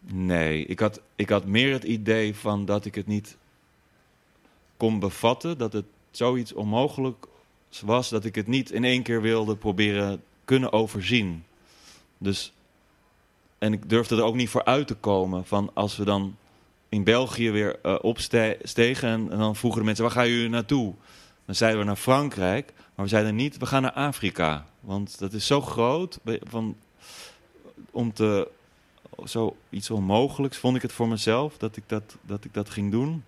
Nee, 0.00 0.66
ik 0.66 0.80
had, 0.80 1.00
ik 1.16 1.28
had 1.28 1.44
meer 1.44 1.72
het 1.72 1.84
idee 1.84 2.34
van 2.34 2.64
dat 2.64 2.84
ik 2.84 2.94
het 2.94 3.06
niet 3.06 3.36
kon 4.80 4.98
bevatten. 4.98 5.58
Dat 5.58 5.72
het 5.72 5.84
zoiets 6.10 6.52
onmogelijk 6.52 7.26
was 7.84 8.08
dat 8.08 8.24
ik 8.24 8.34
het 8.34 8.46
niet 8.46 8.70
in 8.70 8.84
één 8.84 9.02
keer 9.02 9.22
wilde 9.22 9.56
proberen 9.56 10.22
kunnen 10.44 10.72
overzien. 10.72 11.44
Dus, 12.18 12.52
en 13.58 13.72
ik 13.72 13.88
durfde 13.88 14.16
er 14.16 14.22
ook 14.22 14.34
niet 14.34 14.48
voor 14.48 14.64
uit 14.64 14.86
te 14.86 14.94
komen 14.94 15.44
van 15.46 15.70
als 15.74 15.96
we 15.96 16.04
dan 16.04 16.36
in 16.88 17.04
België 17.04 17.50
weer 17.50 17.78
uh, 17.82 17.96
opstegen 18.00 19.08
en, 19.08 19.30
en, 19.30 19.38
dan 19.38 19.56
vroegen 19.56 19.80
de 19.80 19.86
mensen 19.86 20.04
waar 20.04 20.12
gaan 20.12 20.28
jullie 20.28 20.48
naartoe? 20.48 20.94
Dan 21.44 21.54
zeiden 21.54 21.80
we 21.80 21.86
naar 21.86 21.96
Frankrijk, 21.96 22.72
maar 22.94 23.04
we 23.04 23.10
zeiden 23.10 23.34
niet 23.34 23.56
we 23.56 23.66
gaan 23.66 23.82
naar 23.82 23.92
Afrika, 23.92 24.66
want 24.80 25.18
dat 25.18 25.32
is 25.32 25.46
zo 25.46 25.60
groot 25.60 26.18
van, 26.48 26.76
om 27.90 28.12
te 28.12 28.48
zo 29.24 29.56
iets 29.70 29.90
onmogelijks 29.90 30.56
vond 30.56 30.76
ik 30.76 30.82
het 30.82 30.92
voor 30.92 31.08
mezelf 31.08 31.56
dat 31.56 31.76
ik 31.76 31.82
dat, 31.86 32.16
dat 32.22 32.44
ik 32.44 32.54
dat 32.54 32.70
ging 32.70 32.90
doen. 32.90 33.24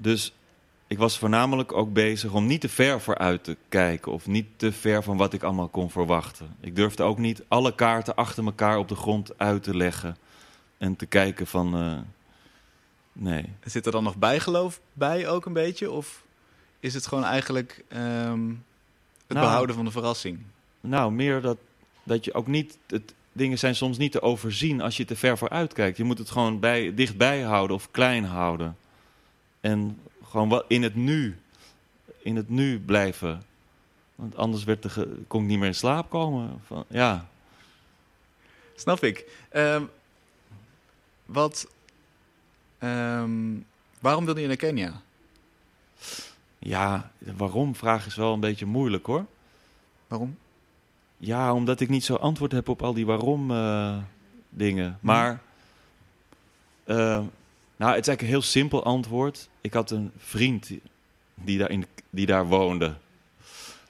Dus 0.00 0.32
ik 0.86 0.98
was 0.98 1.18
voornamelijk 1.18 1.72
ook 1.72 1.92
bezig 1.92 2.32
om 2.32 2.46
niet 2.46 2.60
te 2.60 2.68
ver 2.68 3.00
vooruit 3.00 3.44
te 3.44 3.56
kijken. 3.68 4.12
Of 4.12 4.26
niet 4.26 4.46
te 4.56 4.72
ver 4.72 5.02
van 5.02 5.16
wat 5.16 5.32
ik 5.32 5.42
allemaal 5.42 5.68
kon 5.68 5.90
verwachten. 5.90 6.56
Ik 6.60 6.76
durfde 6.76 7.02
ook 7.02 7.18
niet 7.18 7.42
alle 7.48 7.74
kaarten 7.74 8.14
achter 8.14 8.44
elkaar 8.44 8.78
op 8.78 8.88
de 8.88 8.94
grond 8.94 9.38
uit 9.38 9.62
te 9.62 9.76
leggen. 9.76 10.16
En 10.78 10.96
te 10.96 11.06
kijken 11.06 11.46
van... 11.46 11.82
Uh, 11.82 11.98
nee. 13.12 13.52
Zit 13.64 13.86
er 13.86 13.92
dan 13.92 14.04
nog 14.04 14.16
bijgeloof 14.16 14.80
bij 14.92 15.28
ook 15.28 15.46
een 15.46 15.52
beetje? 15.52 15.90
Of 15.90 16.22
is 16.80 16.94
het 16.94 17.06
gewoon 17.06 17.24
eigenlijk 17.24 17.84
um, 17.88 18.64
het 19.26 19.36
nou, 19.36 19.46
behouden 19.46 19.74
van 19.74 19.84
de 19.84 19.90
verrassing? 19.90 20.38
Nou, 20.80 21.12
meer 21.12 21.40
dat, 21.40 21.58
dat 22.02 22.24
je 22.24 22.34
ook 22.34 22.46
niet... 22.46 22.78
Het, 22.86 23.14
dingen 23.32 23.58
zijn 23.58 23.74
soms 23.74 23.98
niet 23.98 24.12
te 24.12 24.22
overzien 24.22 24.80
als 24.80 24.96
je 24.96 25.04
te 25.04 25.16
ver 25.16 25.38
vooruit 25.38 25.72
kijkt. 25.72 25.96
Je 25.96 26.04
moet 26.04 26.18
het 26.18 26.30
gewoon 26.30 26.60
bij, 26.60 26.94
dichtbij 26.94 27.40
houden 27.40 27.76
of 27.76 27.90
klein 27.90 28.24
houden. 28.24 28.76
En 29.60 29.98
gewoon 30.24 30.48
wat 30.48 30.64
in 30.68 30.82
het 30.82 30.94
nu. 30.94 31.38
In 32.22 32.36
het 32.36 32.48
nu 32.48 32.80
blijven. 32.80 33.42
Want 34.14 34.36
anders 34.36 34.64
werd 34.64 34.82
de 34.82 35.22
kon 35.26 35.42
ik 35.42 35.48
niet 35.48 35.58
meer 35.58 35.66
in 35.68 35.74
slaap 35.74 36.10
komen. 36.10 36.60
Van, 36.66 36.84
ja. 36.88 37.28
Snap 38.74 39.02
ik. 39.04 39.46
Um, 39.52 39.90
wat. 41.24 41.68
Um, 42.78 43.66
waarom 43.98 44.24
wilde 44.24 44.40
je 44.40 44.46
naar 44.46 44.56
Kenia? 44.56 45.00
Ja, 46.58 47.10
waarom 47.18 47.76
vraag 47.76 48.06
is 48.06 48.14
wel 48.14 48.32
een 48.32 48.40
beetje 48.40 48.66
moeilijk 48.66 49.06
hoor. 49.06 49.26
Waarom? 50.06 50.38
Ja, 51.16 51.54
omdat 51.54 51.80
ik 51.80 51.88
niet 51.88 52.04
zo 52.04 52.14
antwoord 52.14 52.52
heb 52.52 52.68
op 52.68 52.82
al 52.82 52.94
die 52.94 53.06
waarom 53.06 53.50
uh, 53.50 53.98
dingen. 54.48 54.98
Maar. 55.00 55.42
Uh, 56.86 57.20
nou, 57.80 57.92
het 57.92 58.00
is 58.00 58.08
eigenlijk 58.08 58.20
een 58.20 58.40
heel 58.40 58.42
simpel 58.42 58.84
antwoord. 58.84 59.48
Ik 59.60 59.72
had 59.72 59.90
een 59.90 60.10
vriend 60.16 60.70
die 61.34 61.58
daar, 61.58 61.70
in, 61.70 61.86
die 62.10 62.26
daar 62.26 62.46
woonde. 62.46 62.94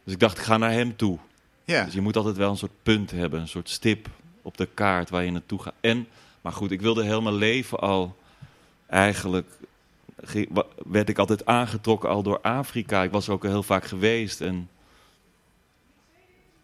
Dus 0.04 0.12
ik 0.12 0.20
dacht, 0.20 0.38
ik 0.38 0.44
ga 0.44 0.56
naar 0.56 0.72
hem 0.72 0.96
toe. 0.96 1.18
Ja. 1.64 1.84
Dus 1.84 1.94
je 1.94 2.00
moet 2.00 2.16
altijd 2.16 2.36
wel 2.36 2.50
een 2.50 2.56
soort 2.56 2.82
punt 2.82 3.10
hebben, 3.10 3.40
een 3.40 3.48
soort 3.48 3.68
stip 3.68 4.08
op 4.42 4.56
de 4.56 4.68
kaart 4.74 5.10
waar 5.10 5.24
je 5.24 5.30
naartoe 5.30 5.62
gaat. 5.62 5.74
En, 5.80 6.08
maar 6.40 6.52
goed, 6.52 6.70
ik 6.70 6.80
wilde 6.80 7.04
heel 7.04 7.22
mijn 7.22 7.34
leven 7.34 7.78
al 7.78 8.16
eigenlijk 8.86 9.46
werd 10.86 11.08
ik 11.08 11.18
altijd 11.18 11.46
aangetrokken 11.46 12.08
al 12.08 12.22
door 12.22 12.40
Afrika. 12.40 13.02
Ik 13.02 13.10
was 13.10 13.26
er 13.26 13.32
ook 13.32 13.42
heel 13.42 13.62
vaak 13.62 13.84
geweest 13.84 14.40
en 14.40 14.68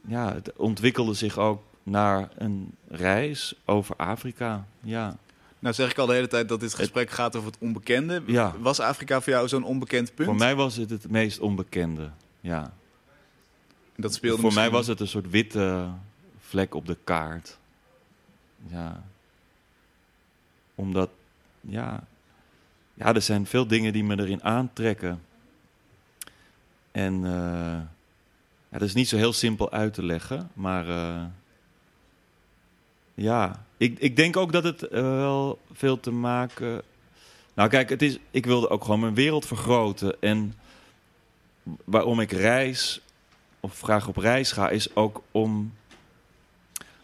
ja, 0.06 0.34
het 0.34 0.52
ontwikkelde 0.56 1.14
zich 1.14 1.38
ook 1.38 1.62
naar 1.82 2.28
een 2.38 2.74
reis 2.88 3.54
over 3.64 3.96
Afrika. 3.96 4.66
Ja. 4.80 5.16
Nou 5.58 5.74
zeg 5.74 5.90
ik 5.90 5.98
al 5.98 6.06
de 6.06 6.12
hele 6.12 6.26
tijd 6.26 6.48
dat 6.48 6.60
dit 6.60 6.74
gesprek 6.74 7.10
gaat 7.10 7.36
over 7.36 7.50
het 7.50 7.60
onbekende. 7.60 8.22
Ja. 8.26 8.54
Was 8.58 8.80
Afrika 8.80 9.20
voor 9.20 9.32
jou 9.32 9.48
zo'n 9.48 9.64
onbekend 9.64 10.14
punt? 10.14 10.28
Voor 10.28 10.38
mij 10.38 10.54
was 10.54 10.76
het 10.76 10.90
het 10.90 11.10
meest 11.10 11.38
onbekende, 11.38 12.10
ja. 12.40 12.72
Dat 13.96 14.14
speelde 14.14 14.40
voor 14.40 14.52
mij 14.52 14.70
was 14.70 14.86
het 14.86 15.00
een 15.00 15.08
soort 15.08 15.30
witte 15.30 15.88
vlek 16.40 16.74
op 16.74 16.86
de 16.86 16.96
kaart. 17.04 17.58
Ja. 18.66 19.02
Omdat, 20.74 21.10
ja... 21.60 22.04
Ja, 22.94 23.14
er 23.14 23.22
zijn 23.22 23.46
veel 23.46 23.66
dingen 23.66 23.92
die 23.92 24.04
me 24.04 24.18
erin 24.18 24.44
aantrekken. 24.44 25.22
En... 26.92 27.14
Uh, 27.14 27.80
ja, 28.68 28.78
dat 28.78 28.88
is 28.88 28.94
niet 28.94 29.08
zo 29.08 29.16
heel 29.16 29.32
simpel 29.32 29.70
uit 29.70 29.94
te 29.94 30.04
leggen, 30.04 30.50
maar... 30.54 30.88
Uh, 30.88 31.24
ja, 33.14 33.65
ik, 33.76 33.98
ik 33.98 34.16
denk 34.16 34.36
ook 34.36 34.52
dat 34.52 34.64
het 34.64 34.82
uh, 34.82 34.90
wel 35.00 35.58
veel 35.72 36.00
te 36.00 36.10
maken. 36.10 36.82
Nou, 37.54 37.68
kijk, 37.68 37.88
het 37.88 38.02
is, 38.02 38.18
ik 38.30 38.46
wilde 38.46 38.70
ook 38.70 38.84
gewoon 38.84 39.00
mijn 39.00 39.14
wereld 39.14 39.46
vergroten. 39.46 40.16
En 40.20 40.54
waarom 41.84 42.20
ik 42.20 42.32
reis, 42.32 43.00
of 43.60 43.80
graag 43.80 44.08
op 44.08 44.16
reis 44.16 44.52
ga, 44.52 44.68
is 44.68 44.94
ook 44.94 45.22
om 45.30 45.72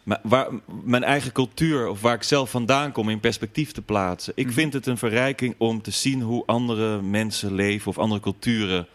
waar, 0.03 0.47
mijn 0.83 1.03
eigen 1.03 1.31
cultuur, 1.31 1.87
of 1.87 2.01
waar 2.01 2.15
ik 2.15 2.23
zelf 2.23 2.49
vandaan 2.49 2.91
kom, 2.91 3.09
in 3.09 3.19
perspectief 3.19 3.71
te 3.71 3.81
plaatsen. 3.81 4.33
Ik 4.35 4.51
vind 4.51 4.73
het 4.73 4.85
een 4.85 4.97
verrijking 4.97 5.55
om 5.57 5.81
te 5.81 5.91
zien 5.91 6.21
hoe 6.21 6.43
andere 6.45 7.01
mensen 7.01 7.53
leven 7.53 7.87
of 7.87 7.97
andere 7.97 8.21
culturen, 8.21 8.87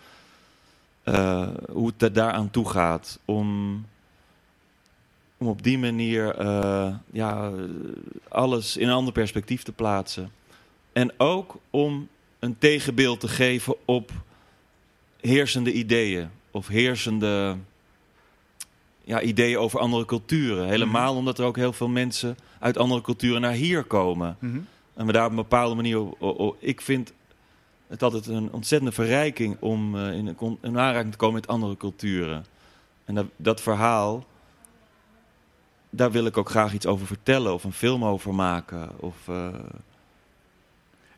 uh, 1.05 1.49
hoe 1.73 1.93
het 1.97 2.15
daaraan 2.15 2.51
toe 2.51 2.69
gaat. 2.69 3.19
Om 3.25 3.85
om 5.39 5.47
op 5.47 5.63
die 5.63 5.79
manier 5.79 6.35
eh, 6.35 6.95
ja, 7.13 7.53
alles 8.29 8.77
in 8.77 8.89
een 8.89 8.95
ander 8.95 9.13
perspectief 9.13 9.63
te 9.63 9.73
plaatsen. 9.73 10.33
En 10.93 11.13
ook 11.17 11.57
om 11.71 12.09
een 12.39 12.59
tegenbeeld 12.59 13.21
te 13.21 13.29
geven 13.29 13.75
op 13.85 14.11
heersende 15.21 15.73
ideeën 15.73 16.31
of 16.51 16.67
heersende 16.67 17.57
ja, 19.05 19.21
ideeën 19.21 19.59
over 19.59 19.81
andere 19.81 20.05
culturen. 20.05 20.69
Helemaal 20.69 21.17
omdat 21.17 21.39
er 21.39 21.45
ook 21.45 21.57
heel 21.57 21.73
veel 21.73 21.89
mensen 21.89 22.37
uit 22.59 22.79
andere 22.79 23.01
culturen 23.01 23.41
naar 23.41 23.53
hier 23.53 23.85
komen. 23.85 24.37
Mhm. 24.39 24.59
En 24.95 25.07
we 25.07 25.13
daar 25.13 25.25
op 25.25 25.31
een 25.31 25.37
bepaalde 25.37 25.75
manier... 25.75 25.97
o- 25.97 26.17
o- 26.19 26.37
o- 26.37 26.57
ik 26.59 26.81
vind 26.81 27.13
het 27.89 28.03
altijd 28.03 28.27
een 28.27 28.53
ontzettende 28.53 28.95
verrijking 28.95 29.57
om 29.61 29.97
eh, 29.97 30.13
in, 30.13 30.27
een 30.27 30.59
in 30.63 30.79
aanraking 30.79 31.13
te 31.13 31.19
komen 31.19 31.35
met 31.35 31.47
andere 31.47 31.77
culturen. 31.77 32.45
En 33.05 33.15
dat, 33.15 33.27
dat 33.37 33.61
verhaal, 33.61 34.27
daar 35.99 36.11
wil 36.11 36.27
ik 36.27 36.37
ook 36.37 36.51
graag 36.51 36.73
iets 36.73 36.87
over 36.87 37.07
vertellen 37.07 37.53
of 37.53 37.65
een 37.65 37.73
film 37.73 38.05
over 38.05 38.35
maken. 38.35 38.91
Of, 39.01 39.17
eh, 39.29 39.49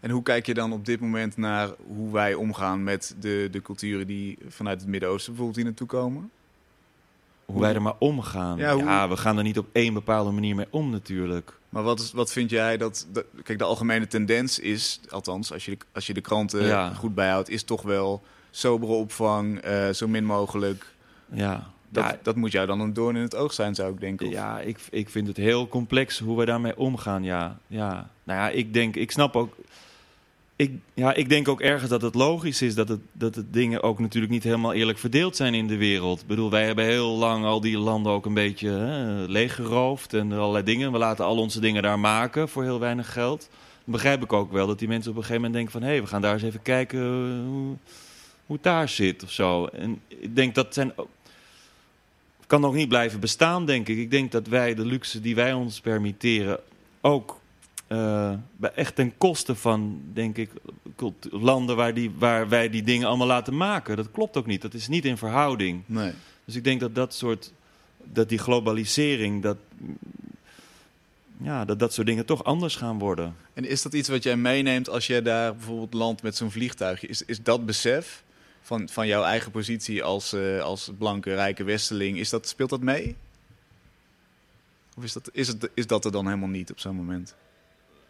En 0.00 0.10
hoe 0.10 0.22
kijk 0.22 0.46
je 0.46 0.54
dan 0.54 0.72
op 0.72 0.84
dit 0.84 1.00
moment 1.00 1.36
naar 1.36 1.68
hoe 1.86 2.12
wij 2.12 2.34
omgaan 2.34 2.84
met 2.84 3.14
de, 3.20 3.48
de 3.50 3.62
culturen 3.62 4.06
die 4.06 4.38
vanuit 4.48 4.80
het 4.80 4.88
Midden-Oosten 4.88 5.32
bijvoorbeeld 5.32 5.56
hier 5.56 5.66
naartoe 5.66 5.86
komen? 5.86 6.30
hoe 7.44 7.60
wij 7.60 7.74
er 7.74 7.82
maar 7.82 7.94
omgaan. 7.98 8.58
Ja, 8.58 9.08
we 9.08 9.16
gaan 9.16 9.36
er 9.36 9.42
niet 9.42 9.58
op 9.58 9.66
één 9.72 9.94
bepaalde 9.94 10.30
manier 10.30 10.54
mee 10.54 10.66
om 10.70 10.90
natuurlijk. 10.90 11.58
Maar 11.68 11.82
wat, 11.82 12.00
is, 12.00 12.12
wat 12.12 12.32
vind 12.32 12.50
jij 12.50 12.76
dat, 12.76 13.06
dat... 13.12 13.24
Kijk, 13.42 13.58
de 13.58 13.64
algemene 13.64 14.06
tendens 14.06 14.58
is, 14.58 15.00
althans 15.08 15.52
als 15.52 15.64
je 15.64 15.70
de, 15.70 15.78
als 15.92 16.06
je 16.06 16.14
de 16.14 16.20
kranten 16.20 16.64
Ja. 16.64 16.94
goed 16.94 17.14
bijhoudt, 17.14 17.48
is 17.48 17.62
toch 17.62 17.82
wel 17.82 18.22
sobere 18.50 18.92
opvang, 18.92 19.58
eh, 19.58 19.88
zo 19.88 20.08
min 20.08 20.24
mogelijk. 20.24 20.86
Ja, 21.32 21.70
Dat, 21.92 22.04
ja, 22.04 22.18
dat 22.22 22.36
moet 22.36 22.52
jou 22.52 22.66
dan 22.66 22.80
een 22.80 22.92
doorn 22.92 23.16
in 23.16 23.22
het 23.22 23.36
oog 23.36 23.52
zijn, 23.52 23.74
zou 23.74 23.92
ik 23.92 24.00
denken. 24.00 24.26
Of- 24.26 24.32
Ja, 24.32 24.60
ik, 24.60 24.78
ik 24.90 25.08
vind 25.10 25.26
het 25.26 25.36
heel 25.36 25.68
complex 25.68 26.18
hoe 26.18 26.38
we 26.38 26.44
daarmee 26.44 26.76
omgaan. 26.76 27.22
Ja, 27.24 27.58
ja. 27.66 28.10
Nou 28.24 28.38
ja, 28.40 28.48
ik 28.48 28.72
denk, 28.74 28.96
ik 28.96 29.10
snap 29.10 29.36
ook. 29.36 29.56
Ik, 30.56 30.72
ja, 30.94 31.14
ik 31.14 31.28
denk 31.28 31.48
ook 31.48 31.60
ergens 31.60 31.90
dat 31.90 32.02
het 32.02 32.14
logisch 32.14 32.62
is 32.62 32.74
dat 32.74 32.88
het, 32.88 33.00
dat 33.12 33.34
het 33.34 33.52
dingen 33.52 33.82
ook 33.82 33.98
natuurlijk 33.98 34.32
niet 34.32 34.42
helemaal 34.42 34.72
eerlijk 34.72 34.98
verdeeld 34.98 35.36
zijn 35.36 35.54
in 35.54 35.66
de 35.66 35.76
wereld. 35.76 36.20
Ik 36.20 36.26
bedoel, 36.26 36.50
wij 36.50 36.64
hebben 36.66 36.84
heel 36.84 37.16
lang 37.16 37.44
al 37.44 37.60
die 37.60 37.78
landen 37.78 38.12
ook 38.12 38.26
een 38.26 38.34
beetje 38.34 38.68
hè, 38.70 39.26
leeggeroofd 39.26 40.14
en 40.14 40.32
allerlei 40.32 40.64
dingen. 40.64 40.92
We 40.92 40.98
laten 40.98 41.24
al 41.24 41.36
onze 41.38 41.60
dingen 41.60 41.82
daar 41.82 41.98
maken 41.98 42.48
voor 42.48 42.62
heel 42.62 42.78
weinig 42.80 43.12
geld. 43.12 43.48
Dan 43.84 43.92
begrijp 43.94 44.22
ik 44.22 44.32
ook 44.32 44.52
wel 44.52 44.66
dat 44.66 44.78
die 44.78 44.88
mensen 44.88 45.10
op 45.10 45.16
een 45.16 45.22
gegeven 45.22 45.42
moment 45.42 45.58
denken 45.60 45.80
van... 45.80 45.82
hé, 45.88 45.94
hey, 45.94 46.02
we 46.02 46.08
gaan 46.08 46.20
daar 46.22 46.32
eens 46.32 46.42
even 46.42 46.62
kijken 46.62 47.00
hoe, 47.46 47.76
hoe 48.46 48.54
het 48.56 48.62
daar 48.62 48.88
zit 48.88 49.22
of 49.22 49.30
zo. 49.30 49.66
En 49.66 50.00
ik 50.08 50.36
denk 50.36 50.54
dat 50.54 50.74
zijn 50.74 50.92
ook- 50.96 51.08
kan 52.50 52.64
ook 52.64 52.74
niet 52.74 52.88
blijven 52.88 53.20
bestaan, 53.20 53.66
denk 53.66 53.88
ik. 53.88 53.98
Ik 53.98 54.10
denk 54.10 54.32
dat 54.32 54.46
wij 54.46 54.74
de 54.74 54.84
luxe 54.84 55.20
die 55.20 55.34
wij 55.34 55.52
ons 55.52 55.80
permitteren 55.80 56.58
ook 57.00 57.40
bij- 58.56 58.72
echt 58.74 58.94
ten 58.94 59.16
koste 59.18 59.54
van, 59.54 60.00
denk 60.12 60.36
ik, 60.36 60.50
landen 61.30 61.76
waar, 61.76 61.94
die, 61.94 62.10
waar 62.18 62.48
wij 62.48 62.70
die 62.70 62.82
dingen 62.82 63.08
allemaal 63.08 63.26
laten 63.26 63.56
maken. 63.56 63.96
Dat 63.96 64.10
klopt 64.10 64.36
ook 64.36 64.46
niet. 64.46 64.62
Dat 64.62 64.74
is 64.74 64.88
niet 64.88 65.04
in 65.04 65.16
verhouding. 65.16 65.82
Nee. 65.86 66.12
Dus 66.44 66.54
ik 66.56 66.64
denk 66.64 66.80
dat 66.80 66.94
dat 66.94 67.14
soort, 67.14 67.52
dat 68.04 68.28
die 68.28 68.38
globalisering, 68.38 69.42
dat, 69.42 69.56
ja, 71.36 71.64
dat 71.64 71.78
dat 71.78 71.92
soort 71.94 72.06
dingen 72.06 72.26
toch 72.26 72.44
anders 72.44 72.76
gaan 72.76 72.98
worden. 72.98 73.36
En 73.52 73.64
is 73.64 73.82
dat 73.82 73.94
iets 73.94 74.08
wat 74.08 74.22
jij 74.22 74.36
meeneemt 74.36 74.88
als 74.88 75.06
je 75.06 75.22
daar 75.22 75.54
bijvoorbeeld 75.54 75.94
landt 75.94 76.22
met 76.22 76.36
zo'n 76.36 76.50
vliegtuigje? 76.50 77.06
Is, 77.06 77.24
is 77.24 77.42
dat 77.42 77.66
besef 77.66 78.22
van, 78.70 78.88
van 78.88 79.06
jouw 79.06 79.22
eigen 79.22 79.50
positie 79.50 80.04
als, 80.04 80.32
eh, 80.32 80.60
als 80.60 80.90
blanke, 80.98 81.34
rijke 81.34 81.64
westeling, 81.64 82.18
is 82.18 82.30
dat, 82.30 82.48
speelt 82.48 82.70
dat 82.70 82.80
mee? 82.80 83.16
Of 84.96 85.04
is 85.04 85.12
dat, 85.12 85.30
is, 85.32 85.48
het, 85.48 85.70
is 85.74 85.86
dat 85.86 86.04
er 86.04 86.12
dan 86.12 86.26
helemaal 86.26 86.48
niet 86.48 86.70
op 86.70 86.78
zo'n 86.80 86.96
moment? 86.96 87.34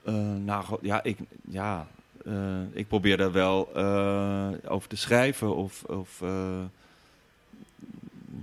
Eh, 0.04 0.14
nou, 0.34 0.78
ja, 0.80 1.02
ik, 1.02 1.18
ja, 1.48 1.88
eh, 2.24 2.62
ik 2.72 2.88
probeer 2.88 3.16
daar 3.16 3.32
wel 3.32 3.76
over 4.66 4.88
te 4.88 4.96
schrijven. 4.96 5.56
Of, 5.56 5.82
of 5.82 6.22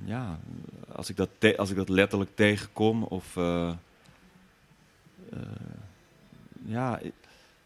ja, 0.06 0.40
als 0.92 1.10
ik, 1.10 1.16
dat 1.16 1.30
als 1.58 1.70
ik 1.70 1.76
dat 1.76 1.90
letterlijk 1.90 2.36
tegenkom. 2.36 3.04
Of, 3.04 3.36
ja, 6.66 7.00
ik, 7.00 7.14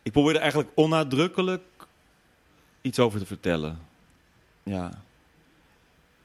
ik 0.01 0.11
probeer 0.11 0.35
er 0.35 0.41
eigenlijk 0.41 0.71
onnadrukkelijk 0.73 1.63
iets 2.81 2.99
over 2.99 3.19
te 3.19 3.25
vertellen. 3.25 3.89
Ja. 4.63 5.03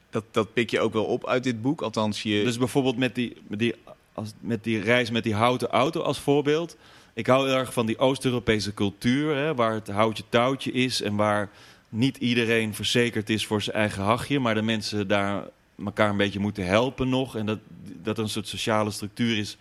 Dat, 0.09 0.23
dat 0.31 0.53
pik 0.53 0.69
je 0.69 0.79
ook 0.79 0.93
wel 0.93 1.05
op 1.05 1.27
uit 1.27 1.43
dit 1.43 1.61
boek? 1.61 1.81
Althans, 1.81 2.23
je... 2.23 2.43
Dus 2.43 2.57
bijvoorbeeld 2.57 2.97
met 2.97 3.15
die, 3.15 3.37
met, 3.47 3.59
die, 3.59 3.75
als, 4.13 4.33
met 4.39 4.63
die 4.63 4.81
reis 4.81 5.09
met 5.09 5.23
die 5.23 5.35
houten 5.35 5.67
auto 5.67 6.01
als 6.01 6.19
voorbeeld. 6.19 6.77
Ik 7.13 7.27
hou 7.27 7.47
heel 7.47 7.57
erg 7.57 7.73
van 7.73 7.85
die 7.85 7.97
Oost-Europese 7.97 8.73
cultuur, 8.73 9.35
hè, 9.35 9.55
waar 9.55 9.73
het 9.73 9.87
houtje 9.87 10.23
touwtje 10.29 10.71
is 10.71 11.01
en 11.01 11.15
waar 11.15 11.49
niet 11.89 12.17
iedereen 12.17 12.73
verzekerd 12.73 13.29
is 13.29 13.45
voor 13.45 13.61
zijn 13.61 13.75
eigen 13.75 14.03
hachje, 14.03 14.39
maar 14.39 14.55
de 14.55 14.61
mensen 14.61 15.07
daar 15.07 15.43
elkaar 15.85 16.09
een 16.09 16.17
beetje 16.17 16.39
moeten 16.39 16.65
helpen 16.65 17.09
nog. 17.09 17.35
En 17.35 17.45
dat, 17.45 17.59
dat 17.83 18.17
er 18.17 18.23
een 18.23 18.29
soort 18.29 18.47
sociale 18.47 18.91
structuur 18.91 19.37
is 19.37 19.57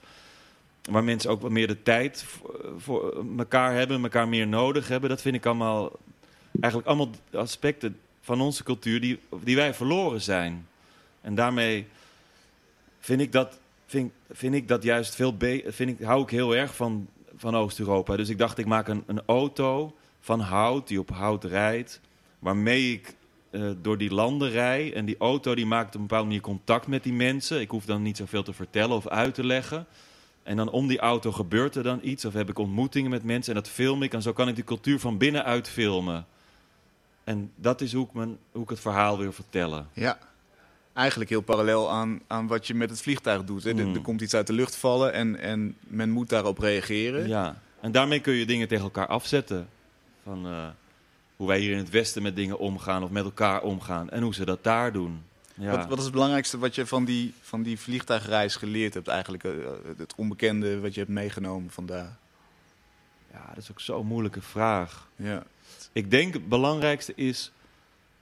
waar 0.90 1.04
mensen 1.04 1.30
ook 1.30 1.42
wat 1.42 1.50
meer 1.50 1.66
de 1.66 1.82
tijd 1.82 2.22
voor, 2.22 2.60
voor 2.78 3.24
elkaar 3.38 3.74
hebben, 3.74 4.02
elkaar 4.02 4.28
meer 4.28 4.46
nodig 4.46 4.88
hebben. 4.88 5.10
Dat 5.10 5.22
vind 5.22 5.34
ik 5.34 5.46
allemaal, 5.46 5.92
eigenlijk 6.60 6.86
allemaal 6.88 7.10
aspecten 7.32 7.98
van 8.26 8.40
onze 8.40 8.64
cultuur 8.64 9.00
die, 9.00 9.18
die 9.42 9.56
wij 9.56 9.74
verloren 9.74 10.20
zijn. 10.20 10.66
En 11.20 11.34
daarmee 11.34 11.86
vind 13.00 13.20
ik 13.20 13.32
dat, 13.32 13.58
vind, 13.86 14.12
vind 14.30 14.54
ik 14.54 14.68
dat 14.68 14.82
juist 14.82 15.14
veel 15.14 15.36
beter. 15.36 15.72
Vind 15.72 15.90
ik, 15.90 16.06
hou 16.06 16.22
ik 16.22 16.30
heel 16.30 16.56
erg 16.56 16.76
van, 16.76 17.08
van 17.36 17.56
Oost-Europa. 17.56 18.16
Dus 18.16 18.28
ik 18.28 18.38
dacht, 18.38 18.58
ik 18.58 18.66
maak 18.66 18.88
een, 18.88 19.02
een 19.06 19.22
auto 19.26 19.96
van 20.20 20.40
hout 20.40 20.88
die 20.88 20.98
op 20.98 21.10
hout 21.10 21.44
rijdt. 21.44 22.00
Waarmee 22.38 22.92
ik 22.92 23.14
eh, 23.50 23.70
door 23.82 23.98
die 23.98 24.14
landen 24.14 24.50
rij. 24.50 24.94
En 24.94 25.04
die 25.04 25.16
auto 25.18 25.54
die 25.54 25.66
maakt 25.66 25.94
op 25.94 25.94
een 25.94 26.06
bepaalde 26.06 26.26
manier 26.26 26.42
contact 26.42 26.86
met 26.86 27.02
die 27.02 27.12
mensen. 27.12 27.60
Ik 27.60 27.70
hoef 27.70 27.84
dan 27.84 28.02
niet 28.02 28.16
zoveel 28.16 28.42
te 28.42 28.52
vertellen 28.52 28.96
of 28.96 29.08
uit 29.08 29.34
te 29.34 29.44
leggen. 29.44 29.86
En 30.42 30.56
dan 30.56 30.70
om 30.70 30.86
die 30.86 30.98
auto 30.98 31.32
gebeurt 31.32 31.74
er 31.74 31.82
dan 31.82 32.00
iets. 32.02 32.24
Of 32.24 32.32
heb 32.32 32.48
ik 32.48 32.58
ontmoetingen 32.58 33.10
met 33.10 33.24
mensen 33.24 33.54
en 33.54 33.62
dat 33.62 33.72
film 33.72 34.02
ik. 34.02 34.12
En 34.14 34.22
zo 34.22 34.32
kan 34.32 34.48
ik 34.48 34.54
die 34.54 34.64
cultuur 34.64 35.00
van 35.00 35.18
binnenuit 35.18 35.68
filmen. 35.68 36.26
En 37.26 37.50
dat 37.54 37.80
is 37.80 37.92
hoe 37.92 38.06
ik, 38.06 38.12
mijn, 38.12 38.38
hoe 38.52 38.62
ik 38.62 38.68
het 38.68 38.80
verhaal 38.80 39.18
wil 39.18 39.32
vertellen. 39.32 39.88
Ja, 39.92 40.18
eigenlijk 40.92 41.30
heel 41.30 41.40
parallel 41.40 41.90
aan, 41.90 42.20
aan 42.26 42.46
wat 42.46 42.66
je 42.66 42.74
met 42.74 42.90
het 42.90 43.02
vliegtuig 43.02 43.44
doet. 43.44 43.64
Hè? 43.64 43.70
Er- 43.70 43.86
Mm. 43.86 43.94
Er 43.94 44.00
komt 44.00 44.20
iets 44.20 44.34
uit 44.34 44.46
de 44.46 44.52
lucht 44.52 44.76
vallen 44.76 45.12
en, 45.12 45.36
en 45.40 45.76
men 45.80 46.10
moet 46.10 46.28
daarop 46.28 46.58
reageren. 46.58 47.28
Ja, 47.28 47.60
en 47.80 47.92
daarmee 47.92 48.20
kun 48.20 48.32
je 48.34 48.46
dingen 48.46 48.68
tegen 48.68 48.84
elkaar 48.84 49.06
afzetten. 49.06 49.68
Van 50.22 50.46
eh, 50.46 50.66
hoe 51.36 51.46
wij 51.46 51.58
hier 51.58 51.72
in 51.72 51.78
het 51.78 51.90
Westen 51.90 52.22
met 52.22 52.36
dingen 52.36 52.58
omgaan 52.58 53.02
of 53.02 53.10
met 53.10 53.24
elkaar 53.24 53.62
omgaan. 53.62 54.10
En 54.10 54.22
hoe 54.22 54.34
ze 54.34 54.44
dat 54.44 54.64
daar 54.64 54.92
doen. 54.92 55.22
Ja. 55.54 55.70
Wat, 55.76 55.86
wat 55.86 55.98
is 55.98 56.04
het 56.04 56.12
belangrijkste 56.12 56.58
wat 56.58 56.74
je 56.74 56.86
van 56.86 57.04
die, 57.04 57.34
van 57.40 57.62
die 57.62 57.78
vliegtuigreis 57.80 58.56
geleerd 58.56 58.94
hebt 58.94 59.08
eigenlijk? 59.08 59.44
eh, 59.44 59.52
Het 59.96 60.14
onbekende 60.16 60.80
wat 60.80 60.94
je 60.94 61.00
hebt 61.00 61.12
meegenomen 61.12 61.70
vandaar. 61.70 62.16
ja, 63.32 63.46
dat 63.48 63.56
is 63.62 63.70
ook 63.70 63.80
zo'n 63.80 64.06
moeilijke 64.06 64.40
vraag. 64.42 65.08
Ja. 65.16 65.42
Ik 65.96 66.10
denk 66.10 66.32
het 66.34 66.48
belangrijkste 66.48 67.12
is 67.14 67.52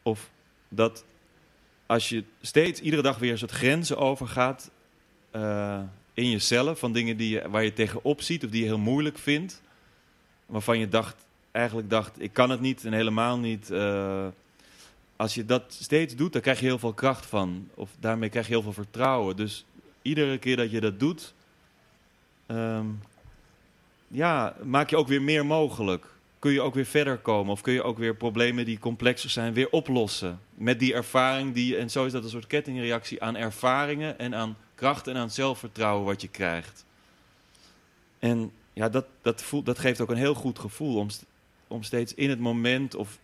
of 0.03 0.31
dat 0.69 1.05
als 1.87 2.09
je 2.09 2.25
steeds 2.41 2.81
iedere 2.81 3.03
dag 3.03 3.19
weer 3.19 3.33
een 3.33 3.39
soort 3.39 3.51
grenzen 3.51 3.99
overgaat 3.99 4.71
eh, 5.31 5.81
in 6.13 6.31
jezelf, 6.31 6.79
van 6.79 6.93
dingen 6.93 7.17
die 7.17 7.31
je, 7.31 7.51
waar 7.51 7.65
je 7.65 7.73
tegenop 7.73 8.23
ziet 8.23 8.45
of 8.45 8.51
die 8.51 8.61
je 8.61 8.67
heel 8.67 8.79
moeilijk 8.79 9.19
vindt, 9.19 9.63
waarvan 10.47 10.79
je 10.79 10.89
dacht, 10.89 11.25
eigenlijk 11.51 11.91
dacht, 11.91 12.21
ik 12.23 12.33
kan 12.33 12.51
het 12.51 12.61
niet 12.61 12.85
en 12.85 12.93
helemaal 12.93 13.39
niet. 13.39 13.71
eh, 13.71 14.27
als 15.17 15.35
je 15.35 15.45
dat 15.45 15.77
steeds 15.81 16.17
doet, 16.17 16.33
dan 16.33 16.43
krijg 16.43 16.61
je 16.61 16.67
heel 16.67 16.79
veel 16.79 16.95
kracht 16.95 17.27
van. 17.27 17.69
Of 17.75 17.91
daarmee 18.01 18.29
krijg 18.29 18.47
je 18.47 18.53
heel 18.53 18.63
veel 18.63 18.73
vertrouwen. 18.73 19.37
Dus 19.37 19.65
iedere 20.03 20.39
keer 20.39 20.57
dat 20.57 20.71
je 20.71 20.81
dat 20.81 21.01
doet, 21.01 21.35
ehm, 22.47 22.87
ja, 24.09 24.57
maak 24.63 24.91
je 24.91 24.97
ook 24.97 25.09
weer 25.09 25.23
meer 25.23 25.47
mogelijk. 25.47 26.14
Kun 26.45 26.53
je 26.53 26.61
ook 26.61 26.75
weer 26.75 26.85
verder 26.85 27.19
komen. 27.19 27.53
Of 27.53 27.61
kun 27.61 27.73
je 27.73 27.83
ook 27.83 27.99
weer 27.99 28.15
problemen 28.15 28.65
die 28.65 28.79
complexer 28.79 29.31
zijn, 29.31 29.53
weer 29.53 29.71
oplossen. 29.71 30.41
Met 30.55 30.79
die 30.79 30.95
ervaring 30.95 31.55
die. 31.55 31.77
En 31.77 31.91
zo 31.91 32.05
is 32.05 32.13
dat 32.13 32.25
een 32.25 32.31
soort 32.31 32.47
kettingreactie 32.47 33.23
aan 33.23 33.37
ervaringen 33.37 34.19
en 34.19 34.35
aan 34.35 34.57
kracht 34.75 35.07
en 35.07 35.17
aan 35.17 35.31
zelfvertrouwen 35.31 36.05
wat 36.07 36.21
je 36.21 36.29
krijgt. 36.29 36.85
En 38.19 38.53
ja, 38.73 38.89
dat, 38.89 39.05
dat, 39.23 39.43
voelt, 39.43 39.67
dat 39.67 39.79
geeft 39.79 40.01
ook 40.01 40.11
een 40.11 40.17
heel 40.17 40.35
goed 40.35 40.59
gevoel 40.59 40.99
om, 40.99 41.09
om 41.69 41.83
steeds 41.83 42.15
in 42.15 42.31
het 42.31 42.41
moment 42.41 42.95
of. 42.95 43.19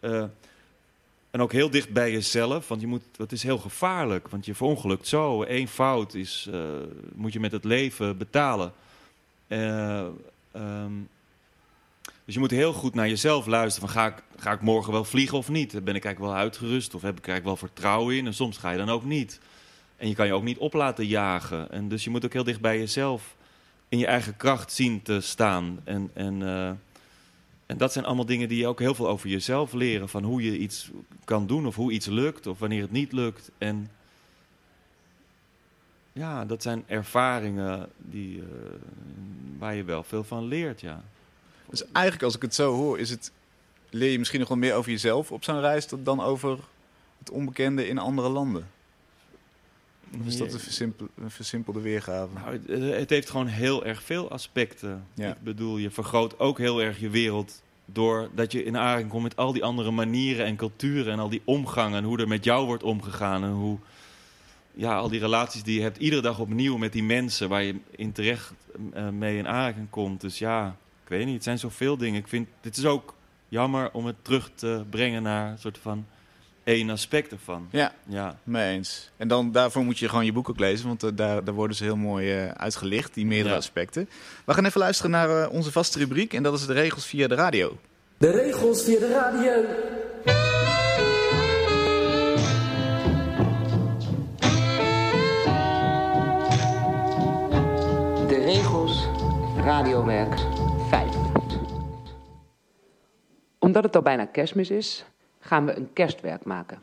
eh, 0.00 0.24
en 1.30 1.40
ook 1.40 1.52
heel 1.52 1.70
dicht 1.70 1.92
bij 1.92 2.12
jezelf, 2.12 2.68
want 2.68 2.80
je 2.80 2.86
moet, 2.86 3.04
het 3.16 3.32
is 3.32 3.42
heel 3.42 3.58
gevaarlijk. 3.58 4.28
Want 4.28 4.46
je 4.46 4.54
verongelukt 4.54 5.06
zo. 5.06 5.44
Eén 5.44 5.68
fout 5.68 6.14
is, 6.14 6.48
eh, 6.52 6.60
moet 7.14 7.32
je 7.32 7.40
met 7.40 7.52
het 7.52 7.64
leven 7.64 8.16
betalen. 8.18 8.72
Ehm, 9.48 10.10
dus 12.24 12.34
je 12.34 12.40
moet 12.40 12.50
heel 12.50 12.72
goed 12.72 12.94
naar 12.94 13.08
jezelf 13.08 13.46
luisteren. 13.46 13.88
Van, 13.88 13.98
ga, 13.98 14.06
ik, 14.06 14.22
ga 14.36 14.52
ik 14.52 14.60
morgen 14.60 14.92
wel 14.92 15.04
vliegen 15.04 15.38
of 15.38 15.48
niet? 15.48 15.70
Ben 15.72 15.94
ik 15.94 16.04
eigenlijk 16.04 16.18
wel 16.18 16.42
uitgerust? 16.42 16.94
Of 16.94 17.02
heb 17.02 17.18
ik 17.18 17.26
eigenlijk 17.28 17.58
wel 17.58 17.68
vertrouwen 17.68 18.16
in? 18.16 18.26
En 18.26 18.34
soms 18.34 18.58
ga 18.58 18.70
je 18.70 18.78
dan 18.78 18.88
ook 18.88 19.04
niet. 19.04 19.40
En 19.96 20.08
je 20.08 20.14
kan 20.14 20.26
je 20.26 20.32
ook 20.32 20.42
niet 20.42 20.58
op 20.58 20.72
laten 20.72 21.06
jagen. 21.06 21.70
En 21.70 21.88
dus 21.88 22.04
je 22.04 22.10
moet 22.10 22.24
ook 22.24 22.32
heel 22.32 22.44
dicht 22.44 22.60
bij 22.60 22.78
jezelf 22.78 23.36
in 23.88 23.98
je 23.98 24.06
eigen 24.06 24.36
kracht 24.36 24.72
zien 24.72 25.02
te 25.02 25.20
staan. 25.20 25.80
En, 25.84 26.10
en, 26.14 26.42
eh, 26.42 26.68
en 27.66 27.76
dat 27.76 27.92
zijn 27.92 28.04
allemaal 28.04 28.26
dingen 28.26 28.48
die 28.48 28.58
je 28.58 28.66
ook 28.66 28.80
heel 28.80 28.94
veel 28.94 29.08
over 29.08 29.28
jezelf 29.28 29.72
leren. 29.72 30.08
Van 30.08 30.22
hoe 30.22 30.42
je 30.42 30.58
iets 30.58 30.90
kan 31.24 31.46
doen 31.46 31.66
of 31.66 31.74
hoe 31.74 31.92
iets 31.92 32.06
lukt 32.06 32.46
of 32.46 32.58
wanneer 32.58 32.82
het 32.82 32.92
niet 32.92 33.12
lukt. 33.12 33.50
En 33.58 33.90
ja, 36.12 36.44
dat 36.44 36.62
zijn 36.62 36.84
ervaringen 36.86 37.88
die, 37.96 38.38
eh, 38.38 38.46
waar 39.58 39.74
je 39.74 39.84
wel 39.84 40.02
veel 40.02 40.24
van 40.24 40.44
leert, 40.44 40.80
ja. 40.80 41.02
Dus 41.78 41.92
eigenlijk 41.92 42.24
als 42.24 42.34
ik 42.34 42.42
het 42.42 42.54
zo 42.54 42.74
hoor, 42.74 42.98
is 42.98 43.10
het, 43.10 43.32
leer 43.90 44.10
je 44.10 44.18
misschien 44.18 44.40
nog 44.40 44.48
wel 44.48 44.58
meer 44.58 44.74
over 44.74 44.90
jezelf 44.90 45.32
op 45.32 45.44
zo'n 45.44 45.60
reis 45.60 45.86
dan 45.98 46.20
over 46.20 46.58
het 47.18 47.30
onbekende 47.30 47.88
in 47.88 47.98
andere 47.98 48.28
landen. 48.28 48.70
Of 50.20 50.26
is 50.26 50.36
dat 50.36 50.52
een, 50.52 50.60
versimpel, 50.60 51.08
een 51.16 51.30
versimpelde 51.30 51.80
weergave? 51.80 52.34
Nou, 52.34 52.52
het, 52.52 52.68
eh, 52.68 52.98
het 52.98 53.10
heeft 53.10 53.30
gewoon 53.30 53.46
heel 53.46 53.84
erg 53.84 54.02
veel 54.02 54.30
aspecten. 54.30 55.06
Ja. 55.14 55.30
Ik 55.30 55.42
bedoel, 55.42 55.76
je 55.76 55.90
vergroot 55.90 56.38
ook 56.38 56.58
heel 56.58 56.82
erg 56.82 57.00
je 57.00 57.10
wereld 57.10 57.62
doordat 57.84 58.52
je 58.52 58.64
in 58.64 58.76
aanraking 58.76 59.10
komt 59.10 59.22
met 59.22 59.36
al 59.36 59.52
die 59.52 59.64
andere 59.64 59.90
manieren 59.90 60.46
en 60.46 60.56
culturen 60.56 61.12
en 61.12 61.18
al 61.18 61.28
die 61.28 61.42
omgangen 61.44 61.98
en 61.98 62.04
hoe 62.04 62.18
er 62.18 62.28
met 62.28 62.44
jou 62.44 62.66
wordt 62.66 62.82
omgegaan 62.82 63.44
en 63.44 63.50
hoe 63.50 63.78
ja, 64.74 64.96
al 64.96 65.08
die 65.08 65.20
relaties 65.20 65.62
die 65.62 65.74
je 65.74 65.82
hebt 65.82 65.98
iedere 65.98 66.22
dag 66.22 66.38
opnieuw 66.38 66.76
met 66.76 66.92
die 66.92 67.02
mensen 67.02 67.48
waar 67.48 67.62
je 67.62 67.76
in 67.90 68.12
terecht 68.12 68.52
eh, 68.92 69.08
mee 69.08 69.38
in 69.38 69.48
aanraking 69.48 69.90
komt. 69.90 70.20
Dus 70.20 70.38
ja, 70.38 70.76
ik 71.04 71.10
weet 71.10 71.24
niet, 71.24 71.34
het 71.34 71.44
zijn 71.44 71.58
zoveel 71.58 71.96
dingen. 71.96 72.20
Ik 72.20 72.28
vind, 72.28 72.48
dit 72.60 72.76
is 72.76 72.84
ook 72.84 73.14
jammer 73.48 73.90
om 73.92 74.06
het 74.06 74.16
terug 74.22 74.50
te 74.54 74.84
brengen 74.90 75.22
naar 75.22 75.50
een 75.50 75.58
soort 75.58 75.78
van 75.82 76.06
één 76.64 76.90
aspect 76.90 77.32
ervan. 77.32 77.68
Ja, 77.70 77.92
Ja, 78.06 78.38
mee 78.42 78.72
eens. 78.74 79.10
En 79.16 79.28
dan, 79.28 79.52
daarvoor 79.52 79.84
moet 79.84 79.98
je 79.98 80.08
gewoon 80.08 80.24
je 80.24 80.32
boek 80.32 80.48
ook 80.50 80.58
lezen, 80.58 80.86
want 80.86 81.02
eh, 81.02 81.10
daar, 81.14 81.44
daar 81.44 81.54
worden 81.54 81.76
ze 81.76 81.84
heel 81.84 81.96
mooi 81.96 82.32
eh, 82.32 82.48
uitgelicht, 82.50 83.14
die 83.14 83.26
meerdere 83.26 83.50
Ja. 83.50 83.56
aspecten. 83.56 84.08
We 84.44 84.54
gaan 84.54 84.64
even 84.64 84.80
luisteren 84.80 85.10
naar 85.10 85.42
eh, 85.42 85.52
onze 85.52 85.72
vaste 85.72 85.98
rubriek 85.98 86.32
en 86.34 86.42
dat 86.42 86.54
is 86.54 86.66
de 86.66 86.72
regels 86.72 87.06
via 87.06 87.28
de 87.28 87.34
radio. 87.34 87.78
De 88.18 88.30
regels 88.30 88.82
via 88.84 88.98
de 88.98 89.08
radio. 89.08 89.52
De 98.28 98.38
regels 98.44 99.08
radiowerk 99.64 100.34
Omdat 103.64 103.84
het 103.84 103.96
al 103.96 104.02
bijna 104.02 104.24
kerstmis 104.24 104.70
is, 104.70 105.04
gaan 105.38 105.66
we 105.66 105.76
een 105.76 105.92
kerstwerk 105.92 106.44
maken. 106.44 106.78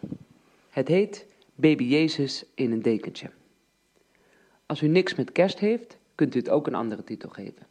Het 0.70 0.88
heet 0.88 1.26
Baby 1.56 1.84
Jezus 1.84 2.46
in 2.56 2.72
een 2.72 2.82
dekentje. 2.82 3.30
Als 4.66 4.82
u 4.82 4.88
niks 4.88 5.16
met 5.16 5.32
kerst 5.32 5.60
heeft, 5.60 5.98
kunt 6.16 6.36
u 6.36 6.40
het 6.40 6.50
ook 6.50 6.68
een 6.68 6.76
andere 6.76 7.04
titel 7.04 7.30
geven. 7.30 7.68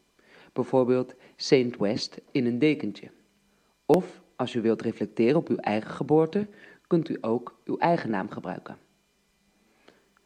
Bijvoorbeeld 0.53 1.15
Saint 1.37 1.77
West 1.77 2.21
in 2.31 2.47
een 2.47 2.59
dekentje. 2.59 3.11
Of 3.87 4.21
als 4.37 4.55
u 4.55 4.61
wilt 4.61 4.83
reflecteren 4.83 5.37
op 5.37 5.49
uw 5.49 5.57
eigen 5.57 5.91
geboorte, 5.91 6.47
kunt 6.87 7.09
u 7.09 7.19
ook 7.21 7.61
uw 7.65 7.79
eigen 7.79 8.11
naam 8.11 8.31
gebruiken. 8.31 8.77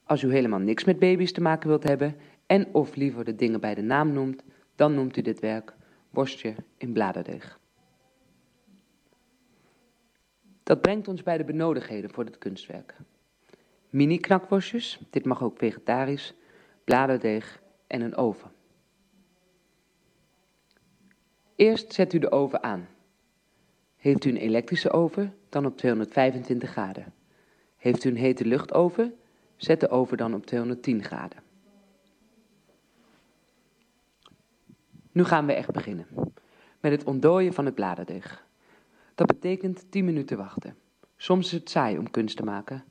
Als 0.04 0.22
u 0.22 0.32
helemaal 0.32 0.58
niks 0.58 0.84
met 0.84 0.98
baby's 0.98 1.32
te 1.32 1.40
maken 1.40 1.68
wilt 1.68 1.84
hebben 1.84 2.16
en 2.46 2.66
of 2.72 2.94
liever 2.94 3.24
de 3.24 3.34
dingen 3.34 3.60
bij 3.60 3.74
de 3.74 3.82
naam 3.82 4.12
noemt, 4.12 4.42
dan 4.74 4.94
noemt 4.94 5.16
u 5.16 5.22
dit 5.22 5.40
werk 5.40 5.74
worstje 6.10 6.54
in 6.76 6.92
bladerdeeg. 6.92 7.62
Dat 10.64 10.80
brengt 10.80 11.08
ons 11.08 11.22
bij 11.22 11.36
de 11.36 11.44
benodigdheden 11.44 12.10
voor 12.10 12.24
dit 12.24 12.38
kunstwerk. 12.38 12.94
Mini 13.90 14.18
knakworstjes, 14.18 15.00
dit 15.10 15.24
mag 15.24 15.42
ook 15.42 15.58
vegetarisch, 15.58 16.34
bladerdeeg 16.84 17.62
en 17.86 18.00
een 18.00 18.16
oven. 18.16 18.50
Eerst 21.56 21.92
zet 21.92 22.12
u 22.12 22.18
de 22.18 22.30
oven 22.30 22.62
aan. 22.62 22.88
Heeft 23.96 24.24
u 24.24 24.30
een 24.30 24.36
elektrische 24.36 24.90
oven, 24.90 25.34
dan 25.48 25.66
op 25.66 25.76
225 25.76 26.70
graden. 26.70 27.12
Heeft 27.76 28.04
u 28.04 28.08
een 28.08 28.16
hete 28.16 28.44
luchtoven, 28.44 29.14
zet 29.56 29.80
de 29.80 29.88
oven 29.88 30.16
dan 30.16 30.34
op 30.34 30.46
210 30.46 31.02
graden. 31.02 31.38
Nu 35.12 35.24
gaan 35.24 35.46
we 35.46 35.52
echt 35.52 35.70
beginnen. 35.70 36.06
Met 36.80 36.92
het 36.92 37.04
ontdooien 37.04 37.52
van 37.52 37.64
het 37.64 37.74
bladerdeeg. 37.74 38.44
Dat 39.14 39.26
betekent 39.26 39.90
10 39.90 40.04
minuten 40.04 40.36
wachten. 40.36 40.76
Soms 41.16 41.46
is 41.46 41.52
het 41.52 41.70
saai 41.70 41.98
om 41.98 42.10
kunst 42.10 42.36
te 42.36 42.42
maken. 42.42 42.84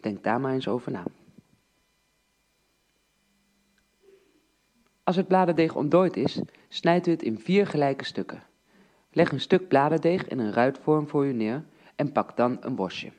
Denk 0.00 0.24
daar 0.24 0.40
maar 0.40 0.52
eens 0.52 0.68
over 0.68 0.92
na. 0.92 1.04
Als 5.02 5.16
het 5.16 5.28
bladerdeeg 5.28 5.74
ontdooid 5.76 6.16
is, 6.16 6.40
snijdt 6.68 7.06
u 7.06 7.10
het 7.10 7.22
in 7.22 7.38
vier 7.38 7.66
gelijke 7.66 8.04
stukken. 8.04 8.42
Leg 9.10 9.32
een 9.32 9.40
stuk 9.40 9.68
bladerdeeg 9.68 10.28
in 10.28 10.38
een 10.38 10.52
ruitvorm 10.52 11.08
voor 11.08 11.26
u 11.26 11.32
neer 11.32 11.64
en 11.96 12.12
pak 12.12 12.36
dan 12.36 12.56
een 12.60 12.76
worstje. 12.76 13.12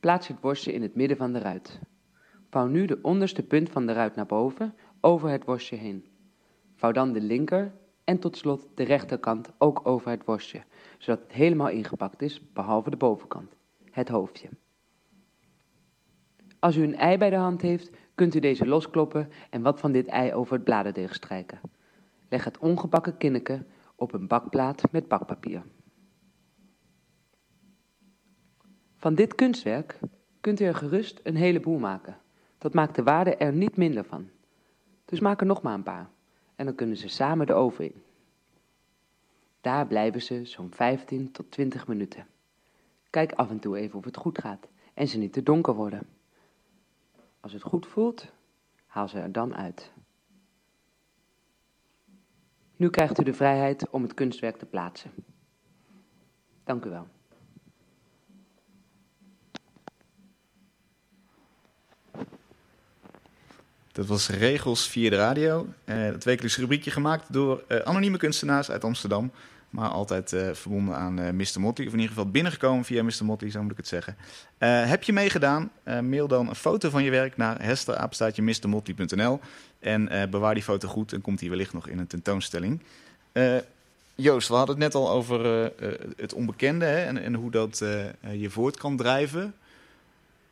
Plaats 0.00 0.28
het 0.28 0.40
worstje 0.40 0.72
in 0.72 0.82
het 0.82 0.94
midden 0.94 1.16
van 1.16 1.32
de 1.32 1.38
ruit. 1.38 1.80
Vouw 2.50 2.66
nu 2.66 2.86
de 2.86 2.98
onderste 3.02 3.42
punt 3.42 3.70
van 3.70 3.86
de 3.86 3.92
ruit 3.92 4.14
naar 4.14 4.26
boven 4.26 4.74
over 5.00 5.30
het 5.30 5.44
worstje 5.44 5.76
heen. 5.76 6.04
Vouw 6.74 6.92
dan 6.92 7.12
de 7.12 7.20
linker 7.20 7.72
en 8.04 8.18
tot 8.18 8.36
slot 8.36 8.68
de 8.74 8.82
rechterkant 8.82 9.50
ook 9.58 9.80
over 9.86 10.10
het 10.10 10.24
worstje, 10.24 10.62
zodat 11.04 11.22
het 11.22 11.32
helemaal 11.32 11.68
ingepakt 11.68 12.22
is, 12.22 12.52
behalve 12.52 12.90
de 12.90 12.96
bovenkant, 12.96 13.56
het 13.90 14.08
hoofdje. 14.08 14.48
Als 16.58 16.76
u 16.76 16.82
een 16.82 16.96
ei 16.96 17.18
bij 17.18 17.30
de 17.30 17.36
hand 17.36 17.62
heeft, 17.62 17.90
kunt 18.14 18.34
u 18.34 18.40
deze 18.40 18.66
loskloppen 18.66 19.28
en 19.50 19.62
wat 19.62 19.80
van 19.80 19.92
dit 19.92 20.06
ei 20.06 20.32
over 20.32 20.54
het 20.54 20.64
bladerdeeg 20.64 21.14
strijken. 21.14 21.60
Leg 22.28 22.44
het 22.44 22.58
ongebakken 22.58 23.16
kinneke 23.16 23.64
op 23.94 24.12
een 24.12 24.26
bakplaat 24.26 24.82
met 24.92 25.08
bakpapier. 25.08 25.62
Van 28.96 29.14
dit 29.14 29.34
kunstwerk 29.34 29.98
kunt 30.40 30.60
u 30.60 30.64
er 30.64 30.74
gerust 30.74 31.20
een 31.22 31.36
heleboel 31.36 31.78
maken. 31.78 32.18
Dat 32.58 32.74
maakt 32.74 32.94
de 32.94 33.02
waarde 33.02 33.36
er 33.36 33.52
niet 33.52 33.76
minder 33.76 34.04
van. 34.04 34.28
Dus 35.04 35.20
maak 35.20 35.40
er 35.40 35.46
nog 35.46 35.62
maar 35.62 35.74
een 35.74 35.82
paar 35.82 36.08
en 36.56 36.66
dan 36.66 36.74
kunnen 36.74 36.96
ze 36.96 37.08
samen 37.08 37.46
de 37.46 37.54
oven 37.54 37.84
in. 37.84 38.02
Daar 39.64 39.86
blijven 39.86 40.22
ze 40.22 40.44
zo'n 40.44 40.70
15 40.74 41.32
tot 41.32 41.50
20 41.50 41.86
minuten. 41.86 42.26
Kijk 43.10 43.32
af 43.32 43.50
en 43.50 43.58
toe 43.58 43.76
even 43.76 43.98
of 43.98 44.04
het 44.04 44.16
goed 44.16 44.40
gaat 44.40 44.68
en 44.94 45.08
ze 45.08 45.18
niet 45.18 45.32
te 45.32 45.42
donker 45.42 45.74
worden. 45.74 46.06
Als 47.40 47.52
het 47.52 47.62
goed 47.62 47.86
voelt, 47.86 48.32
haal 48.86 49.08
ze 49.08 49.18
er 49.18 49.32
dan 49.32 49.54
uit. 49.54 49.92
Nu 52.76 52.90
krijgt 52.90 53.20
u 53.20 53.22
de 53.22 53.32
vrijheid 53.32 53.90
om 53.90 54.02
het 54.02 54.14
kunstwerk 54.14 54.56
te 54.56 54.66
plaatsen. 54.66 55.10
Dank 56.64 56.84
u 56.84 56.90
wel. 56.90 57.06
Dat 63.94 64.06
was 64.06 64.28
Regels 64.28 64.88
via 64.88 65.10
de 65.10 65.16
radio. 65.16 65.66
Eh 65.84 65.96
het 65.96 66.24
wekelijks 66.24 66.56
rubriekje 66.56 66.90
gemaakt 66.90 67.32
door 67.32 67.64
eh, 67.68 67.78
anonieme 67.78 68.16
kunstenaars 68.16 68.70
uit 68.70 68.84
Amsterdam. 68.84 69.30
Maar 69.70 69.88
altijd 69.88 70.32
eh, 70.32 70.48
verbonden 70.52 70.96
aan 70.96 71.14
Mr. 71.36 71.60
Motley. 71.60 71.86
Of 71.86 71.92
in 71.92 72.00
ieder 72.00 72.14
geval 72.14 72.30
binnengekomen 72.30 72.84
via 72.84 73.02
Mr. 73.02 73.24
Motley, 73.24 73.50
zo 73.50 73.62
moet 73.62 73.70
ik 73.70 73.76
het 73.76 73.88
zeggen. 73.88 74.16
Heb 74.58 75.02
je 75.02 75.12
meegedaan? 75.12 75.70
Mail 75.84 76.28
dan 76.28 76.48
een 76.48 76.54
foto 76.54 76.90
van 76.90 77.02
je 77.02 77.10
werk 77.10 77.36
naar 77.36 77.62
hesterapenstaatje 77.62 78.42
En 79.78 80.30
bewaar 80.30 80.54
die 80.54 80.62
foto 80.62 80.88
goed 80.88 81.12
en 81.12 81.20
komt 81.20 81.38
die 81.38 81.50
wellicht 81.50 81.72
nog 81.72 81.88
in 81.88 81.98
een 81.98 82.06
tentoonstelling. 82.06 82.80
Joost, 84.14 84.48
we 84.48 84.54
hadden 84.54 84.74
het 84.74 84.84
net 84.84 84.94
al 84.94 85.10
over 85.10 85.70
het 86.16 86.34
onbekende 86.34 86.84
hè, 86.84 87.04
en, 87.04 87.22
en 87.22 87.34
hoe 87.34 87.50
dat 87.50 87.78
je 88.32 88.50
voort 88.50 88.76
kan 88.76 88.96
drijven. 88.96 89.54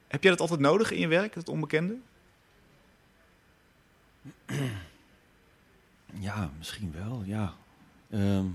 Heb 0.08 0.22
jij 0.22 0.30
dat 0.30 0.40
altijd 0.40 0.60
nodig 0.60 0.90
in 0.90 1.00
je 1.00 1.08
werk, 1.08 1.34
het 1.34 1.48
onbekende? 1.48 1.94
Ja, 6.14 6.50
misschien 6.58 6.92
wel, 6.92 7.22
ja. 7.24 7.54
Ehm, 8.10 8.46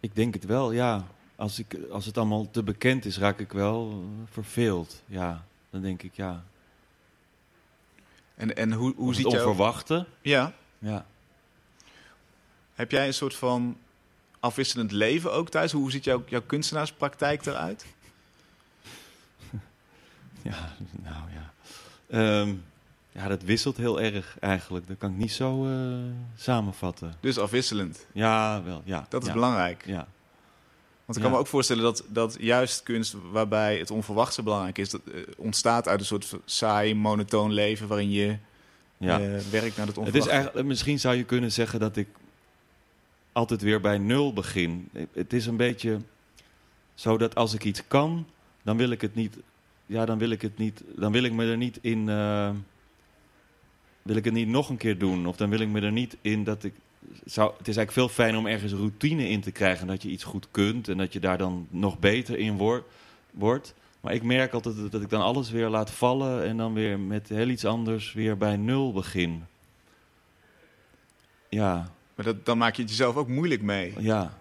ik 0.00 0.14
denk 0.14 0.34
het 0.34 0.44
wel, 0.44 0.72
ja. 0.72 1.06
Als, 1.36 1.58
ik, 1.58 1.78
als 1.90 2.06
het 2.06 2.16
allemaal 2.18 2.50
te 2.50 2.62
bekend 2.62 3.04
is, 3.04 3.18
raak 3.18 3.38
ik 3.38 3.52
wel 3.52 4.04
verveeld. 4.30 5.02
Ja, 5.06 5.44
dan 5.70 5.82
denk 5.82 6.02
ik, 6.02 6.14
ja. 6.14 6.44
En, 8.34 8.56
en 8.56 8.72
hoe, 8.72 8.94
hoe 8.96 9.14
ziet 9.14 9.24
het 9.24 9.34
onverwachte. 9.34 10.06
Ja, 10.20 10.52
Ja. 10.78 11.06
heb 12.74 12.90
jij 12.90 13.06
een 13.06 13.14
soort 13.14 13.34
van 13.34 13.76
afwisselend 14.40 14.92
leven 14.92 15.32
ook 15.32 15.48
thuis? 15.48 15.72
Hoe 15.72 15.90
ziet 15.90 16.04
jouw, 16.04 16.24
jouw 16.26 16.42
kunstenaarspraktijk 16.42 17.46
eruit? 17.46 17.86
Ja, 20.42 20.72
nou 20.90 21.24
ja. 21.32 21.52
Ehm, 22.08 22.54
ja, 23.12 23.28
dat 23.28 23.42
wisselt 23.42 23.76
heel 23.76 24.00
erg 24.00 24.36
eigenlijk. 24.40 24.88
Dat 24.88 24.98
kan 24.98 25.10
ik 25.10 25.16
niet 25.16 25.32
zo 25.32 25.66
eh, 25.66 25.98
samenvatten. 26.36 27.14
Dus 27.20 27.38
afwisselend. 27.38 28.06
Ja, 28.12 28.62
wel, 28.62 28.82
ja. 28.84 29.06
Dat 29.08 29.20
is 29.22 29.28
ja, 29.28 29.34
belangrijk. 29.34 29.82
Ja. 29.86 30.06
Want 31.04 31.18
ik 31.18 31.22
Ja. 31.22 31.22
kan 31.22 31.30
me 31.30 31.36
ook 31.38 31.46
voorstellen 31.46 31.82
dat, 31.82 32.04
dat 32.08 32.36
juist 32.40 32.82
kunst 32.82 33.16
waarbij 33.32 33.78
het 33.78 33.90
onverwachte 33.90 34.42
belangrijk 34.42 34.78
is, 34.78 34.90
dat 34.90 35.00
eh, 35.14 35.20
ontstaat 35.36 35.88
uit 35.88 36.00
een 36.00 36.06
soort 36.06 36.32
saai, 36.44 36.94
monotoon 36.94 37.52
leven 37.52 37.88
waarin 37.88 38.10
je 38.10 38.36
Ja. 38.98 39.20
eh, 39.20 39.38
werkt 39.50 39.76
naar 39.76 39.86
het 39.86 39.96
Het 39.96 39.96
is 39.96 39.96
onverwachte. 39.96 40.30
eigenlijk, 40.30 40.66
misschien 40.66 41.00
zou 41.00 41.14
je 41.16 41.24
kunnen 41.24 41.52
zeggen 41.52 41.80
dat 41.80 41.96
ik 41.96 42.08
altijd 43.32 43.62
weer 43.62 43.80
bij 43.80 43.98
nul 43.98 44.32
begin. 44.32 44.88
Het 45.12 45.32
is 45.32 45.46
een 45.46 45.56
beetje 45.56 45.98
zo 46.94 47.16
dat 47.18 47.34
als 47.34 47.54
ik 47.54 47.64
iets 47.64 47.82
kan, 47.88 48.26
dan 48.62 48.76
wil 48.76 48.90
ik 48.90 49.00
het 49.00 49.14
niet. 49.14 49.36
Ja, 49.86 50.04
dan 50.04 50.18
wil 50.18 50.30
ik 50.30 50.42
het 50.42 50.58
niet. 50.58 50.82
Dan 50.96 51.12
wil 51.12 51.22
ik 51.22 51.32
me 51.32 51.46
er 51.50 51.56
niet 51.56 51.78
in. 51.80 52.08
Wil 54.02 54.16
ik 54.16 54.24
het 54.24 54.34
niet 54.34 54.48
nog 54.48 54.68
een 54.68 54.76
keer 54.76 54.98
doen? 54.98 55.26
Of 55.26 55.36
dan 55.36 55.50
wil 55.50 55.60
ik 55.60 55.68
me 55.68 55.80
er 55.80 55.92
niet 55.92 56.16
in 56.20 56.44
dat 56.44 56.64
ik. 56.64 56.72
Zou, 57.24 57.48
het 57.58 57.68
is 57.68 57.76
eigenlijk 57.76 57.92
veel 57.92 58.08
fijner 58.24 58.38
om 58.40 58.46
ergens 58.46 58.72
routine 58.72 59.28
in 59.28 59.40
te 59.40 59.50
krijgen. 59.50 59.86
Dat 59.86 60.02
je 60.02 60.08
iets 60.08 60.24
goed 60.24 60.46
kunt 60.50 60.88
en 60.88 60.96
dat 60.96 61.12
je 61.12 61.20
daar 61.20 61.38
dan 61.38 61.66
nog 61.70 61.98
beter 61.98 62.38
in 62.38 62.56
wor- 62.56 62.84
wordt. 63.30 63.74
Maar 64.00 64.14
ik 64.14 64.22
merk 64.22 64.52
altijd 64.52 64.76
dat- 64.76 64.92
dat 64.92 65.02
ik 65.02 65.08
dan 65.10 65.22
alles 65.22 65.50
weer 65.50 65.68
laat 65.68 65.90
vallen 65.90 66.44
en 66.44 66.56
dan 66.56 66.72
weer 66.74 66.98
met 66.98 67.28
heel 67.28 67.48
iets 67.48 67.64
anders 67.64 68.12
weer 68.12 68.36
bij 68.36 68.56
nul 68.56 68.92
begin. 68.92 69.44
Ja, 71.48 71.90
Maar 72.14 72.24
dat, 72.24 72.44
dan 72.46 72.58
maak 72.58 72.74
je 72.76 72.82
het 72.82 72.90
jezelf 72.90 73.16
ook 73.16 73.28
moeilijk 73.28 73.62
mee. 73.62 73.94
ja, 73.98 74.38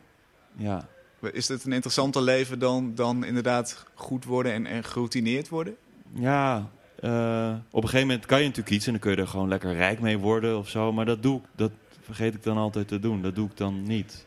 ja. 0.55 0.87
Is 1.31 1.47
het 1.47 1.63
een 1.63 1.71
interessanter 1.71 2.21
leven 2.21 2.59
dan, 2.59 2.95
dan 2.95 3.23
inderdaad 3.23 3.85
goed 3.93 4.25
worden 4.25 4.51
en, 4.53 4.65
en 4.65 4.83
geroutineerd 4.83 5.49
worden? 5.49 5.75
Ja, 6.13 6.69
eh, 7.01 7.53
op 7.69 7.83
een 7.83 7.89
gegeven 7.89 8.07
moment 8.07 8.25
kan 8.25 8.39
je 8.39 8.45
natuurlijk 8.45 8.75
iets 8.75 8.85
en 8.85 8.91
dan 8.91 9.01
kun 9.01 9.11
je 9.11 9.17
er 9.17 9.27
gewoon 9.27 9.47
lekker 9.47 9.73
rijk 9.73 9.99
mee 9.99 10.17
worden 10.17 10.57
of 10.57 10.69
zo. 10.69 10.93
Maar 10.93 11.05
dat 11.05 11.23
doe 11.23 11.37
ik, 11.37 11.43
dat 11.55 11.71
vergeet 12.01 12.33
ik 12.33 12.43
dan 12.43 12.57
altijd 12.57 12.87
te 12.87 12.99
doen. 12.99 13.21
Dat 13.21 13.35
doe 13.35 13.49
ik 13.49 13.57
dan 13.57 13.83
niet. 13.83 14.25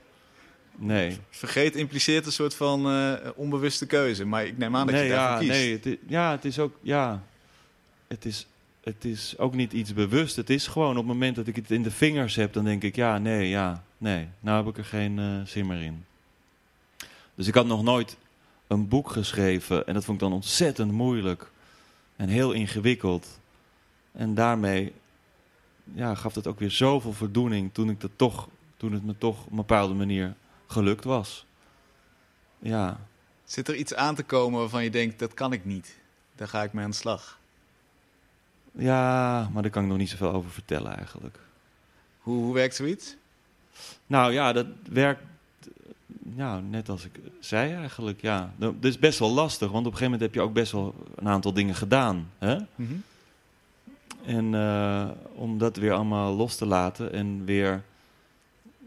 Nee. 0.76 1.18
Vergeet 1.30 1.76
impliceert 1.76 2.26
een 2.26 2.32
soort 2.32 2.54
van 2.54 2.90
eh, 2.90 3.12
onbewuste 3.34 3.86
keuze, 3.86 4.24
maar 4.24 4.46
ik 4.46 4.58
neem 4.58 4.76
aan 4.76 4.86
dat 4.86 4.94
nee, 4.94 5.04
je 5.04 5.10
daarvoor 5.10 5.46
ja, 5.46 5.52
kiest. 5.52 5.60
nee, 5.60 5.72
het 5.72 5.86
is, 5.86 5.96
ja, 6.06 6.30
het 6.30 6.44
is 6.44 6.58
ook, 6.58 6.78
ja, 6.82 7.22
het 8.06 8.24
is, 8.24 8.46
het 8.80 9.04
is 9.04 9.38
ook 9.38 9.54
niet 9.54 9.72
iets 9.72 9.92
bewust. 9.92 10.36
Het 10.36 10.50
is 10.50 10.66
gewoon 10.66 10.90
op 10.90 10.96
het 10.96 11.06
moment 11.06 11.36
dat 11.36 11.46
ik 11.46 11.56
het 11.56 11.70
in 11.70 11.82
de 11.82 11.90
vingers 11.90 12.34
heb, 12.34 12.52
dan 12.52 12.64
denk 12.64 12.82
ik, 12.82 12.96
ja, 12.96 13.18
nee, 13.18 13.48
ja, 13.48 13.84
nee. 13.98 14.28
Nou 14.40 14.64
heb 14.64 14.74
ik 14.74 14.78
er 14.78 14.88
geen 14.88 15.18
eh, 15.18 15.26
zin 15.44 15.66
meer 15.66 15.82
in. 15.82 16.04
Dus 17.34 17.46
ik 17.46 17.54
had 17.54 17.66
nog 17.66 17.82
nooit 17.82 18.16
een 18.66 18.88
boek 18.88 19.10
geschreven 19.10 19.86
en 19.86 19.94
dat 19.94 20.04
vond 20.04 20.20
ik 20.20 20.28
dan 20.28 20.36
ontzettend 20.36 20.92
moeilijk 20.92 21.50
en 22.16 22.28
heel 22.28 22.52
ingewikkeld. 22.52 23.40
En 24.12 24.34
daarmee 24.34 24.92
ja, 25.94 26.14
gaf 26.14 26.34
het 26.34 26.46
ook 26.46 26.58
weer 26.58 26.70
zoveel 26.70 27.12
voldoening 27.12 27.72
toen, 27.72 27.90
ik 27.90 28.00
dat 28.00 28.10
toch, 28.16 28.48
toen 28.76 28.92
het 28.92 29.04
me 29.04 29.18
toch 29.18 29.44
op 29.44 29.50
een 29.50 29.56
bepaalde 29.56 29.94
manier 29.94 30.34
gelukt 30.66 31.04
was. 31.04 31.46
Ja, 32.58 33.00
Zit 33.44 33.68
er 33.68 33.74
iets 33.76 33.94
aan 33.94 34.14
te 34.14 34.22
komen 34.22 34.60
waarvan 34.60 34.84
je 34.84 34.90
denkt, 34.90 35.18
dat 35.18 35.34
kan 35.34 35.52
ik 35.52 35.64
niet? 35.64 35.98
Daar 36.34 36.48
ga 36.48 36.62
ik 36.62 36.72
mee 36.72 36.84
aan 36.84 36.90
de 36.90 36.96
slag. 36.96 37.38
Ja, 38.72 39.48
maar 39.52 39.62
daar 39.62 39.70
kan 39.70 39.82
ik 39.82 39.88
nog 39.88 39.98
niet 39.98 40.08
zoveel 40.08 40.32
over 40.32 40.50
vertellen 40.50 40.96
eigenlijk. 40.96 41.38
Hoe, 42.18 42.42
hoe 42.42 42.54
werkt 42.54 42.74
zoiets? 42.74 43.16
Nou 44.06 44.32
ja, 44.32 44.52
dat 44.52 44.66
werkt 44.90 45.22
ja, 46.36 46.60
net 46.60 46.88
als 46.88 47.04
ik 47.04 47.20
zei 47.40 47.74
eigenlijk. 47.74 48.20
Ja. 48.20 48.54
Dat 48.56 48.74
is 48.80 48.98
best 48.98 49.18
wel 49.18 49.30
lastig, 49.30 49.70
want 49.70 49.86
op 49.86 49.92
een 49.92 49.98
gegeven 49.98 50.12
moment 50.12 50.22
heb 50.22 50.34
je 50.34 50.48
ook 50.48 50.54
best 50.54 50.72
wel 50.72 50.94
een 51.14 51.28
aantal 51.28 51.52
dingen 51.52 51.74
gedaan. 51.74 52.30
Hè? 52.38 52.56
Mhm. 52.74 52.94
En 54.26 54.54
eh, 54.54 55.08
om 55.34 55.58
dat 55.58 55.76
weer 55.76 55.92
allemaal 55.92 56.34
los 56.34 56.56
te 56.56 56.66
laten 56.66 57.12
en 57.12 57.44
weer 57.44 57.82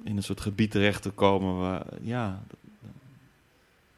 in 0.04 0.18
een 0.18 0.24
soort 0.24 0.42
gebied 0.42 0.72
terecht 0.72 1.02
te 1.02 1.10
komen. 1.10 1.60
Waar, 1.60 1.86
ja, 2.02 2.44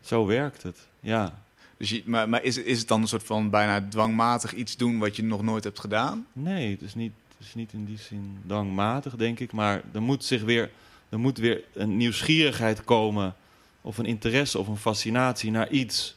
zo 0.02 0.26
werkt 0.26 0.64
het. 0.64 0.88
Ja. 1.00 1.42
Dus 1.78 1.90
je, 1.90 2.04
maar 2.06 2.30
maar 2.30 2.44
is, 2.44 2.58
is 2.58 2.80
het 2.80 2.88
dan 2.88 3.02
een 3.02 3.08
soort 3.08 3.24
van 3.24 3.50
bijna 3.50 3.88
dwangmatig 3.90 4.54
iets 4.54 4.78
doen 4.78 5.00
wat 5.00 5.16
je 5.16 5.24
nog 5.24 5.42
nooit 5.42 5.64
hebt 5.64 5.80
gedaan? 5.80 6.26
Nee, 6.34 6.72
het 6.72 6.82
is 6.82 6.96
niet, 6.96 7.12
het 7.38 7.48
is 7.48 7.56
niet 7.56 7.74
in 7.74 7.86
die 7.86 7.98
zin 7.98 8.38
dwangmatig, 8.48 9.16
denk 9.16 9.40
ik. 9.40 9.52
Maar 9.52 9.82
er 9.92 10.02
moet, 10.02 10.24
zich 10.24 10.44
weer, 10.44 10.72
er 11.10 11.20
moet 11.20 11.38
weer 11.38 11.64
een 11.74 11.98
nieuwsgierigheid 11.98 12.84
komen. 12.84 13.36
Of 13.82 13.98
een 13.98 14.06
interesse 14.06 14.60
of 14.60 14.68
een 14.68 14.78
fascinatie 14.78 15.52
naar 15.52 15.70
iets. 15.70 16.16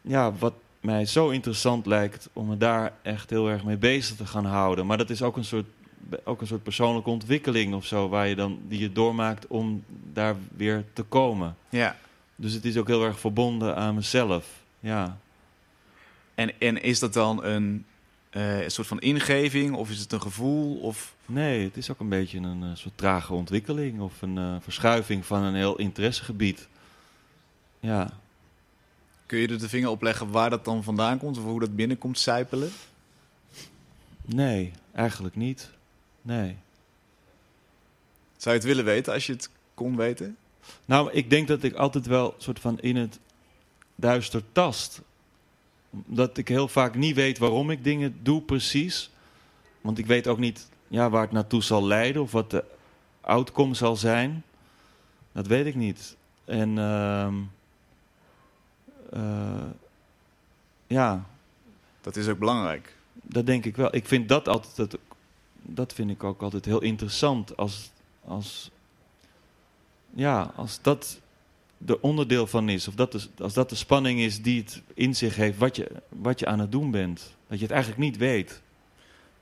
Ja, 0.00 0.32
wat 0.32 0.54
mij 0.80 1.06
zo 1.06 1.28
interessant 1.28 1.86
lijkt 1.86 2.28
om 2.32 2.46
me 2.46 2.56
daar 2.56 2.92
echt 3.02 3.30
heel 3.30 3.48
erg 3.48 3.64
mee 3.64 3.76
bezig 3.76 4.16
te 4.16 4.26
gaan 4.26 4.44
houden. 4.44 4.86
Maar 4.86 4.98
dat 4.98 5.10
is 5.10 5.22
ook 5.22 5.36
een 5.36 5.44
soort, 5.44 5.66
ook 6.24 6.40
een 6.40 6.46
soort 6.46 6.62
persoonlijke 6.62 7.10
ontwikkeling 7.10 7.74
of 7.74 7.86
zo. 7.86 8.08
Waar 8.08 8.28
je 8.28 8.34
dan, 8.34 8.58
die 8.68 8.80
je 8.80 8.92
doormaakt 8.92 9.46
om 9.46 9.84
daar 10.12 10.36
weer 10.56 10.84
te 10.92 11.02
komen. 11.02 11.56
Ja. 11.68 11.96
Dus 12.36 12.52
het 12.52 12.64
is 12.64 12.76
ook 12.76 12.86
heel 12.86 13.04
erg 13.04 13.20
verbonden 13.20 13.76
aan 13.76 13.94
mezelf. 13.94 14.46
Ja. 14.80 15.18
En, 16.34 16.60
en 16.60 16.82
is 16.82 16.98
dat 16.98 17.12
dan 17.12 17.44
een, 17.44 17.86
eh, 18.36 18.62
een 18.62 18.70
soort 18.70 18.86
van 18.86 19.00
ingeving 19.00 19.74
of 19.74 19.90
is 19.90 19.98
het 19.98 20.12
een 20.12 20.22
gevoel? 20.22 20.76
Of... 20.76 21.14
Nee, 21.26 21.64
het 21.64 21.76
is 21.76 21.90
ook 21.90 22.00
een 22.00 22.08
beetje 22.08 22.38
een 22.38 22.62
eh, 22.62 22.70
soort 22.74 22.96
trage 22.96 23.34
ontwikkeling 23.34 24.00
of 24.00 24.22
een 24.22 24.38
eh, 24.38 24.56
verschuiving 24.60 25.26
van 25.26 25.42
een 25.42 25.54
heel 25.54 25.76
interessegebied. 25.76 26.68
Ja, 27.80 28.10
Kun 29.26 29.38
je 29.38 29.48
er 29.48 29.58
de 29.58 29.68
vinger 29.68 29.88
op 29.90 30.02
leggen 30.02 30.30
waar 30.30 30.50
dat 30.50 30.64
dan 30.64 30.84
vandaan 30.84 31.18
komt 31.18 31.38
of 31.38 31.44
hoe 31.44 31.60
dat 31.60 31.76
binnenkomt 31.76 32.18
sijpelen? 32.18 32.70
nee, 34.24 34.72
eigenlijk 34.92 35.36
niet. 35.36 35.70
Nee. 36.22 36.56
Zou 38.36 38.54
je 38.54 38.60
het 38.60 38.64
willen 38.64 38.84
weten 38.84 39.12
als 39.12 39.26
je 39.26 39.32
het 39.32 39.50
kon 39.74 39.96
weten? 39.96 40.36
Nou, 40.84 41.12
ik 41.12 41.30
denk 41.30 41.48
dat 41.48 41.62
ik 41.62 41.74
altijd 41.74 42.06
wel 42.06 42.34
soort 42.38 42.60
van 42.60 42.80
in 42.80 42.96
het 42.96 43.18
duister 43.94 44.42
tast. 44.52 45.00
Dat 46.06 46.36
ik 46.36 46.48
heel 46.48 46.68
vaak 46.68 46.94
niet 46.94 47.14
weet 47.14 47.38
waarom 47.38 47.70
ik 47.70 47.84
dingen 47.84 48.18
doe 48.22 48.42
precies. 48.42 49.10
Want 49.80 49.98
ik 49.98 50.06
weet 50.06 50.26
ook 50.26 50.38
niet 50.38 50.68
ja, 50.88 51.10
waar 51.10 51.22
het 51.22 51.32
naartoe 51.32 51.62
zal 51.62 51.86
leiden 51.86 52.22
of 52.22 52.32
wat 52.32 52.50
de 52.50 52.64
outcome 53.20 53.74
zal 53.74 53.96
zijn. 53.96 54.44
Dat 55.32 55.46
weet 55.46 55.66
ik 55.66 55.74
niet. 55.74 56.16
En 56.44 56.78
ehm, 56.78 57.34
eh, 59.10 59.66
ja, 60.86 61.26
Dat 62.00 62.16
is 62.16 62.28
ook 62.28 62.38
belangrijk. 62.38 62.96
dat 63.12 63.46
denk 63.46 63.64
ik 63.64 63.76
wel. 63.76 63.94
Ik 63.94 64.06
vind 64.06 64.28
dat 64.28 64.48
altijd, 64.48 64.76
dat, 64.76 64.98
dat 65.62 65.92
vind 65.92 66.10
ik 66.10 66.24
ook 66.24 66.42
altijd 66.42 66.64
heel 66.64 66.82
interessant. 66.82 67.56
Als, 67.56 67.90
als, 68.24 68.70
ja, 70.10 70.52
als 70.56 70.82
dat 70.82 71.20
er 71.86 72.00
onderdeel 72.00 72.46
van 72.46 72.68
is, 72.68 72.88
of 72.88 72.94
dat 72.94 73.12
de, 73.12 73.20
als 73.38 73.54
dat 73.54 73.68
de 73.68 73.74
spanning 73.74 74.20
is 74.20 74.42
die 74.42 74.60
het 74.60 74.82
in 74.94 75.16
zich 75.16 75.36
heeft, 75.36 75.58
wat 75.58 75.76
je, 75.76 75.90
wat 76.08 76.38
je 76.40 76.46
aan 76.46 76.58
het 76.58 76.72
doen 76.72 76.90
bent. 76.90 77.34
Dat 77.48 77.58
je 77.58 77.64
het 77.64 77.72
eigenlijk 77.74 78.02
niet 78.02 78.16
weet. 78.16 78.62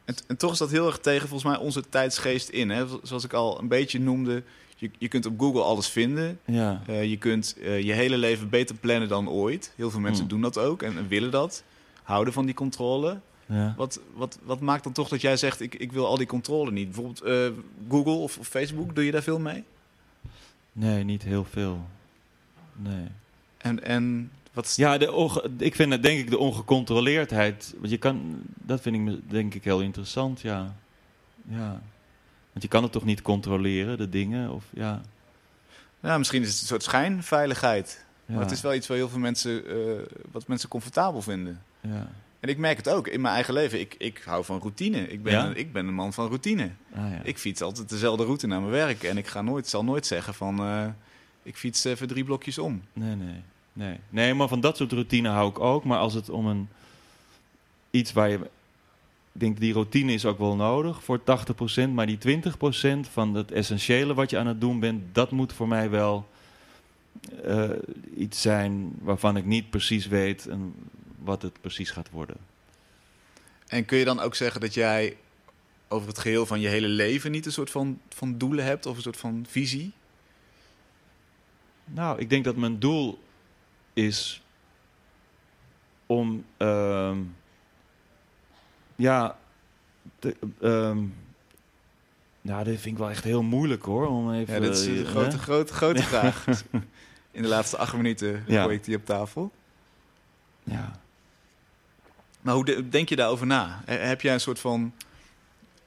En, 0.04 0.14
en 0.26 0.36
toch 0.36 0.52
is 0.52 0.58
dat 0.58 0.70
heel 0.70 0.86
erg 0.86 0.98
tegen 0.98 1.28
volgens 1.28 1.50
mij 1.52 1.60
onze 1.66 1.82
tijdsgeest 1.88 2.48
in. 2.48 2.70
Hè? 2.70 2.84
Zoals 3.02 3.24
ik 3.24 3.32
al 3.32 3.58
een 3.60 3.68
beetje 3.68 4.00
noemde, 4.00 4.42
je, 4.76 4.90
je 4.98 5.08
kunt 5.08 5.26
op 5.26 5.40
Google 5.40 5.62
alles 5.62 5.88
vinden. 5.88 6.40
Ja, 6.44 6.82
Eh, 6.86 7.04
je 7.10 7.16
kunt 7.16 7.56
eh, 7.62 7.82
je 7.82 7.92
hele 7.92 8.16
leven 8.18 8.48
beter 8.48 8.74
plannen 8.76 9.08
dan 9.08 9.28
ooit. 9.28 9.72
Heel 9.76 9.90
veel 9.90 10.00
mensen 10.00 10.20
Hmm. 10.20 10.30
doen 10.32 10.40
dat 10.40 10.58
ook 10.58 10.82
en, 10.82 10.96
en 10.96 11.08
willen 11.08 11.30
dat. 11.30 11.62
Houden 12.02 12.32
van 12.32 12.44
die 12.46 12.54
controle. 12.54 13.20
ja. 13.46 13.74
Wat, 13.76 14.00
wat, 14.14 14.38
wat 14.42 14.60
maakt 14.60 14.84
dan 14.84 14.92
toch 14.92 15.08
dat 15.08 15.20
jij 15.20 15.36
zegt, 15.36 15.60
ik, 15.60 15.74
ik 15.74 15.92
wil 15.92 16.06
al 16.06 16.16
die 16.16 16.26
controle 16.26 16.70
niet? 16.70 16.84
Bijvoorbeeld 16.84 17.20
eh, 17.22 17.46
Google 17.88 18.12
of, 18.12 18.38
of 18.38 18.46
Facebook, 18.48 18.94
doe 18.94 19.04
je 19.04 19.10
daar 19.10 19.22
veel 19.22 19.38
mee? 19.40 19.64
Nee, 20.72 21.04
niet 21.04 21.22
heel 21.22 21.44
veel. 21.50 21.84
Nee. 22.76 23.06
En, 23.58 23.82
en 23.84 24.30
wat 24.52 24.64
is- 24.66 24.76
Ja, 24.76 24.98
de 24.98 25.12
onge- 25.12 25.50
ik 25.58 25.74
vind 25.74 25.92
het 25.92 26.02
denk 26.02 26.18
ik 26.18 26.30
de 26.30 26.38
ongecontroleerdheid. 26.38 27.74
Want 27.78 27.90
je 27.90 27.98
kan, 27.98 28.42
dat 28.54 28.80
vind 28.80 28.94
ik 28.96 29.00
me- 29.02 29.20
denk 29.28 29.54
ik 29.54 29.64
heel 29.64 29.80
interessant, 29.80 30.40
ja. 30.40 30.74
ja. 31.48 31.80
Want 32.52 32.62
je 32.62 32.68
kan 32.68 32.82
het 32.82 32.92
toch 32.92 33.04
niet 33.04 33.22
controleren, 33.22 33.98
de 33.98 34.08
dingen? 34.08 34.50
Of, 34.50 34.64
ja, 34.70 35.00
ja, 36.00 36.18
misschien 36.18 36.42
is 36.42 36.50
het 36.52 36.60
een 36.60 36.66
soort 36.66 36.82
schijnveiligheid. 36.82 38.04
ja, 38.26 38.34
Maar 38.34 38.42
het 38.42 38.52
is 38.52 38.60
wel 38.60 38.74
iets 38.74 38.86
waar 38.86 38.96
heel 38.96 39.08
veel 39.08 39.18
mensen, 39.18 39.66
eh, 39.66 40.02
wat 40.32 40.46
mensen 40.46 40.68
comfortabel 40.68 41.22
vinden. 41.22 41.62
ja. 41.80 42.10
En 42.40 42.50
ik 42.50 42.58
merk 42.58 42.76
het 42.76 42.88
ook 42.88 43.08
in 43.08 43.20
mijn 43.20 43.34
eigen 43.34 43.54
leven. 43.54 43.80
Ik, 43.80 43.94
ik 43.98 44.22
hou 44.24 44.44
van 44.44 44.58
routine. 44.58 45.08
Ik 45.08 45.22
ben, 45.22 45.32
Ja? 45.32 45.46
een, 45.46 45.56
ik 45.56 45.72
ben 45.72 45.86
een 45.86 45.94
man 45.94 46.12
van 46.12 46.26
routine. 46.26 46.70
Ah, 46.94 47.10
ja. 47.10 47.20
Ik 47.22 47.38
fiets 47.38 47.62
altijd 47.62 47.88
dezelfde 47.88 48.24
route 48.24 48.46
naar 48.46 48.60
mijn 48.60 48.72
werk. 48.72 49.02
En 49.02 49.16
ik 49.16 49.26
ga 49.26 49.42
nooit, 49.42 49.68
zal 49.68 49.84
nooit 49.84 50.06
zeggen 50.06 50.34
van... 50.34 50.58
eh, 50.58 50.86
ik 51.44 51.56
fiets 51.56 51.84
even 51.84 52.06
drie 52.06 52.24
blokjes 52.24 52.58
om. 52.58 52.82
Nee, 52.92 53.14
nee, 53.14 53.42
nee. 53.72 53.98
Nee, 54.08 54.34
maar 54.34 54.48
van 54.48 54.60
dat 54.60 54.76
soort 54.76 54.92
routine 54.92 55.28
hou 55.28 55.50
ik 55.50 55.58
ook. 55.58 55.84
Maar 55.84 55.98
als 55.98 56.14
het 56.14 56.30
om 56.30 56.46
een 56.46 56.68
iets 57.90 58.12
waar 58.12 58.30
je... 58.30 58.38
Ik 59.32 59.40
denk, 59.40 59.60
die 59.60 59.72
routine 59.72 60.12
is 60.12 60.24
ook 60.24 60.38
wel 60.38 60.56
nodig 60.56 61.04
voor 61.04 61.20
80%. 61.20 61.22
Maar 61.92 62.06
die 62.06 62.18
20% 62.18 63.10
van 63.10 63.34
het 63.34 63.52
essentiële 63.52 64.14
wat 64.14 64.30
je 64.30 64.38
aan 64.38 64.46
het 64.46 64.60
doen 64.60 64.80
bent... 64.80 65.14
dat 65.14 65.30
moet 65.30 65.52
voor 65.52 65.68
mij 65.68 65.90
wel 65.90 66.28
eh, 67.42 67.70
iets 68.16 68.40
zijn 68.40 68.92
waarvan 69.00 69.36
ik 69.36 69.44
niet 69.44 69.70
precies 69.70 70.06
weet... 70.06 70.46
En 70.46 70.74
wat 71.18 71.42
het 71.42 71.60
precies 71.60 71.90
gaat 71.90 72.10
worden. 72.10 72.36
En 73.66 73.84
kun 73.84 73.98
je 73.98 74.04
dan 74.04 74.20
ook 74.20 74.34
zeggen 74.34 74.60
dat 74.60 74.74
jij 74.74 75.16
over 75.88 76.08
het 76.08 76.18
geheel 76.18 76.46
van 76.46 76.60
je 76.60 76.68
hele 76.68 76.88
leven... 76.88 77.30
niet 77.30 77.46
een 77.46 77.52
soort 77.52 77.70
van, 77.70 78.00
van 78.08 78.38
doelen 78.38 78.64
hebt 78.64 78.86
of 78.86 78.96
een 78.96 79.02
soort 79.02 79.16
van 79.16 79.46
visie? 79.48 79.92
Nou, 81.84 82.18
ik 82.18 82.30
denk 82.30 82.44
dat 82.44 82.56
mijn 82.56 82.78
doel 82.78 83.22
is 83.92 84.42
om. 86.06 86.44
ehm, 86.56 87.18
ja. 88.96 89.38
te- 90.18 90.36
ehm, 90.60 90.98
nou, 92.40 92.64
dit 92.64 92.80
vind 92.80 92.94
ik 92.94 92.98
wel 92.98 93.10
echt 93.10 93.24
heel 93.24 93.42
moeilijk 93.42 93.82
hoor. 93.82 94.06
Om 94.06 94.32
even, 94.32 94.54
Ja, 94.54 94.60
dit 94.60 94.76
is 94.76 94.86
eh, 94.86 94.94
de 94.94 95.04
grote, 95.04 95.38
grote, 95.38 95.72
grote 95.72 96.02
vraag. 96.02 96.44
In 97.30 97.42
de 97.42 97.48
laatste 97.48 97.76
acht 97.76 97.94
minuten 97.96 98.44
Ja. 98.46 98.62
gooi 98.62 98.76
ik 98.76 98.84
die 98.84 98.96
op 98.96 99.04
tafel. 99.06 99.52
Ja. 100.62 101.00
Maar 102.40 102.54
hoe 102.54 102.64
de- 102.64 102.88
denk 102.88 103.08
je 103.08 103.16
daarover 103.16 103.46
na? 103.46 103.82
He- 103.84 103.94
Heb 103.96 104.20
jij 104.20 104.32
een 104.34 104.40
soort 104.40 104.58
van... 104.58 104.92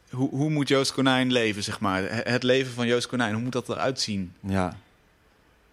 Hoe, 0.10 0.30
hoe 0.30 0.50
moet 0.50 0.68
Joost 0.68 0.94
Konijn 0.94 1.32
leven, 1.32 1.64
zeg 1.64 1.80
maar? 1.80 2.02
He- 2.04 2.32
Het 2.32 2.44
leven 2.44 2.74
van 2.74 2.88
Joost 2.88 3.08
Konijn, 3.08 3.34
hoe 3.34 3.44
moet 3.44 3.52
dat 3.52 3.70
eruit 3.70 4.00
zien? 4.00 4.34
Ja. 4.40 4.78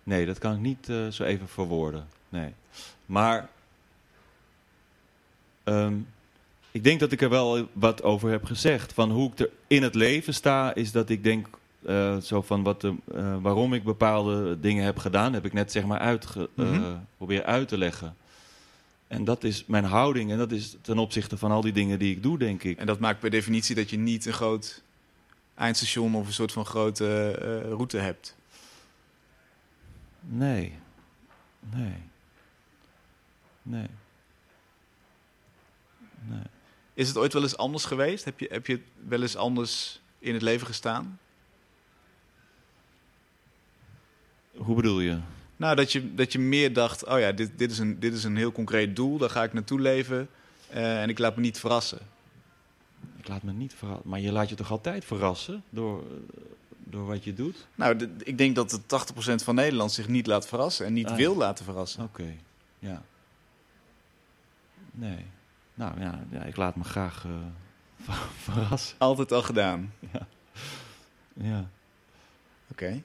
Nee, 0.05 0.27
dat 0.27 0.39
kan 0.39 0.53
ik 0.55 0.61
niet 0.61 0.89
eh, 0.89 1.09
zo 1.09 1.25
even 1.25 1.49
verwoorden. 1.49 2.07
Nee. 2.29 2.53
Maar 3.07 3.49
ehm, 5.65 5.95
ik 6.71 6.85
denk 6.85 7.01
dat 7.01 7.13
ik 7.13 7.21
er 7.21 7.31
wel 7.31 7.69
wat 7.73 8.03
over 8.03 8.31
heb 8.31 8.45
gezegd. 8.45 8.93
Van 8.93 9.11
hoe 9.11 9.31
ik 9.33 9.39
er 9.39 9.51
in 9.67 9.83
het 9.83 9.95
leven 9.95 10.35
sta, 10.35 10.75
is 10.75 10.93
dat 10.93 11.09
ik 11.09 11.25
denk 11.25 11.47
eh, 11.85 12.17
zo 12.17 12.43
van 12.43 12.63
wat 12.63 12.81
de, 12.81 12.95
eh, 13.15 13.37
waarom 13.43 13.75
ik 13.75 13.85
bepaalde 13.85 14.61
dingen 14.61 14.85
heb 14.85 14.99
gedaan, 14.99 15.33
heb 15.33 15.45
ik 15.45 15.53
net 15.53 15.73
zeg 15.73 15.85
maar 15.85 16.01
eh, 16.01 16.45
Mhm. 16.55 16.97
proberen 17.17 17.47
uit 17.47 17.69
te 17.69 17.79
leggen. 17.79 18.17
En 19.07 19.25
dat 19.25 19.45
is 19.45 19.65
mijn 19.67 19.85
houding 19.85 20.31
en 20.31 20.39
dat 20.39 20.53
is 20.53 20.77
ten 20.83 20.99
opzichte 20.99 21.39
van 21.39 21.51
al 21.51 21.61
die 21.61 21.73
dingen 21.73 21.99
die 21.99 22.17
ik 22.17 22.23
doe, 22.23 22.39
denk 22.39 22.63
ik. 22.63 22.79
En 22.79 22.87
dat 22.87 22.99
maakt 22.99 23.21
per 23.21 23.31
definitie 23.31 23.75
dat 23.75 23.91
je 23.91 23.99
niet 23.99 24.27
een 24.27 24.33
groot 24.33 24.83
eindstation 25.55 26.15
of 26.15 26.27
een 26.27 26.33
soort 26.33 26.53
van 26.53 26.65
grote 26.65 27.31
route 27.69 27.99
hebt. 27.99 28.35
Nee. 30.27 30.79
Nee. 31.61 31.97
Nee. 33.63 33.87
Nee. 36.21 36.43
Is 36.95 37.09
het 37.09 37.17
ooit 37.17 37.33
wel 37.33 37.43
eens 37.43 37.57
anders 37.57 37.85
geweest? 37.85 38.25
Heb 38.25 38.41
je, 38.41 38.49
heb 38.51 38.67
je 38.67 38.81
wel 39.09 39.23
eens 39.23 39.37
anders 39.37 40.01
in 40.19 40.33
het 40.33 40.43
leven 40.43 40.67
gestaan? 40.67 41.19
Hoe 44.57 44.77
bedoel 44.77 45.01
je? 45.01 45.19
Nou, 45.57 45.77
dat 45.77 45.93
je, 45.93 46.15
dat 46.15 46.33
je 46.33 46.39
meer 46.39 46.73
dacht, 46.73 47.07
oh 47.07 47.19
ja, 47.19 47.33
dit, 47.33 47.51
dit, 47.57 47.71
is 47.71 47.79
een, 47.79 48.01
dit 48.01 48.15
is 48.15 48.25
een 48.25 48.37
heel 48.37 48.53
concreet 48.53 48.97
doel, 48.97 49.19
daar 49.19 49.31
ga 49.31 49.43
ik 49.43 49.53
naartoe 49.53 49.81
leven 49.81 50.29
eh, 50.71 51.03
en 51.03 51.09
ik 51.09 51.19
laat 51.19 51.37
me 51.37 51.43
niet 51.43 51.59
verrassen. 51.59 51.99
Ik 53.17 53.29
laat 53.29 53.43
me 53.43 53.53
niet 53.53 53.75
verrassen. 53.75 54.09
Maar 54.09 54.21
je 54.21 54.33
laat 54.33 54.49
je 54.49 54.55
toch 54.55 54.71
altijd 54.71 55.05
verrassen 55.05 55.63
door, 55.71 56.05
door 56.85 57.07
wat 57.07 57.25
je 57.25 57.35
doet? 57.35 57.67
Nou, 57.75 58.09
ik 58.23 58.39
denk 58.39 58.55
dat 58.55 58.71
de 58.71 58.81
80% 58.81 59.35
van 59.45 59.55
Nederland 59.55 59.93
zich 59.93 60.09
niet 60.09 60.27
laat 60.27 60.47
verrassen 60.49 60.87
en 60.87 60.93
niet 60.93 61.07
Ah. 61.09 61.17
wil 61.17 61.37
laten 61.37 61.65
verrassen. 61.65 62.03
Oké, 62.03 62.35
ja. 62.79 63.03
Nee. 64.91 65.25
Nou 65.75 66.01
ja, 66.01 66.25
ja 66.31 66.43
ik 66.43 66.57
laat 66.57 66.77
me 66.77 66.85
graag 66.85 67.25
eh, 67.25 67.31
ver- 68.07 68.29
verrassen. 68.53 68.97
Altijd 68.99 69.33
al 69.33 69.43
gedaan. 69.43 69.93
Ja. 71.37 71.69
Oké. 72.71 73.03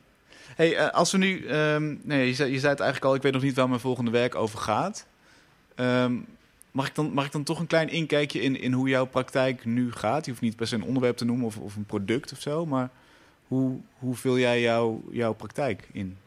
Hey, 0.56 0.76
eh, 0.78 0.90
als 0.90 1.12
we 1.12 1.18
nu, 1.18 1.46
ehm, 1.46 1.96
nee, 2.02 2.28
je, 2.28 2.34
zei, 2.34 2.52
je 2.52 2.60
zei 2.60 2.72
het 2.72 2.80
eigenlijk 2.82 3.12
al, 3.12 3.16
ik 3.16 3.22
weet 3.22 3.34
nog 3.34 3.42
niet 3.42 3.56
waar 3.56 3.68
mijn 3.70 3.80
volgende 3.80 4.12
werk 4.12 4.36
over 4.36 4.60
gaat. 4.60 5.06
Ehm, 5.76 6.18
mag, 6.72 6.88
ik 6.88 6.96
dan, 6.96 7.12
mag 7.14 7.26
ik 7.26 7.32
dan 7.32 7.44
toch 7.44 7.60
een 7.60 7.68
klein 7.68 7.90
inkijkje 7.90 8.42
in, 8.42 8.60
in 8.62 8.74
hoe 8.74 8.90
jouw 8.90 9.06
praktijk 9.06 9.66
nu 9.66 9.92
gaat? 9.92 10.26
Je 10.26 10.32
hoeft 10.32 10.44
niet 10.44 10.56
per 10.56 10.68
se 10.68 10.76
een 10.76 10.84
onderwerp 10.84 11.18
te 11.18 11.26
noemen 11.26 11.46
of, 11.46 11.58
of 11.58 11.76
een 11.76 11.86
product 11.86 12.32
of 12.32 12.40
zo, 12.42 12.66
maar 12.66 12.90
hoe, 13.50 13.80
hoe 14.00 14.16
vul 14.16 14.38
jij 14.38 14.62
jouw, 15.12 15.34
praktijk 15.34 15.90
in? 15.92 16.18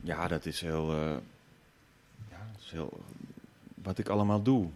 Ja, 0.00 0.28
dat 0.28 0.46
is 0.46 0.60
heel, 0.60 0.92
eh, 0.92 1.16
ja, 2.30 2.46
heel. 2.70 3.00
Wat 3.82 3.98
ik 3.98 4.08
allemaal 4.08 4.42
doe. 4.42 4.68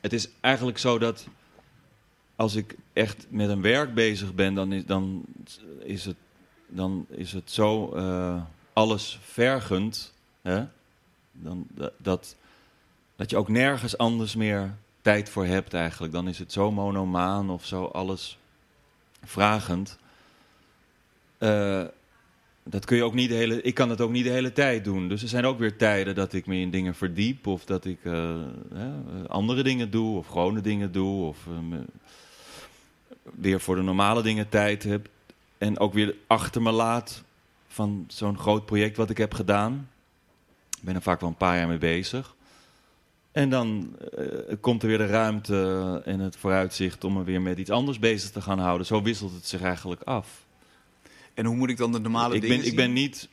Het 0.00 0.12
is 0.12 0.28
eigenlijk 0.40 0.78
zo 0.78 0.98
dat. 0.98 1.26
Als 2.36 2.54
ik 2.54 2.76
echt 2.92 3.26
met 3.28 3.48
een 3.48 3.62
werk 3.62 3.94
bezig 3.94 4.34
ben, 4.34 4.54
dan 4.54 4.72
is, 4.72 4.84
dan 4.86 5.24
is, 5.78 6.04
het, 6.04 6.16
dan 6.66 7.06
is 7.08 7.32
het 7.32 7.50
zo 7.50 7.92
eh, 7.92 8.42
alles 8.72 9.18
vergend. 9.22 10.14
Hè? 10.42 10.64
Dan, 11.32 11.66
dat, 11.96 12.36
dat 13.16 13.30
je 13.30 13.36
ook 13.36 13.48
nergens 13.48 13.98
anders 13.98 14.34
meer 14.34 14.74
tijd 15.00 15.28
voor 15.28 15.44
hebt 15.44 15.74
eigenlijk. 15.74 16.12
Dan 16.12 16.28
is 16.28 16.38
het 16.38 16.52
zo 16.52 16.70
monomaan 16.70 17.50
of 17.50 17.66
zo 17.66 17.84
alles 17.84 18.38
vragend. 19.22 19.98
Eh, 21.40 21.82
dat 22.62 22.84
kun 22.84 22.96
je 22.96 23.02
ook 23.02 23.14
niet 23.14 23.28
de 23.28 23.34
hele. 23.34 23.62
Ik 23.62 23.74
kan 23.74 23.90
het 23.90 24.00
ook 24.00 24.10
niet 24.10 24.24
de 24.24 24.30
hele 24.30 24.52
tijd 24.52 24.84
doen. 24.84 25.08
Dus 25.08 25.22
er 25.22 25.28
zijn 25.28 25.44
ook 25.44 25.58
weer 25.58 25.76
tijden 25.76 26.14
dat 26.14 26.32
ik 26.32 26.46
me 26.46 26.56
in 26.56 26.70
dingen 26.70 26.94
verdiep. 26.94 27.46
Of 27.46 27.64
dat 27.64 27.84
ik 27.84 27.98
eh, 28.04 28.36
andere 29.26 29.62
dingen 29.62 29.90
doe. 29.90 30.16
Of 30.16 30.26
gewone 30.26 30.60
dingen 30.60 30.92
doe. 30.92 31.26
Of 31.26 31.38
eh, 31.46 31.78
weer 33.22 33.60
voor 33.60 33.76
de 33.76 33.82
normale 33.82 34.22
dingen 34.22 34.48
tijd 34.48 34.82
heb. 34.82 35.08
En 35.58 35.78
ook 35.78 35.92
weer 35.92 36.14
achter 36.26 36.62
me 36.62 36.70
laat 36.70 37.22
van 37.68 38.04
zo'n 38.08 38.38
groot 38.38 38.66
project 38.66 38.96
wat 38.96 39.10
ik 39.10 39.18
heb 39.18 39.34
gedaan. 39.34 39.88
Ik 40.78 40.84
ben 40.84 40.94
er 40.94 41.02
vaak 41.02 41.20
wel 41.20 41.28
een 41.28 41.36
paar 41.36 41.56
jaar 41.56 41.68
mee 41.68 41.78
bezig. 41.78 42.34
En 43.32 43.50
dan 43.50 43.96
komt 44.60 44.82
er 44.82 44.88
weer 44.88 44.98
de 44.98 45.06
ruimte 45.06 46.02
en 46.04 46.20
het 46.20 46.36
vooruitzicht 46.36 47.04
om 47.04 47.12
me 47.12 47.24
weer 47.24 47.42
met 47.42 47.58
iets 47.58 47.70
anders 47.70 47.98
bezig 47.98 48.30
te 48.30 48.40
gaan 48.40 48.58
houden. 48.58 48.86
Zo 48.86 49.02
wisselt 49.02 49.32
het 49.32 49.46
zich 49.46 49.62
eigenlijk 49.62 50.02
af 50.02 50.48
En 51.40 51.46
hoe 51.46 51.56
moet 51.56 51.70
ik 51.70 51.76
dan 51.76 51.92
de 51.92 52.00
normale 52.00 52.34
ik 52.34 52.40
dingen 52.40 52.56
ben, 52.56 52.66
ik 52.66 52.76
ben 52.76 52.92
niet. 52.92 53.28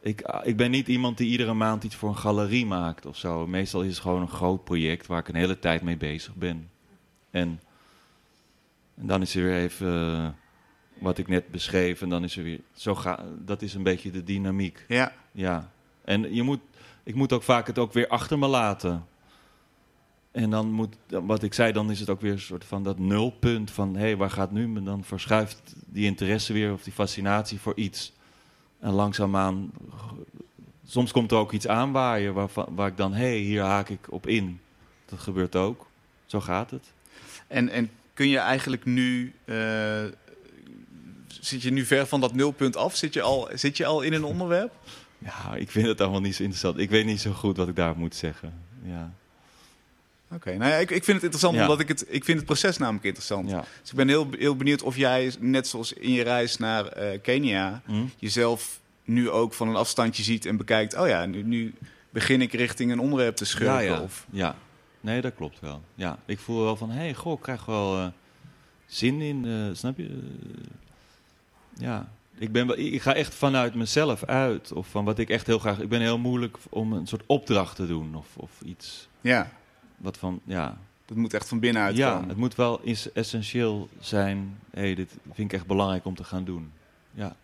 Ik, 0.00 0.22
ah, 0.22 0.46
ik 0.46 0.56
ben 0.56 0.70
niet 0.70 0.88
iemand 0.88 1.16
die 1.18 1.30
iedere 1.30 1.54
maand 1.54 1.84
iets 1.84 1.94
voor 1.94 2.08
een 2.08 2.16
galerie 2.16 2.66
maakt 2.66 3.06
of 3.06 3.16
zo. 3.16 3.46
Meestal 3.46 3.82
is 3.82 3.90
het 3.90 3.98
gewoon 3.98 4.20
een 4.20 4.28
groot 4.28 4.64
project 4.64 5.06
waar 5.06 5.18
ik 5.18 5.28
een 5.28 5.34
hele 5.34 5.58
tijd 5.58 5.82
mee 5.82 5.96
bezig 5.96 6.34
ben. 6.34 6.70
En, 7.30 7.60
en 8.94 9.06
dan 9.06 9.22
is 9.22 9.34
er 9.34 9.42
weer 9.42 9.56
even 9.56 9.92
eh, 9.92 10.28
wat 10.98 11.18
ik 11.18 11.28
net 11.28 11.48
beschreef. 11.48 12.02
En 12.02 12.08
dan 12.08 12.24
is 12.24 12.36
er 12.36 12.42
weer. 12.42 12.60
Zo 12.74 12.94
ga, 12.94 13.24
dat 13.44 13.62
is 13.62 13.74
een 13.74 13.82
beetje 13.82 14.10
de 14.10 14.24
dynamiek. 14.24 14.84
Ja, 14.88 15.12
Ja. 15.32 15.72
En 16.04 16.34
je 16.34 16.42
moet, 16.42 16.60
ik 17.02 17.14
moet 17.14 17.32
ook 17.32 17.42
vaak 17.42 17.66
het 17.66 17.78
ook 17.78 17.92
weer 17.92 18.08
achter 18.08 18.38
me 18.38 18.46
laten. 18.46 19.06
En 20.30 20.50
dan 20.50 20.70
moet, 20.70 20.96
wat 21.08 21.42
ik 21.42 21.54
zei, 21.54 21.72
dan 21.72 21.90
is 21.90 22.00
het 22.00 22.10
ook 22.10 22.20
weer 22.20 22.32
een 22.32 22.40
soort 22.40 22.64
van 22.64 22.82
dat 22.82 22.98
nulpunt 22.98 23.70
van 23.70 23.94
hé, 23.94 24.00
hey, 24.00 24.16
waar 24.16 24.30
gaat 24.30 24.52
nu? 24.52 24.76
En 24.76 24.84
dan 24.84 25.04
verschuift 25.04 25.74
die 25.92 26.04
interesse 26.04 26.52
weer 26.52 26.72
of 26.72 26.82
die 26.82 26.92
fascinatie 26.92 27.60
voor 27.60 27.72
iets. 27.76 28.12
En 28.80 28.92
langzaamaan, 28.92 29.70
soms 30.86 31.12
komt 31.12 31.30
er 31.30 31.36
ook 31.36 31.52
iets 31.52 31.68
aanwaaien 31.68 32.34
waarvan, 32.34 32.66
waar 32.74 32.88
ik 32.88 32.96
dan 32.96 33.12
hé, 33.12 33.28
hey, 33.28 33.38
hier 33.38 33.62
haak 33.62 33.88
ik 33.88 34.12
op 34.12 34.26
in. 34.26 34.60
Dat 35.04 35.18
gebeurt 35.18 35.56
ook. 35.56 35.86
Zo 36.26 36.40
gaat 36.40 36.70
het. 36.70 36.92
en, 37.46 37.68
en 37.68 37.90
kun 38.14 38.28
je 38.28 38.38
eigenlijk 38.38 38.84
nu, 38.84 39.34
eh, 39.44 40.04
zit 41.26 41.62
je 41.62 41.70
nu 41.70 41.84
ver 41.84 42.06
van 42.06 42.20
dat 42.20 42.34
nulpunt 42.34 42.76
af? 42.76 42.96
Zit 42.96 43.14
je 43.14 43.22
al, 43.22 43.48
zit 43.54 43.76
je 43.76 43.86
al 43.86 44.02
in 44.02 44.12
een 44.12 44.24
onderwerp? 44.24 44.72
Ja, 45.18 45.54
ik 45.54 45.70
vind 45.70 45.86
het 45.86 46.00
allemaal 46.00 46.20
niet 46.20 46.34
zo 46.34 46.42
interessant. 46.42 46.78
Ik 46.78 46.90
weet 46.90 47.04
niet 47.04 47.20
zo 47.20 47.32
goed 47.32 47.56
wat 47.56 47.68
ik 47.68 47.76
daar 47.76 47.96
moet 47.96 48.14
zeggen. 48.14 48.54
Ja. 48.82 49.12
Oké, 50.34 50.56
nou 50.56 50.70
ja, 50.70 50.76
ik, 50.76 50.90
ik 50.90 51.04
vind 51.04 51.06
het 51.06 51.22
interessant 51.22 51.54
Ja. 51.54 51.60
omdat 51.62 51.80
ik 51.80 51.88
het, 51.88 52.04
ik 52.08 52.24
vind 52.24 52.36
het 52.36 52.46
proces 52.46 52.76
namelijk 52.78 53.04
interessant. 53.04 53.50
Ja. 53.50 53.64
Dus 53.80 53.90
ik 53.90 53.96
ben 53.96 54.08
heel, 54.08 54.28
heel 54.38 54.56
benieuwd 54.56 54.82
of 54.82 54.96
jij, 54.96 55.32
net 55.40 55.66
zoals 55.66 55.92
in 55.92 56.12
je 56.12 56.22
reis 56.22 56.56
naar 56.56 56.86
eh, 56.86 57.18
Kenia, 57.22 57.82
Hm? 57.86 58.04
jezelf 58.16 58.80
nu 59.04 59.30
ook 59.30 59.54
van 59.54 59.68
een 59.68 59.76
afstandje 59.76 60.22
ziet 60.22 60.46
en 60.46 60.56
bekijkt. 60.56 60.96
Oh 60.96 61.08
ja, 61.08 61.26
nu, 61.26 61.42
nu 61.42 61.74
begin 62.10 62.40
ik 62.40 62.52
richting 62.52 62.92
een 62.92 62.98
onderwerp 63.00 63.36
te 63.36 63.44
schurken. 63.44 63.74
Ja, 63.84 63.94
ja. 63.94 64.00
Of, 64.00 64.26
ja. 64.30 64.56
Nee, 65.00 65.20
dat 65.20 65.34
klopt 65.34 65.60
wel. 65.60 65.82
Ja, 65.94 66.18
ik 66.26 66.38
voel 66.38 66.62
wel 66.62 66.76
van, 66.76 66.90
hé, 66.90 66.98
hey, 67.00 67.14
goh, 67.14 67.32
ik 67.32 67.40
krijg 67.42 67.64
wel 67.64 67.98
eh, 67.98 68.06
zin 68.86 69.20
in, 69.20 69.44
eh, 69.44 69.76
snap 69.76 69.96
je? 69.96 70.18
Ja, 71.78 72.08
ik, 72.38 72.52
ben 72.52 72.66
wel, 72.66 72.78
ik 72.78 73.02
ga 73.02 73.14
echt 73.14 73.34
vanuit 73.34 73.74
mezelf 73.74 74.24
uit. 74.24 74.72
Of 74.72 74.86
van 74.86 75.04
wat 75.04 75.18
ik 75.18 75.30
echt 75.30 75.46
heel 75.46 75.58
graag... 75.58 75.80
Ik 75.80 75.88
ben 75.88 76.00
heel 76.00 76.18
moeilijk 76.18 76.56
om 76.70 76.92
een 76.92 77.06
soort 77.06 77.22
opdracht 77.26 77.76
te 77.76 77.86
doen. 77.86 78.14
Of, 78.14 78.26
of 78.36 78.50
iets 78.64 79.08
ja, 79.20 79.50
wat 80.02 80.16
van, 80.18 80.40
ja... 80.44 80.78
dat 81.06 81.16
moet 81.16 81.34
echt 81.34 81.48
van 81.48 81.60
binnenuit 81.60 81.96
Ja, 81.96 82.12
komen. 82.12 82.28
het 82.28 82.36
moet 82.38 82.54
wel 82.54 82.80
is 82.82 83.12
essentieel 83.12 83.88
zijn. 84.00 84.58
Hey, 84.70 84.94
dit 84.94 85.10
vind 85.32 85.52
ik 85.52 85.58
echt 85.58 85.66
belangrijk 85.66 86.04
om 86.04 86.14
te 86.14 86.24
gaan 86.24 86.44
doen. 86.44 86.72
Ja. 87.14 87.36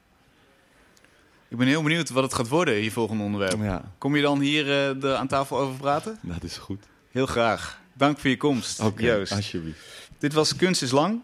Ik 1.48 1.56
ben 1.56 1.66
heel 1.66 1.82
benieuwd 1.82 2.10
wat 2.10 2.22
het 2.22 2.34
gaat 2.34 2.48
worden, 2.48 2.74
je 2.74 2.90
volgende 2.90 3.22
onderwerp. 3.24 3.62
ja, 3.62 3.92
Kom 3.98 4.16
je 4.16 4.22
dan 4.22 4.40
hier 4.40 4.66
eh, 4.66 5.02
er 5.04 5.14
aan 5.14 5.26
tafel 5.28 5.58
over 5.58 5.78
praten? 5.78 6.18
dat 6.22 6.42
is 6.42 6.56
goed. 6.56 6.84
Heel 7.10 7.26
graag. 7.26 7.80
Dank 7.92 8.18
voor 8.18 8.30
je 8.30 8.36
komst, 8.36 8.80
Oké, 8.80 9.02
Joost. 9.02 9.32
alsjeblieft. 9.32 9.80
Dit 10.18 10.32
was 10.32 10.56
Kunst 10.56 10.82
is 10.82 10.90
Lang. 10.90 11.20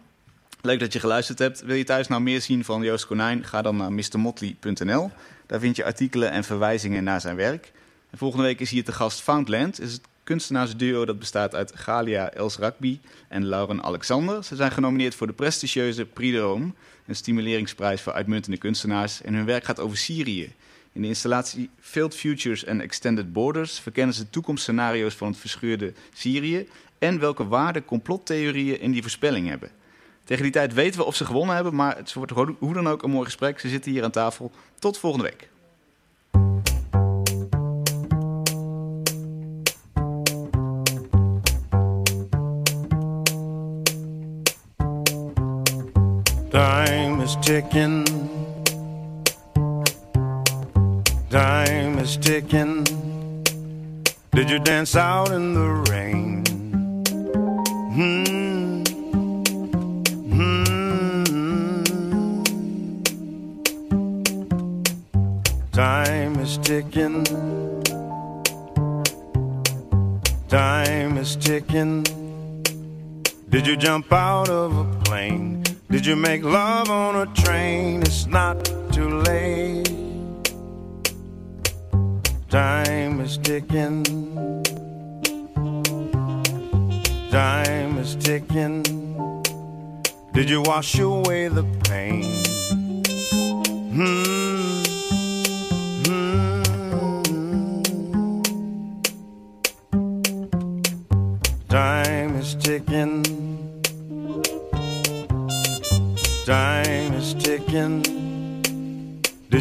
Leuk 0.61 0.81
dat 0.81 0.93
je 0.93 1.01
geluisterd 1.01 1.39
hebt. 1.39 1.61
Wil 1.63 1.77
je 1.77 1.85
thuis 1.85 2.09
nou 2.09 2.23
meer 2.23 2.41
zien 2.41 2.65
van 2.65 2.83
Joost 2.83 3.07
Konijn? 3.07 3.45
Ga 3.45 3.63
dan 3.63 3.77
naar 3.77 3.93
mrmotley.nl. 3.93 5.11
Daar 5.47 5.61
vind 5.61 5.77
je 5.77 5.85
artikelen 5.85 6.31
en 6.31 6.45
verwijzingen 6.45 7.05
naar 7.05 7.21
zijn 7.21 7.37
werk. 7.37 7.73
En 8.11 8.19
volgende 8.19 8.45
week 8.45 8.61
is 8.61 8.71
hier 8.71 8.85
te 8.85 8.93
gast 8.93 9.21
Foundland. 9.21 9.81
Is 9.81 9.93
het 9.93 10.01
kunstenaarsduo 10.25 11.05
dat 11.05 11.19
bestaat 11.19 11.55
uit 11.55 11.73
Galia 11.75 12.31
Els 12.31 12.57
Rakbi 12.57 13.01
en 13.29 13.47
Lauren 13.47 13.83
Alexander. 13.83 14.45
Ze 14.45 14.57
zijn 14.57 14.71
genomineerd 14.71 15.15
voor 15.15 15.27
de 15.27 15.33
prestigieuze 15.33 16.05
Prix 16.05 16.33
de 16.33 16.41
Rome, 16.41 16.73
een 17.07 17.17
stimuleringsprijs 17.17 18.01
voor 18.01 18.13
uitmuntende 18.13 18.59
kunstenaars. 18.59 19.23
En 19.23 19.35
hun 19.35 19.45
werk 19.45 19.65
gaat 19.65 19.81
over 19.81 19.97
Syrië. 19.97 20.53
In 20.93 21.03
de 21.03 21.09
installatie 21.09 21.71
Failed 21.81 22.17
Futures 22.17 22.67
and 22.67 22.81
Extended 22.81 23.33
Borders 23.33 23.79
verkennen 23.79 24.15
ze 24.15 24.31
toekomstscenario's 24.31 25.15
van 25.15 25.29
het 25.29 25.37
verscheurde 25.37 25.93
Syrië 26.13 26.69
en 26.99 27.19
welke 27.19 27.47
waarde 27.47 27.85
complottheorieën 27.85 28.81
in 28.81 28.93
die 28.93 29.03
voorspelling 29.03 29.49
hebben. 29.49 29.71
Tegen 30.25 30.43
die 30.43 30.53
tijd 30.53 30.75
weten 30.75 31.01
we 31.01 31.07
of 31.07 31.17
ze 31.17 31.25
gewonnen 31.25 31.55
hebben, 31.55 31.75
maar 31.75 31.97
het 31.97 32.13
wordt 32.13 32.33
hoe 32.59 32.75
dan 32.75 32.89
ook 32.89 33.03
een 33.03 33.11
mooi 33.11 33.25
gesprek. 33.25 33.61
Ze 33.61 33.69
zitten 33.69 33.93
hier 33.93 34.05
aan 34.05 34.11
tafel. 34.11 34.53
Tot 34.79 34.99
volgende 34.99 35.25
week. 35.25 35.49
Is 47.25 47.37
ticking. 47.37 48.05
Time 51.31 51.99
is 51.99 52.19
ticking. 52.19 52.85
Did 54.33 54.51
you 54.51 54.59
dance 54.59 54.95
out 54.95 55.33
in 55.33 55.55
the 55.55 55.69
rain? 55.91 56.45
Hmm. 57.97 58.85
Hmm. 60.33 60.63
Time 65.73 66.39
is 66.41 66.59
ticking. 66.59 67.25
Time 70.49 71.17
is 71.17 71.37
ticking. 71.37 72.03
Did 73.49 73.67
you 73.67 73.77
jump 73.79 74.13
out 74.13 74.51
of 74.51 74.77
a 74.77 74.85
plane? 75.05 75.54
Did 75.95 76.07
you 76.07 76.17
make 76.17 76.43
love 76.43 76.91
on 76.91 77.15
a 77.15 77.27
train? 77.35 78.03
It's 78.03 78.27
not 78.27 78.65
too 78.91 79.21
late. 79.21 79.87
Time 82.49 83.21
is 83.21 83.39
ticking. 83.39 84.03
Time 87.31 87.99
is 87.99 88.17
ticking. 88.17 88.83
Did 90.33 90.51
you 90.51 90.63
wash 90.63 90.99
away 90.99 91.47
the 91.47 91.63
pain? 91.85 92.25
Hmm. 93.95 94.44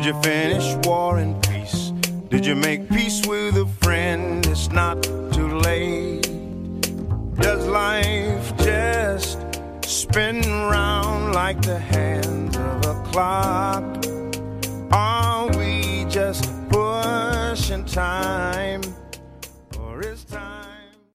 Did 0.03 0.15
you 0.15 0.21
finish 0.21 0.85
war 0.85 1.17
and 1.17 1.41
peace? 1.43 1.93
Did 2.27 2.45
you 2.45 2.55
make 2.55 2.89
peace 2.89 3.25
with 3.25 3.55
a 3.55 3.65
friend? 3.81 4.45
It's 4.47 4.69
not 4.69 5.01
too 5.01 5.47
late. 5.59 6.23
Does 7.35 7.65
life 7.67 8.57
just 8.57 9.39
spin 9.85 10.41
round 10.41 11.33
like 11.33 11.61
the 11.61 11.79
hands 11.79 12.57
of 12.57 12.85
a 12.85 13.01
clock? 13.11 14.05
Are 14.91 15.47
we 15.57 16.03
just 16.09 16.51
pushing 16.67 17.85
time? 17.85 18.81